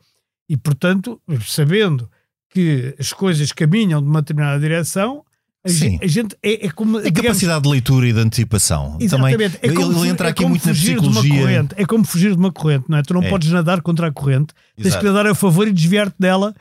E, 0.49 0.57
portanto, 0.57 1.21
sabendo 1.47 2.09
que 2.51 2.95
as 2.99 3.13
coisas 3.13 3.51
caminham 3.53 4.01
de 4.03 4.09
uma 4.09 4.21
determinada 4.23 4.61
direção, 4.61 5.25
a, 5.65 5.69
Sim. 5.71 5.99
gente, 6.03 6.37
é, 6.43 6.67
é 6.67 6.71
como. 6.71 6.99
A 6.99 7.03
digamos, 7.03 7.23
capacidade 7.29 7.63
de 7.63 7.71
leitura 7.71 8.07
e 8.07 8.13
de 8.13 8.21
antecipação. 8.21 8.93
Também, 8.93 9.07
Exatamente. 9.07 9.59
É 9.63 9.73
como 9.73 9.99
ele 10.05 10.09
entra 10.11 10.29
é 10.29 10.31
aqui 10.31 10.45
muito 10.45 10.67
na 10.69 10.75
fugir 10.75 11.01
de 11.01 11.07
uma 11.07 11.21
psicologia. 11.21 11.41
corrente. 11.41 11.75
É 11.79 11.87
como 11.87 12.05
fugir 12.05 12.31
de 12.33 12.37
uma 12.39 12.53
corrente, 12.53 12.85
não 12.89 12.99
é? 12.99 13.03
Tu 13.03 13.15
não 13.15 13.23
É. 13.23 13.31
podes 13.31 13.49
nadar 13.51 13.81
contra 13.81 14.09
a 14.09 14.13
corrente, 14.13 14.53
tens 14.77 14.89
Exato. 14.89 15.01
que 15.01 15.07
nadar 15.11 15.27
a 15.27 15.35
favor 15.35 15.67
e 15.67 15.73
desviar-te 15.73 16.15
dela 16.19 16.55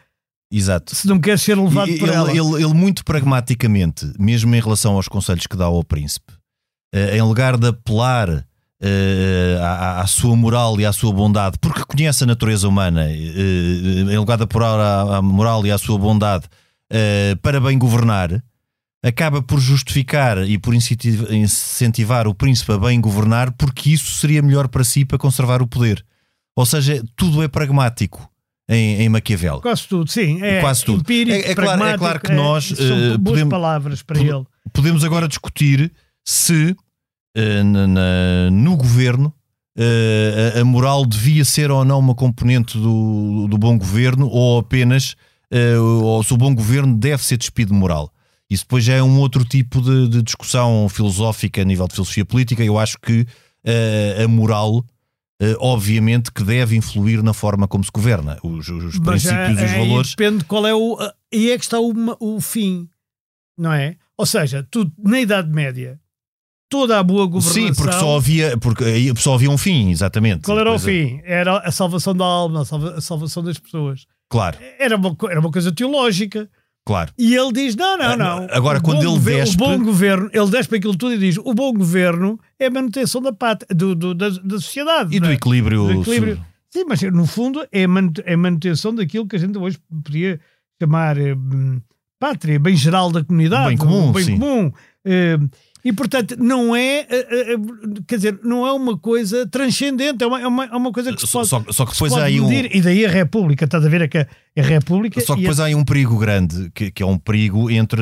Exato. 0.49 0.95
se 0.95 1.05
não 1.07 1.19
queres 1.19 1.41
ser 1.41 1.57
levado 1.57 1.89
E- 1.89 1.99
por 1.99 2.07
ele, 2.07 2.15
ela. 2.17 2.31
ele- 2.31 2.63
ele 2.63 2.73
muito 2.73 3.03
pragmaticamente, 3.03 4.09
mesmo 4.17 4.55
em 4.55 4.61
relação 4.61 4.93
aos 4.93 5.09
conselhos 5.09 5.45
que 5.47 5.57
dá 5.57 5.65
ao 5.65 5.84
príncipe, 5.84 6.31
eh, 6.93 7.17
em 7.17 7.21
lugar 7.21 7.57
de 7.57 7.67
apelar 7.67 8.45
à, 9.61 10.01
à 10.01 10.07
sua 10.07 10.36
moral 10.36 10.79
e 10.79 10.86
à 10.86 10.91
sua 10.93 11.11
bondade, 11.13 11.57
porque 11.59 11.84
conhece 11.86 12.23
a 12.23 12.27
natureza 12.27 12.67
humana, 12.67 13.05
eh, 13.09 13.15
em 14.13 14.17
lugar 14.17 14.38
de 14.38 14.43
apelar 14.43 14.79
à, 14.79 15.17
à 15.17 15.21
moral 15.21 15.65
e 15.65 15.71
à 15.71 15.77
sua 15.77 15.97
bondade 15.97 16.45
eh, 16.91 17.36
para 17.41 17.59
bem 17.59 17.77
governar, 17.77 18.43
acaba 19.03 19.41
por 19.41 19.59
justificar 19.59 20.47
e 20.47 20.57
por 20.57 20.73
incenti- 20.73 21.17
incentivar 21.31 22.27
o 22.27 22.34
príncipe 22.34 22.71
a 22.71 22.77
bem 22.77 22.99
governar, 23.01 23.51
porque 23.53 23.89
isso 23.91 24.11
seria 24.13 24.41
melhor 24.41 24.67
para 24.67 24.84
si 24.84 25.03
para 25.05 25.17
conservar 25.17 25.61
o 25.61 25.67
poder. 25.67 26.03
Ou 26.55 26.65
seja, 26.65 27.03
tudo 27.15 27.41
é 27.43 27.47
pragmático 27.47 28.29
em, 28.69 29.01
em 29.01 29.09
Maquiavel. 29.09 29.59
Quase 29.59 29.88
tudo, 29.88 30.09
sim. 30.09 30.41
É 30.41 30.61
Quase 30.61 30.86
tudo. 30.86 31.01
empírico, 31.01 31.36
É- 31.47 31.51
é 31.51 31.55
claro- 31.55 31.84
é 31.84 31.97
claro 31.97 32.19
que 32.21 32.31
nós, 32.31 32.65
são 32.65 32.86
eh, 32.86 33.17
boas 33.17 33.21
podemos- 33.23 33.49
palavras 33.51 34.01
para 34.03 34.19
ele. 34.19 34.43
podemos 34.71 35.03
agora 35.03 35.27
discutir 35.27 35.91
se 36.25 36.69
eh, 36.69 36.75
na- 37.36 37.88
na- 37.88 38.51
no 38.51 38.75
governo 38.77 39.34
eh, 39.77 40.53
a, 40.55 40.61
a 40.61 40.65
moral 40.65 41.05
devia 41.05 41.43
ser 41.43 41.71
ou 41.71 41.84
não 41.84 41.99
uma 41.99 42.13
componente 42.13 42.77
do, 42.77 43.47
do 43.49 43.57
bom 43.57 43.77
governo 43.77 44.27
ou 44.27 44.59
apenas 44.59 45.15
eh, 45.51 45.77
ou 45.77 46.23
se 46.23 46.34
o 46.34 46.38
bom 46.38 46.53
governo 46.53 46.95
deve 46.97 47.23
ser 47.23 47.38
despido 47.38 47.73
de 47.73 47.79
moral. 47.79 48.11
Isso 48.49 48.63
depois 48.65 48.84
já 48.84 48.93
é 48.93 49.01
um 49.01 49.17
outro 49.19 49.43
tipo 49.43 49.81
de, 49.81 50.07
de 50.09 50.21
discussão 50.21 50.88
filosófica 50.89 51.61
a 51.61 51.65
nível 51.65 51.88
de 51.88 51.93
filosofia 51.95 52.23
política. 52.25 52.63
Eu 52.63 52.77
acho 52.77 52.99
que 52.99 53.25
eh, 53.65 54.21
a 54.23 54.27
moral, 54.27 54.86
eh, 55.41 55.55
obviamente, 55.59 56.31
que 56.31 56.43
deve 56.43 56.75
influir 56.75 57.23
na 57.23 57.34
forma 57.34 57.67
como 57.67 57.84
se 57.84 57.89
governa. 57.91 58.38
Os, 58.43 58.67
os 58.69 58.99
princípios 58.99 59.59
e 59.59 59.61
eh, 59.63 59.65
os 59.65 59.71
valores. 59.71 60.09
Depende 60.15 60.43
qual 60.45 60.67
é 60.67 60.73
o. 60.75 60.97
E 61.31 61.49
é 61.49 61.57
que 61.57 61.63
está 61.63 61.79
o, 61.79 61.93
o 62.19 62.39
fim, 62.39 62.88
não 63.57 63.73
é? 63.73 63.95
Ou 64.15 64.25
seja, 64.27 64.67
tu, 64.69 64.91
na 65.03 65.19
Idade 65.19 65.49
Média, 65.49 65.99
toda 66.74 66.97
a 66.99 67.03
boa 67.03 67.28
governação. 67.28 67.67
Sim, 67.67 67.74
porque 67.76 67.93
só 67.99 68.17
havia, 68.17 68.57
porque 68.57 68.84
aí 68.84 69.13
só 69.15 69.36
havia 69.36 69.49
um 69.51 69.57
fim, 69.57 69.91
exatamente. 69.91 70.41
Qual 70.43 70.57
era 70.59 70.71
o 70.71 70.76
é, 70.76 70.80
fim? 70.80 71.21
Era 71.24 71.57
a 71.59 71.71
salvação 71.71 72.15
da 72.15 72.26
alma, 72.26 72.61
a 72.61 72.65
salva- 72.65 72.95
a 72.97 73.01
salvação 73.01 73.43
das 73.43 73.59
pessoas. 73.59 74.05
Claro, 74.28 74.57
Era 74.80 74.95
uma, 74.97 75.15
era 75.30 75.39
uma 75.39 75.51
coisa 75.51 75.71
teológica. 75.71 76.49
claro. 76.84 77.11
E 77.17 77.36
ele 77.36 77.51
diz: 77.53 77.76
não, 77.76 77.95
não, 77.95 78.17
não. 78.17 78.47
Agora, 78.49 78.82
quando 78.82 79.03
ele 79.07 79.19
despe- 79.19 79.55
O 79.63 79.67
bom 79.67 79.84
governo, 79.84 80.30
ele 80.34 80.49
despe 80.49 80.78
aquilo 80.78 80.95
tudo 80.97 81.13
e 81.13 81.17
diz: 81.19 81.38
o 81.38 81.53
bom 81.53 81.71
governo 81.71 82.39
é 82.59 82.65
a 82.65 82.71
manutenção 82.71 83.21
da 83.21 83.32
pátria, 83.32 83.67
do, 83.76 83.93
do- 83.93 84.15
da, 84.15 84.30
da 84.30 84.55
sociedade. 84.59 85.15
E 85.15 85.19
do 85.19 85.30
é? 85.30 85.34
equilíbrio. 85.34 85.86
Do 85.86 86.01
equilíbrio. 86.01 86.43
Sim, 86.71 86.86
mas 86.88 86.99
no 87.03 87.28
fundo 87.28 87.61
é 87.71 87.86
a 87.86 87.88
é 88.26 88.34
a 88.34 88.38
manutenção 88.38 88.95
daquilo 88.95 89.28
que 89.28 89.36
a 89.36 89.39
gente 89.39 89.55
hoje 89.59 89.78
podia 90.03 90.39
chamar 90.82 91.19
eh, 91.19 91.36
hum, 91.36 91.80
pátria, 92.19 92.59
bem 92.59 92.76
geral 92.76 93.11
da 93.11 93.24
comunidade, 93.24 93.67
Bem 93.69 93.78
comum, 93.78 94.11
bem 94.11 94.24
sim. 94.24 94.39
comum. 94.39 94.71
Eh, 95.05 95.38
e 95.86 95.91
portanto 95.91 96.36
não 96.39 96.75
é, 96.75 96.99
eh, 97.01 97.07
eh, 97.09 97.55
quer 98.07 98.15
dizer, 98.15 98.39
não 98.43 98.65
é 98.65 98.71
uma 98.71 98.97
coisa 98.97 99.45
transcendente, 99.47 100.23
é 100.23 100.27
uma, 100.27 100.41
é 100.41 100.47
uma, 100.47 100.65
é 100.65 100.75
uma 100.75 100.91
coisa 100.91 101.11
que 101.13 101.19
se 101.21 101.27
Só, 101.27 101.39
pode, 101.39 101.49
só, 101.49 101.63
só 101.71 101.86
que 101.86 101.91
depois 101.93 102.13
há 102.13 102.23
aí 102.23 102.39
um. 102.39 102.51
E 102.51 102.81
daí 102.81 103.05
a 103.05 103.09
República, 103.09 103.65
estás 103.65 103.86
a 103.86 103.89
ver? 103.89 104.01
É 104.01 104.07
que 104.07 104.17
a, 104.19 104.27
a 104.57 104.61
República. 104.61 105.19
Só 105.21 105.36
que 105.36 105.41
e 105.41 105.43
a- 105.43 105.47
depois 105.49 105.59
há 105.59 105.65
aí 105.65 105.75
um 105.75 105.84
perigo 105.84 106.17
grande, 106.17 106.71
que, 106.73 106.89
que 106.91 107.03
é 107.03 107.05
um 107.05 107.17
perigo 107.17 107.69
entre 107.69 108.01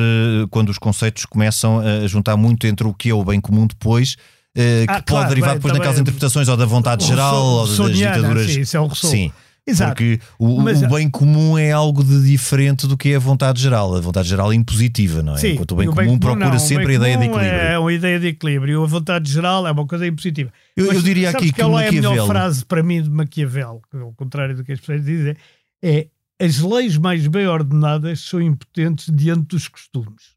quando 0.50 0.68
os 0.68 0.78
conceitos 0.78 1.24
começam 1.26 1.80
a 1.80 2.06
juntar 2.06 2.36
muito 2.36 2.66
entre 2.66 2.86
o 2.86 2.94
que 2.94 3.10
é 3.10 3.14
o 3.14 3.24
bem 3.24 3.40
comum 3.40 3.66
depois, 3.66 4.16
eh, 4.54 4.84
que 4.86 4.92
Ah, 4.92 4.94
pode 4.94 5.04
claro, 5.06 5.28
derivar 5.30 5.50
bem, 5.50 5.56
depois 5.58 5.74
naquelas 5.74 5.98
interpretações 5.98 6.48
ou 6.48 6.56
da 6.56 6.64
vontade 6.66 7.04
geral 7.06 7.34
ou 7.44 7.66
das 7.66 7.96
ditaduras. 7.96 8.50
sim, 8.50 8.60
isso 8.60 8.76
é 8.76 8.80
o 8.80 8.84
Rousseau. 8.86 9.10
Sim. 9.10 9.32
Exato. 9.66 9.92
Porque 9.94 10.18
o, 10.40 10.60
Mas- 10.60 10.82
o 10.82 10.88
bem 10.88 11.08
comum 11.08 11.56
é 11.56 11.70
algo 11.70 12.02
de 12.02 12.20
diferente 12.28 12.86
do 12.86 12.96
que 12.96 13.10
é 13.10 13.16
a 13.16 13.20
vontade 13.20 13.60
geral. 13.62 13.94
A 13.94 14.00
vontade 14.00 14.28
geral 14.28 14.50
é 14.52 14.56
impositiva, 14.56 15.22
não 15.22 15.34
é? 15.34 15.38
Sim, 15.38 15.52
Enquanto 15.52 15.72
o 15.72 15.76
bem 15.76 15.88
e 15.88 15.92
comum 15.94 16.18
procura 16.18 16.48
não, 16.48 16.56
o 16.56 16.58
sempre 16.58 16.92
a 16.92 16.94
ideia 16.96 17.16
de 17.16 17.28
comum 17.28 17.36
equilíbrio. 17.40 17.60
É 17.68 17.78
uma 17.78 17.92
ideia 17.92 18.18
de 18.20 18.26
equilíbrio. 18.26 18.82
A 18.82 18.86
vontade 18.86 19.30
geral 19.30 19.64
é 19.66 19.70
uma 19.70 19.86
coisa 19.86 20.04
impositiva. 20.06 20.52
Eu- 20.76 20.86
eu 20.86 20.94
Mas 20.94 21.04
diria 21.04 21.30
sabes 21.30 21.46
aqui 21.46 21.54
que 21.54 21.62
qual 21.62 21.78
é 21.78 21.86
a 21.88 21.92
melhor 21.92 22.10
Maquiavel- 22.10 22.26
frase 22.26 22.64
para 22.64 22.82
mim 22.82 23.02
de 23.02 23.08
Maquiavel, 23.10 23.82
que 23.88 23.96
é 23.96 24.00
ao 24.00 24.12
contrário 24.14 24.56
do 24.56 24.64
que 24.64 24.72
as 24.72 24.80
pessoas 24.80 25.04
dizem, 25.04 25.36
é 25.80 26.08
as 26.40 26.58
leis 26.58 26.96
mais 26.98 27.24
bem 27.28 27.46
ordenadas 27.46 28.18
são 28.20 28.40
impotentes 28.42 29.14
diante 29.14 29.46
dos 29.46 29.68
costumes. 29.68 30.34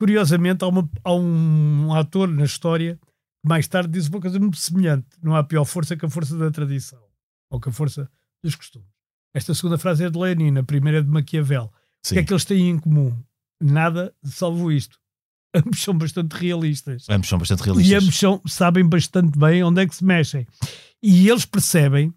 Curiosamente, 0.00 0.64
há, 0.64 0.68
uma- 0.68 0.88
há 1.04 1.14
um 1.14 1.92
ator 1.94 2.28
na 2.28 2.44
história 2.44 2.94
que 2.94 3.48
mais 3.48 3.68
tarde 3.68 3.90
diz 3.92 4.08
uma 4.08 4.20
coisa 4.20 4.38
muito 4.38 4.56
semelhante. 4.56 5.06
Não 5.22 5.36
há 5.36 5.44
pior 5.44 5.66
força 5.66 5.94
que 5.96 6.04
a 6.06 6.08
força 6.08 6.36
da 6.36 6.50
tradição, 6.50 6.98
ou 7.50 7.60
que 7.60 7.68
a 7.68 7.72
força 7.72 8.08
dos 8.44 8.54
costumes. 8.56 8.88
Esta 9.34 9.54
segunda 9.54 9.78
frase 9.78 10.04
é 10.04 10.10
de 10.10 10.18
Lenin, 10.18 10.56
a 10.58 10.62
primeira 10.62 10.98
é 10.98 11.02
de 11.02 11.08
Maquiavel. 11.08 11.64
O 11.64 11.70
Sim. 12.08 12.14
que 12.14 12.20
é 12.20 12.24
que 12.24 12.32
eles 12.32 12.44
têm 12.44 12.70
em 12.70 12.78
comum? 12.78 13.16
Nada, 13.60 14.14
salvo 14.22 14.70
isto. 14.70 14.98
Ambos 15.56 15.82
são 15.82 15.96
bastante 15.96 16.32
realistas. 16.34 17.06
Ambos 17.08 17.28
são 17.28 17.38
bastante 17.38 17.62
E 17.62 17.64
realistas. 17.66 18.02
ambos 18.02 18.18
são, 18.18 18.42
sabem 18.46 18.84
bastante 18.86 19.38
bem 19.38 19.62
onde 19.64 19.82
é 19.82 19.86
que 19.86 19.94
se 19.96 20.04
mexem. 20.04 20.46
E 21.02 21.28
eles 21.28 21.44
percebem 21.44 22.12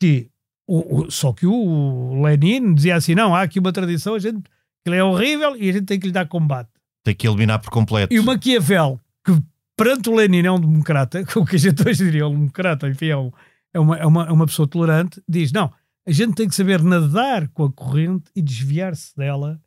que. 0.00 0.30
O, 0.68 1.02
o- 1.02 1.10
só 1.10 1.32
que 1.32 1.44
o 1.46 2.22
Lenin 2.22 2.74
dizia 2.74 2.94
assim: 2.96 3.14
não, 3.14 3.34
há 3.34 3.42
aqui 3.42 3.58
uma 3.58 3.72
tradição, 3.72 4.14
a 4.14 4.18
gente, 4.18 4.42
ele 4.86 4.96
é 4.96 5.02
horrível 5.04 5.56
e 5.56 5.68
a 5.68 5.72
gente 5.72 5.86
tem 5.86 5.98
que 5.98 6.06
lhe 6.06 6.12
dar 6.12 6.28
combate. 6.28 6.70
Tem 7.04 7.14
que 7.14 7.26
eliminar 7.26 7.58
por 7.60 7.70
completo. 7.70 8.14
E 8.14 8.20
o 8.20 8.24
Maquiavel, 8.24 9.00
que 9.24 9.32
perante 9.76 10.08
o 10.08 10.14
Lenin 10.14 10.44
é 10.46 10.52
um 10.52 10.60
democrata, 10.60 11.24
o 11.36 11.44
que 11.44 11.56
a 11.56 11.58
gente 11.58 11.86
hoje 11.86 12.04
diria 12.04 12.26
um 12.28 12.32
democrata, 12.38 12.88
enfim, 12.88 13.06
é, 13.08 13.16
um- 13.16 13.32
é 13.74 13.80
uma, 13.80 13.96
é, 13.96 14.06
uma, 14.06 14.26
é 14.26 14.32
uma 14.32 14.46
pessoa 14.46 14.66
tolerante, 14.68 15.22
diz: 15.28 15.52
não, 15.52 15.72
a 16.06 16.10
gente 16.12 16.34
tem 16.34 16.48
que 16.48 16.54
saber 16.54 16.82
nadar 16.82 17.48
com 17.48 17.64
a 17.64 17.72
corrente 17.72 18.24
e 18.34 18.42
desviar-se 18.42 19.16
dela, 19.16 19.60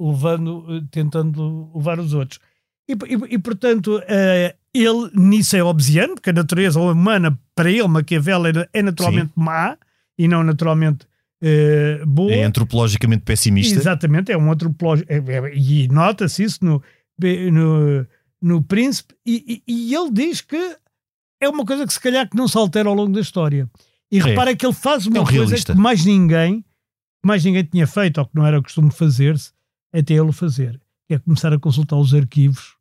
levando, 0.00 0.64
eh, 0.68 0.82
tentando 0.90 1.70
levar 1.74 1.98
os 1.98 2.12
outros. 2.14 2.40
E, 2.88 2.92
e- 2.92 3.34
e, 3.34 3.38
portanto, 3.38 4.00
eh, 4.06 4.54
ele 4.72 5.10
nisso 5.14 5.56
é 5.56 5.62
obsiano, 5.62 6.14
porque 6.14 6.30
a 6.30 6.32
natureza 6.32 6.80
humana, 6.80 7.38
para 7.54 7.70
ele, 7.70 7.86
Maquiavel, 7.88 8.46
é, 8.46 8.68
é 8.72 8.82
naturalmente 8.82 9.30
má 9.34 9.76
e 10.18 10.26
não 10.28 10.42
naturalmente 10.42 11.06
eh, 11.42 12.02
boa. 12.06 12.32
É 12.32 12.42
antropologicamente 12.44 13.22
pessimista. 13.24 13.78
Exatamente, 13.78 14.32
é 14.32 14.36
um 14.38 14.50
antropólogo. 14.50 15.04
é- 15.08 15.16
é- 15.18 15.56
e 15.56 15.86
nota-se 15.88 16.42
isso 16.42 16.64
no, 16.64 16.82
no, 17.52 18.06
no 18.42 18.62
Príncipe, 18.62 19.14
e, 19.24 19.62
e- 19.66 19.72
e 19.90 19.94
ele 19.94 20.10
diz 20.12 20.40
que 20.40 20.76
é 21.40 21.48
uma 21.48 21.64
coisa 21.64 21.86
que 21.86 21.92
se 21.92 22.00
calhar 22.00 22.28
que 22.28 22.36
não 22.36 22.48
se 22.48 22.56
altera 22.58 22.88
ao 22.88 22.94
longo 22.94 23.12
da 23.12 23.20
história. 23.20 23.68
E 24.10 24.18
É. 24.18 24.22
repara 24.22 24.54
que 24.56 24.64
ele 24.64 24.72
faz 24.74 25.06
uma 25.06 25.18
É 25.18 25.20
um 25.20 25.24
coisa 25.24 25.38
realista. 25.44 25.74
que 25.74 25.78
mais 25.80 26.04
ninguém, 26.04 26.62
que 26.62 27.26
mais 27.26 27.44
ninguém 27.44 27.64
tinha 27.64 27.86
feito, 27.86 28.18
ou 28.18 28.26
que 28.26 28.34
não 28.34 28.46
era 28.46 28.60
costume 28.62 28.90
fazer-se, 28.90 29.52
até 29.92 30.14
ele 30.14 30.22
o 30.22 30.32
fazer, 30.32 30.80
que 31.06 31.14
é 31.14 31.18
começar 31.18 31.52
a 31.52 31.58
consultar 31.58 31.96
os 31.96 32.14
arquivos 32.14 32.76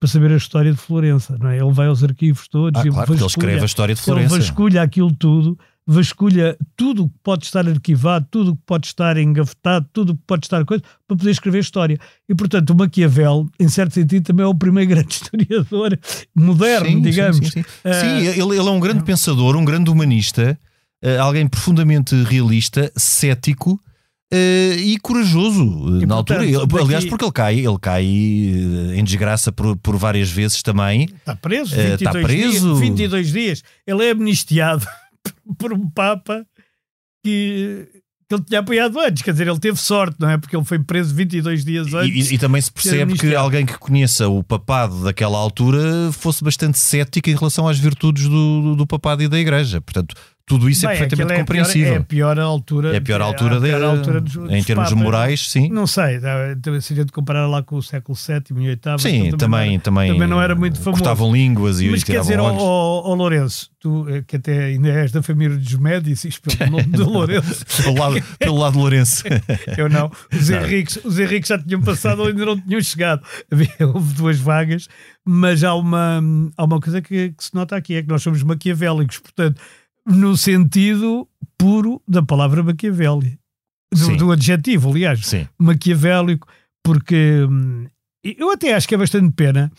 para 0.00 0.08
saber 0.08 0.32
a 0.32 0.36
história 0.36 0.72
de 0.72 0.78
Florença, 0.78 1.36
não 1.38 1.48
é? 1.50 1.58
Ele 1.58 1.72
vai 1.72 1.86
aos 1.86 2.02
arquivos 2.02 2.48
todos 2.48 2.80
Ah, 2.80 2.86
e 2.86 2.90
claro, 2.90 3.06
porque 3.06 3.12
ele 3.12 3.20
vasculha- 3.22 3.44
escreve 3.46 3.62
a 3.62 3.66
história 3.66 3.94
de 3.94 4.00
ele 4.00 4.04
Florença. 4.04 4.38
vasculha 4.38 4.82
aquilo 4.82 5.14
tudo, 5.14 5.58
vasculha 5.92 6.56
tudo 6.76 7.04
o 7.04 7.08
que 7.08 7.14
pode 7.22 7.44
estar 7.44 7.66
arquivado, 7.68 8.24
tudo 8.30 8.52
o 8.52 8.56
que 8.56 8.62
pode 8.64 8.86
estar 8.86 9.16
engavetado, 9.16 9.86
tudo 9.92 10.12
o 10.12 10.16
que 10.16 10.22
pode 10.26 10.46
estar 10.46 10.64
coisa, 10.64 10.82
para 11.08 11.16
poder 11.16 11.30
escrever 11.30 11.58
história. 11.58 11.98
E, 12.28 12.34
portanto, 12.34 12.70
o 12.70 12.76
Maquiavel, 12.76 13.48
em 13.58 13.68
certo 13.68 13.94
sentido, 13.94 14.24
também 14.24 14.44
é 14.44 14.46
o 14.48 14.54
primeiro 14.54 14.88
grande 14.94 15.12
historiador 15.14 15.98
moderno, 16.34 16.86
Sim, 16.86 16.94
sim, 16.94 17.00
digamos. 17.02 17.36
Sim, 17.38 17.50
sim. 17.50 17.64
Ah, 17.84 17.92
Sim, 17.94 18.16
ele, 18.26 18.40
ele 18.40 18.68
é 18.68 18.70
um 18.70 18.78
grande 18.80 19.02
pensador, 19.02 19.56
um 19.56 19.64
grande 19.64 19.90
humanista, 19.90 20.56
eh, 21.02 21.16
alguém 21.18 21.48
profundamente 21.48 22.14
realista, 22.22 22.92
cético 22.96 23.80
eh, 24.32 24.76
e 24.78 24.96
corajoso 24.98 25.98
E, 26.00 26.06
na 26.06 26.14
altura. 26.14 26.38
portanto, 26.38 26.42
Ele- 26.62 26.66
daqui- 26.68 26.84
Aliás, 26.84 27.04
porque 27.06 27.24
ele 27.24 27.32
cai, 27.32 27.58
ele 27.58 27.78
cai 27.80 28.04
em 28.04 29.02
desgraça 29.02 29.50
por, 29.50 29.76
por 29.78 29.96
várias 29.96 30.30
vezes 30.30 30.62
também. 30.62 31.08
Está 31.16 31.34
preso, 31.34 31.74
Eh, 31.74 31.96
22, 31.96 32.00
está 32.00 32.12
preso. 32.12 32.68
Dias, 32.68 32.78
22 32.80 33.32
dias. 33.32 33.62
Ele 33.84 34.04
é 34.04 34.10
amnistiado 34.12 34.86
por 35.58 35.72
um 35.72 35.88
Papa 35.90 36.44
que, 37.24 37.86
que 38.28 38.34
ele 38.34 38.44
tinha 38.44 38.60
apoiado 38.60 38.98
antes. 38.98 39.22
Quer 39.22 39.32
dizer, 39.32 39.46
ele 39.48 39.58
teve 39.58 39.78
sorte, 39.78 40.16
não 40.18 40.30
é? 40.30 40.38
Porque 40.38 40.56
ele 40.56 40.64
foi 40.64 40.78
preso 40.78 41.14
22 41.14 41.64
dias 41.64 41.88
E, 41.88 41.96
antes. 41.96 42.30
e- 42.30 42.34
e 42.34 42.38
também 42.38 42.60
se 42.60 42.70
percebe 42.72 43.16
que 43.18 43.34
alguém 43.34 43.66
que 43.66 43.78
conheça 43.78 44.28
o 44.28 44.42
papado 44.42 45.02
daquela 45.04 45.38
altura 45.38 46.10
fosse 46.12 46.42
bastante 46.42 46.78
cético 46.78 47.28
em 47.30 47.34
relação 47.36 47.68
às 47.68 47.78
virtudes 47.78 48.28
do, 48.28 48.74
do 48.76 48.86
papado 48.86 49.22
e 49.22 49.28
da 49.28 49.38
igreja. 49.38 49.80
Portanto, 49.80 50.14
tudo 50.50 50.68
isso 50.68 50.80
Bem, 50.84 50.96
é 50.96 50.98
perfeitamente 50.98 51.22
aquilo 51.22 51.30
é 51.30 51.34
a 51.42 51.44
pior- 51.44 51.46
compreensível. 51.46 51.94
É 51.94 51.96
a 51.98 52.02
pior 52.02 52.38
altura. 52.40 52.92
É 52.94 52.96
a 52.96 53.00
pior 53.00 53.20
altura, 53.22 53.56
a 53.56 53.60
pior 53.60 53.78
de- 53.78 53.84
altura 53.84 54.20
dos- 54.20 54.34
em 54.36 54.62
termos 54.64 54.88
papas. 54.88 54.92
morais, 55.04 55.48
sim. 55.48 55.68
Não 55.70 55.86
sei, 55.86 56.18
também 56.60 56.80
se 56.80 56.92
a 56.92 56.96
gente 56.96 57.12
comparar 57.12 57.46
lá 57.46 57.62
com 57.62 57.76
o 57.76 57.82
século 57.82 58.18
VII 58.18 58.42
e 58.50 58.54
VIII. 58.54 58.98
Sim, 58.98 59.30
também, 59.36 59.68
não 59.68 59.74
era- 59.74 59.78
também, 59.82 60.12
também 60.12 60.28
não 60.28 60.42
era 60.42 60.54
muito 60.56 60.78
famoso. 60.80 61.02
Cortavam 61.02 61.32
línguas 61.32 61.80
e, 61.80 61.88
Mas 61.88 62.02
quer 62.02 62.20
dizer, 62.20 62.40
olhos. 62.40 62.60
ó- 62.60 63.02
ó 63.10 63.14
Lourenço, 63.14 63.70
tu 63.78 64.06
eh, 64.08 64.24
que 64.26 64.36
até 64.36 64.64
ainda 64.64 64.88
és 64.88 65.12
da 65.12 65.22
família 65.22 65.56
dos 65.56 65.74
Médicis, 65.74 66.36
pelo 66.38 66.56
nome 66.72 66.82
de 66.84 66.98
Lourenço, 67.02 67.64
pelo, 67.84 67.98
lado, 67.98 68.22
pelo 68.38 68.58
lado 68.58 68.78
Lourenço. 68.78 69.22
eu 69.78 69.88
não. 69.88 70.10
Os 70.32 70.50
Henriques, 70.50 70.98
os 71.04 71.16
Henriques 71.18 71.48
já 71.48 71.58
tinham 71.58 71.80
passado 71.80 72.22
ou 72.22 72.26
ainda 72.28 72.44
não 72.44 72.60
tinham 72.60 72.80
chegado. 72.80 73.22
Houve 73.94 74.14
duas 74.14 74.38
vagas, 74.40 74.88
mas 75.24 75.62
há 75.62 75.74
uma, 75.74 76.20
há 76.56 76.64
uma 76.64 76.80
coisa 76.80 77.00
que, 77.00 77.30
que 77.30 77.44
se 77.44 77.54
nota 77.54 77.76
aqui: 77.76 77.94
é 77.94 78.02
que 78.02 78.08
nós 78.08 78.20
somos 78.22 78.42
maquiavélicos, 78.42 79.18
portanto, 79.18 79.60
no 80.06 80.36
sentido 80.36 81.28
puro 81.58 82.00
da 82.08 82.22
palavra 82.22 82.62
maquiavéli. 82.62 83.38
Sim. 83.94 84.12
Do, 84.16 84.26
do 84.26 84.32
adjetivo, 84.32 84.90
aliás, 84.90 85.26
Sim. 85.26 85.46
maquiavélico, 85.58 86.46
porque 86.84 87.44
hum, 87.48 87.86
eu 88.24 88.50
até 88.52 88.72
acho 88.74 88.86
que 88.86 88.94
é 88.94 88.98
bastante 88.98 89.32
pena 89.32 89.70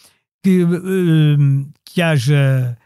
que, 0.43 0.63
hum, 0.65 1.69
que 1.85 2.01
haja 2.01 2.77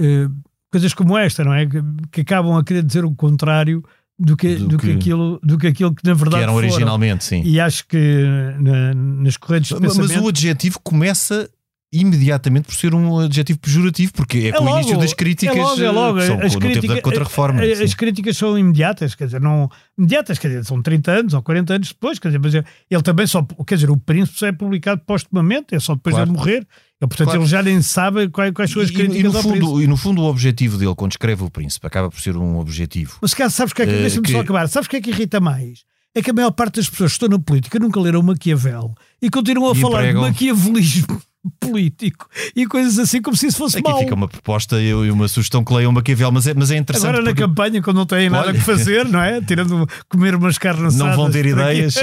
hum, 0.00 0.40
coisas 0.72 0.92
como 0.94 1.16
esta, 1.16 1.44
não 1.44 1.54
é? 1.54 1.66
Que, 1.66 1.82
que 2.10 2.20
acabam 2.22 2.56
a 2.56 2.64
querer 2.64 2.82
dizer 2.82 3.04
o 3.04 3.14
contrário 3.14 3.84
do 4.18 4.36
que, 4.36 4.56
Do 4.56 4.68
do 4.68 4.78
que, 4.78 4.86
que- 4.88 4.92
aquilo, 4.92 5.38
do 5.42 5.56
que 5.58 5.66
aquilo 5.68 5.94
que 5.94 6.04
na 6.06 6.14
Que 6.14 6.18
verdade 6.18 6.42
eram 6.42 6.54
foram. 6.54 6.68
originalmente, 6.68 7.24
sim. 7.24 7.42
E 7.44 7.60
acho 7.60 7.86
que 7.86 8.24
na- 8.60 8.94
nas 8.94 9.36
correntes 9.36 9.68
de 9.68 9.74
Mas, 9.74 9.96
mas 9.96 10.06
pensamento... 10.08 10.24
o 10.24 10.28
adjetivo 10.28 10.80
começa 10.82 11.48
imediatamente 11.92 12.64
por 12.66 12.74
ser 12.74 12.94
um 12.94 13.18
adjetivo 13.18 13.58
pejorativo, 13.58 14.12
porque 14.14 14.38
é, 14.48 14.52
com 14.52 14.62
o 14.62 14.66
logo, 14.66 14.78
início 14.78 14.98
das 14.98 15.12
críticas 15.12 15.56
é 15.56 15.60
logo, 15.60 15.80
é 15.82 15.90
logo. 15.90 16.20
são 16.22 16.40
As 16.40 16.54
no 16.54 16.60
tempo 16.60 16.74
da 16.74 16.80
crítica- 16.80 17.02
Contra-Reforma. 17.02 17.62
as- 17.62 17.78
sim. 17.78 17.84
As 17.84 17.94
críticas 17.94 18.36
são 18.36 18.58
imediatas, 18.58 19.14
quer 19.14 19.26
dizer, 19.26 19.40
não 19.40 19.68
imediatas, 19.98 20.38
quer 20.38 20.48
dizer, 20.48 20.64
são 20.64 20.80
30 20.80 21.10
anos 21.12 21.34
ou 21.34 21.42
40 21.42 21.74
anos 21.74 21.88
depois, 21.88 22.18
quer 22.18 22.28
dizer, 22.28 22.38
mas 22.40 22.54
ele 22.54 23.02
também 23.02 23.26
só, 23.26 23.42
quer 23.66 23.74
dizer, 23.74 23.90
o 23.90 23.96
Príncipe 23.98 24.38
só 24.38 24.46
é 24.46 24.52
publicado 24.52 25.02
postumamente, 25.06 25.74
é 25.74 25.80
só 25.80 25.94
depois 25.94 26.14
Claro. 26.14 26.30
de 26.30 26.36
morrer. 26.36 26.56
Ele, 26.58 27.08
portanto, 27.08 27.26
Claro. 27.26 27.40
ele 27.42 27.48
já 27.48 27.62
nem 27.62 27.82
sabe 27.82 28.28
quais, 28.28 28.52
quais 28.52 28.70
são 28.70 28.80
as 28.80 28.88
E- 28.88 28.92
críticas 28.92 29.18
e, 29.20 29.22
no 29.24 29.36
ao 29.36 29.42
fundo, 29.42 29.54
Príncipe. 29.58 29.82
e 29.82 29.86
no 29.86 29.96
fundo 29.96 30.22
o 30.22 30.24
objetivo 30.24 30.78
dele, 30.78 30.94
quando 30.94 31.10
escreve 31.10 31.42
o 31.44 31.50
Príncipe, 31.50 31.86
acaba 31.86 32.08
por 32.08 32.20
ser 32.20 32.36
um 32.36 32.58
objetivo. 32.58 33.18
Mas 33.20 33.34
caso 33.34 33.54
sabes 33.54 33.72
o 33.72 33.74
que 33.74 33.82
é 33.82 33.86
que, 33.86 33.92
Eh, 33.92 33.98
deixa-me 34.00 34.22
que- 34.26 34.32
só 34.32 34.40
acabar, 34.40 34.68
sabes 34.68 34.86
o 34.86 34.90
que 34.90 34.96
é 34.96 35.00
que 35.00 35.10
irrita 35.10 35.40
mais? 35.40 35.80
É 36.14 36.22
que 36.22 36.30
a 36.30 36.34
maior 36.34 36.50
parte 36.52 36.76
das 36.76 36.88
pessoas 36.90 37.12
que 37.12 37.24
estão 37.24 37.28
na 37.28 37.38
política 37.42 37.78
nunca 37.78 37.98
leram 37.98 38.22
Maquiavel 38.22 38.94
e 39.20 39.28
continuam 39.30 39.72
a 39.72 39.76
E 39.76 39.80
falar 39.80 40.00
empregam. 40.02 40.22
de 40.24 40.28
maquiavelismo 40.30 41.20
político 41.58 42.28
e 42.54 42.66
coisas 42.66 42.98
assim 42.98 43.20
como 43.20 43.36
se 43.36 43.46
isso 43.48 43.58
fosse 43.58 43.78
Aqui 43.78 43.88
mau. 43.90 43.98
fica 43.98 44.14
uma 44.14 44.28
proposta 44.28 44.80
e 44.80 45.10
uma 45.10 45.26
sugestão 45.26 45.64
que 45.64 45.72
leiam 45.74 45.90
Maquiavel, 45.90 46.30
mas 46.30 46.46
é, 46.46 46.54
mas 46.54 46.70
é 46.70 46.76
interessante. 46.76 47.08
Agora 47.08 47.22
na 47.22 47.30
porque 47.30 47.42
campanha, 47.42 47.82
quando 47.82 47.96
não 47.96 48.06
têm 48.06 48.30
nada 48.30 48.48
Olha. 48.48 48.58
que 48.58 48.64
fazer, 48.64 49.04
não 49.06 49.20
é? 49.20 49.40
Tirando 49.40 49.86
comer 50.08 50.34
umas 50.36 50.56
carnes 50.58 50.94
não 50.96 51.14
vão 51.16 51.30
ter 51.30 51.44
ideias. 51.46 51.94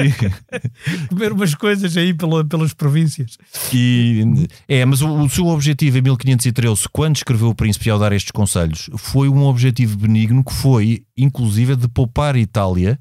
comer 1.08 1.32
umas 1.32 1.56
coisas 1.56 1.96
aí 1.96 2.14
pela- 2.14 2.44
pelas 2.44 2.74
províncias. 2.74 3.38
E, 3.74 4.48
é, 4.68 4.84
mas 4.86 5.02
o, 5.02 5.10
o 5.22 5.30
seu 5.30 5.48
objetivo 5.48 5.98
em 5.98 6.02
1513, 6.02 6.84
quando 6.92 7.16
escreveu 7.16 7.50
o 7.50 7.56
Príncipe 7.56 7.90
ao 7.90 7.98
dar 8.00 8.12
estes 8.12 8.32
conselhos, 8.32 8.90
foi 8.98 9.30
um 9.30 9.44
objetivo 9.44 9.98
benigno 9.98 10.44
que 10.44 10.54
foi, 10.54 11.04
inclusive, 11.18 11.76
de 11.76 11.88
poupar 11.88 12.36
a 12.36 12.40
Itália 12.40 13.00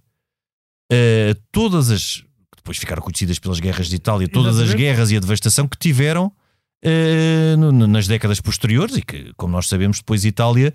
eh, 0.91 1.34
todas 1.53 1.91
as. 1.91 2.22
Depois 2.69 2.77
ficaram 2.79 3.01
conhecidas 3.03 3.39
pelas 3.39 3.59
guerras 3.61 3.89
de 3.89 3.97
Itália, 3.97 4.29
todas 4.29 4.57
as 4.57 4.64
Exatamente. 4.64 4.79
guerras 4.85 5.11
e 5.11 5.16
a 5.16 5.21
devastação 5.21 5.66
que 5.66 5.79
tiveram 5.79 6.31
eh, 6.85 7.57
no- 7.59 7.87
nas 7.89 8.07
décadas 8.07 8.41
posteriores 8.41 8.97
e 8.99 9.03
que, 9.03 9.33
como 9.37 9.53
nós 9.55 9.66
sabemos, 9.66 9.99
depois 9.99 10.25
Itália 10.27 10.73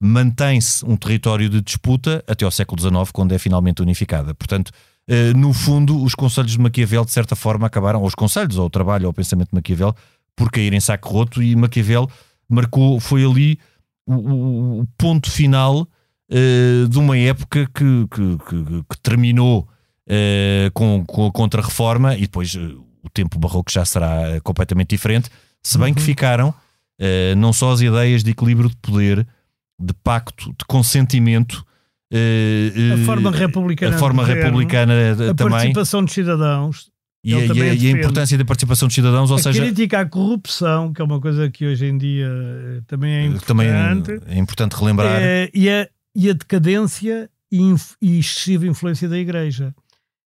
mantém-se 0.00 0.84
um 0.84 0.96
território 0.96 1.48
de 1.48 1.60
disputa 1.60 2.24
até 2.26 2.44
ao 2.44 2.50
século 2.50 2.80
XIX, 2.80 3.10
quando 3.12 3.32
é 3.32 3.38
finalmente 3.38 3.82
unificada. 3.82 4.34
Portanto, 4.34 4.70
eh, 5.08 5.32
no 5.34 5.52
fundo, 5.52 6.02
os 6.02 6.14
conselhos 6.14 6.52
de 6.52 6.58
Maquiavel, 6.60 7.04
de 7.04 7.10
certa 7.10 7.34
forma, 7.36 7.66
acabaram, 7.66 8.00
ou 8.00 8.06
os 8.06 8.14
conselhos, 8.14 8.56
ou 8.56 8.66
o 8.66 8.70
trabalho, 8.70 9.06
ou 9.06 9.10
o 9.10 9.14
pensamento 9.14 9.48
de 9.50 9.54
Maquiavel, 9.54 9.94
por 10.36 10.50
cair 10.50 10.72
em 10.72 10.80
saco 10.80 11.08
roto, 11.08 11.42
e 11.42 11.54
Maquiavel 11.56 12.08
marcou, 12.48 12.98
foi 13.00 13.24
ali 13.24 13.58
o, 14.06 14.14
o- 14.14 14.80
o 14.82 14.86
ponto 14.96 15.30
final 15.30 15.86
eh, 16.30 16.86
de 16.88 16.98
uma 16.98 17.16
época 17.18 17.66
que, 17.74 18.06
que- 18.10 18.38
que- 18.48 18.82
que 18.88 19.00
terminou 19.02 19.68
eh, 20.08 20.70
com, 20.74 21.04
com 21.06 21.26
a 21.26 21.32
Contra-Reforma, 21.32 22.16
e 22.16 22.22
depois 22.22 22.54
eh, 22.54 22.60
o 23.02 23.08
tempo 23.12 23.38
barroco 23.38 23.70
já 23.70 23.84
será 23.84 24.22
eh, 24.36 24.40
completamente 24.40 24.90
diferente, 24.90 25.28
se 25.62 25.78
bem 25.78 25.92
que 25.94 26.02
ficaram 26.02 26.52
não 27.36 27.52
só 27.52 27.72
as 27.72 27.80
ideias 27.80 28.22
de 28.22 28.30
equilíbrio 28.30 28.68
de 28.70 28.76
poder, 28.76 29.26
de 29.80 29.92
pacto, 30.04 30.50
de 30.50 30.64
consentimento, 30.68 31.64
A 32.12 33.04
forma 33.04 33.30
republicana 33.30 33.96
a 33.96 33.98
forma 33.98 34.22
governo, 34.22 34.42
republicana 34.44 34.92
A 35.12 35.34
também. 35.34 35.50
participação 35.52 36.04
dos 36.04 36.12
cidadãos, 36.12 36.90
e, 37.24 37.34
a- 37.34 37.38
e 37.38 37.62
a, 37.62 37.74
e 37.74 37.86
a 37.88 37.90
importância 37.90 38.36
da 38.38 38.44
participação 38.44 38.86
dos 38.88 38.94
cidadãos, 38.94 39.30
ou 39.30 39.36
a 39.36 39.40
seja, 39.42 39.62
crítica 39.64 40.00
à 40.00 40.06
corrupção, 40.06 40.92
que 40.92 41.00
é 41.00 41.04
uma 41.04 41.20
coisa 41.20 41.50
que 41.50 41.66
hoje 41.66 41.86
em 41.86 41.96
dia 41.98 42.26
eh, 42.28 42.80
também 42.86 43.12
é 43.12 43.24
importante, 43.26 43.46
também 43.46 43.68
é 44.36 44.38
importante. 44.38 44.72
relembrar. 44.74 45.20
eh, 45.22 45.50
e, 45.54 45.68
a, 45.70 45.88
e 46.14 46.30
a 46.30 46.32
decadência 46.34 47.28
e, 47.50 47.74
e 48.00 48.18
excessiva 48.18 48.66
influência 48.66 49.08
da 49.08 49.18
Igreja. 49.18 49.74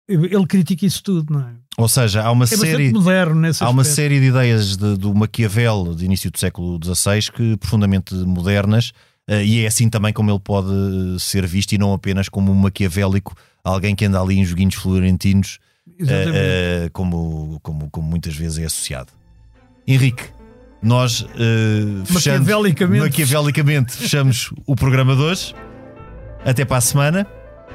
Ele 0.07 0.45
critica 0.45 0.85
isso 0.85 1.01
tudo, 1.03 1.33
não 1.33 1.41
é? 1.41 1.53
Ou 1.77 1.87
seja, 1.89 2.21
há 2.23 2.31
uma 2.31 2.45
É 2.45 2.47
série. 2.47 2.91
moderno 2.93 3.41
nesse 3.41 3.63
Há 3.63 3.69
uma 3.69 3.83
série 3.83 4.19
de 4.19 4.27
ideias 4.27 4.77
de- 4.77 4.95
do 4.97 5.13
Maquiavel 5.15 5.95
de 5.95 6.05
início 6.05 6.29
do 6.31 6.39
século 6.39 6.79
XVI 6.83 7.31
que 7.31 7.57
profundamente 7.57 8.13
modernas 8.13 8.91
eh, 9.27 9.43
e 9.43 9.61
é 9.63 9.67
assim 9.67 9.89
também 9.89 10.13
como 10.13 10.29
ele 10.29 10.39
pode 10.39 10.69
eh, 10.69 11.17
ser 11.19 11.45
visto 11.47 11.71
e 11.73 11.77
não 11.79 11.91
apenas 11.91 12.29
como 12.29 12.51
um 12.51 12.55
maquiavélico, 12.55 13.35
alguém 13.63 13.95
que 13.95 14.05
anda 14.05 14.21
ali 14.21 14.37
em 14.37 14.45
joguinhos 14.45 14.75
florentinos, 14.75 15.57
Exatamente. 15.99 16.37
eh, 16.37 16.89
como, 16.93 17.59
como, 17.63 17.89
como 17.89 18.07
muitas 18.07 18.35
vezes 18.35 18.59
é 18.59 18.65
associado. 18.65 19.11
Henrique, 19.87 20.23
nós 20.83 21.25
eh, 21.35 22.05
fechando- 22.05 22.39
Maquiavelicamente. 22.41 23.03
maquiavelicamente 23.03 23.91
fechamos 23.93 24.51
o 24.67 24.75
programa 24.75 25.15
de 25.15 25.21
hoje. 25.23 25.55
Até 26.45 26.63
para 26.63 26.77
a 26.77 26.81
semana. 26.81 27.27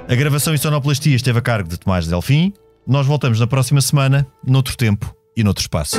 A 0.09 0.15
gravação 0.15 0.55
e 0.55 0.59
sonoplastia 0.59 1.15
esteve 1.15 1.39
a 1.39 1.43
cargo 1.43 1.69
de 1.69 1.79
Tomás 1.79 2.07
Delfim. 2.07 2.53
Nós 2.87 3.07
voltamos 3.07 3.39
na 3.39 3.47
próxima 3.47 3.81
semana, 3.81 4.27
noutro 4.47 4.77
tempo 4.77 5.15
e 5.37 5.45
noutro 5.45 5.63
espaço. 5.63 5.99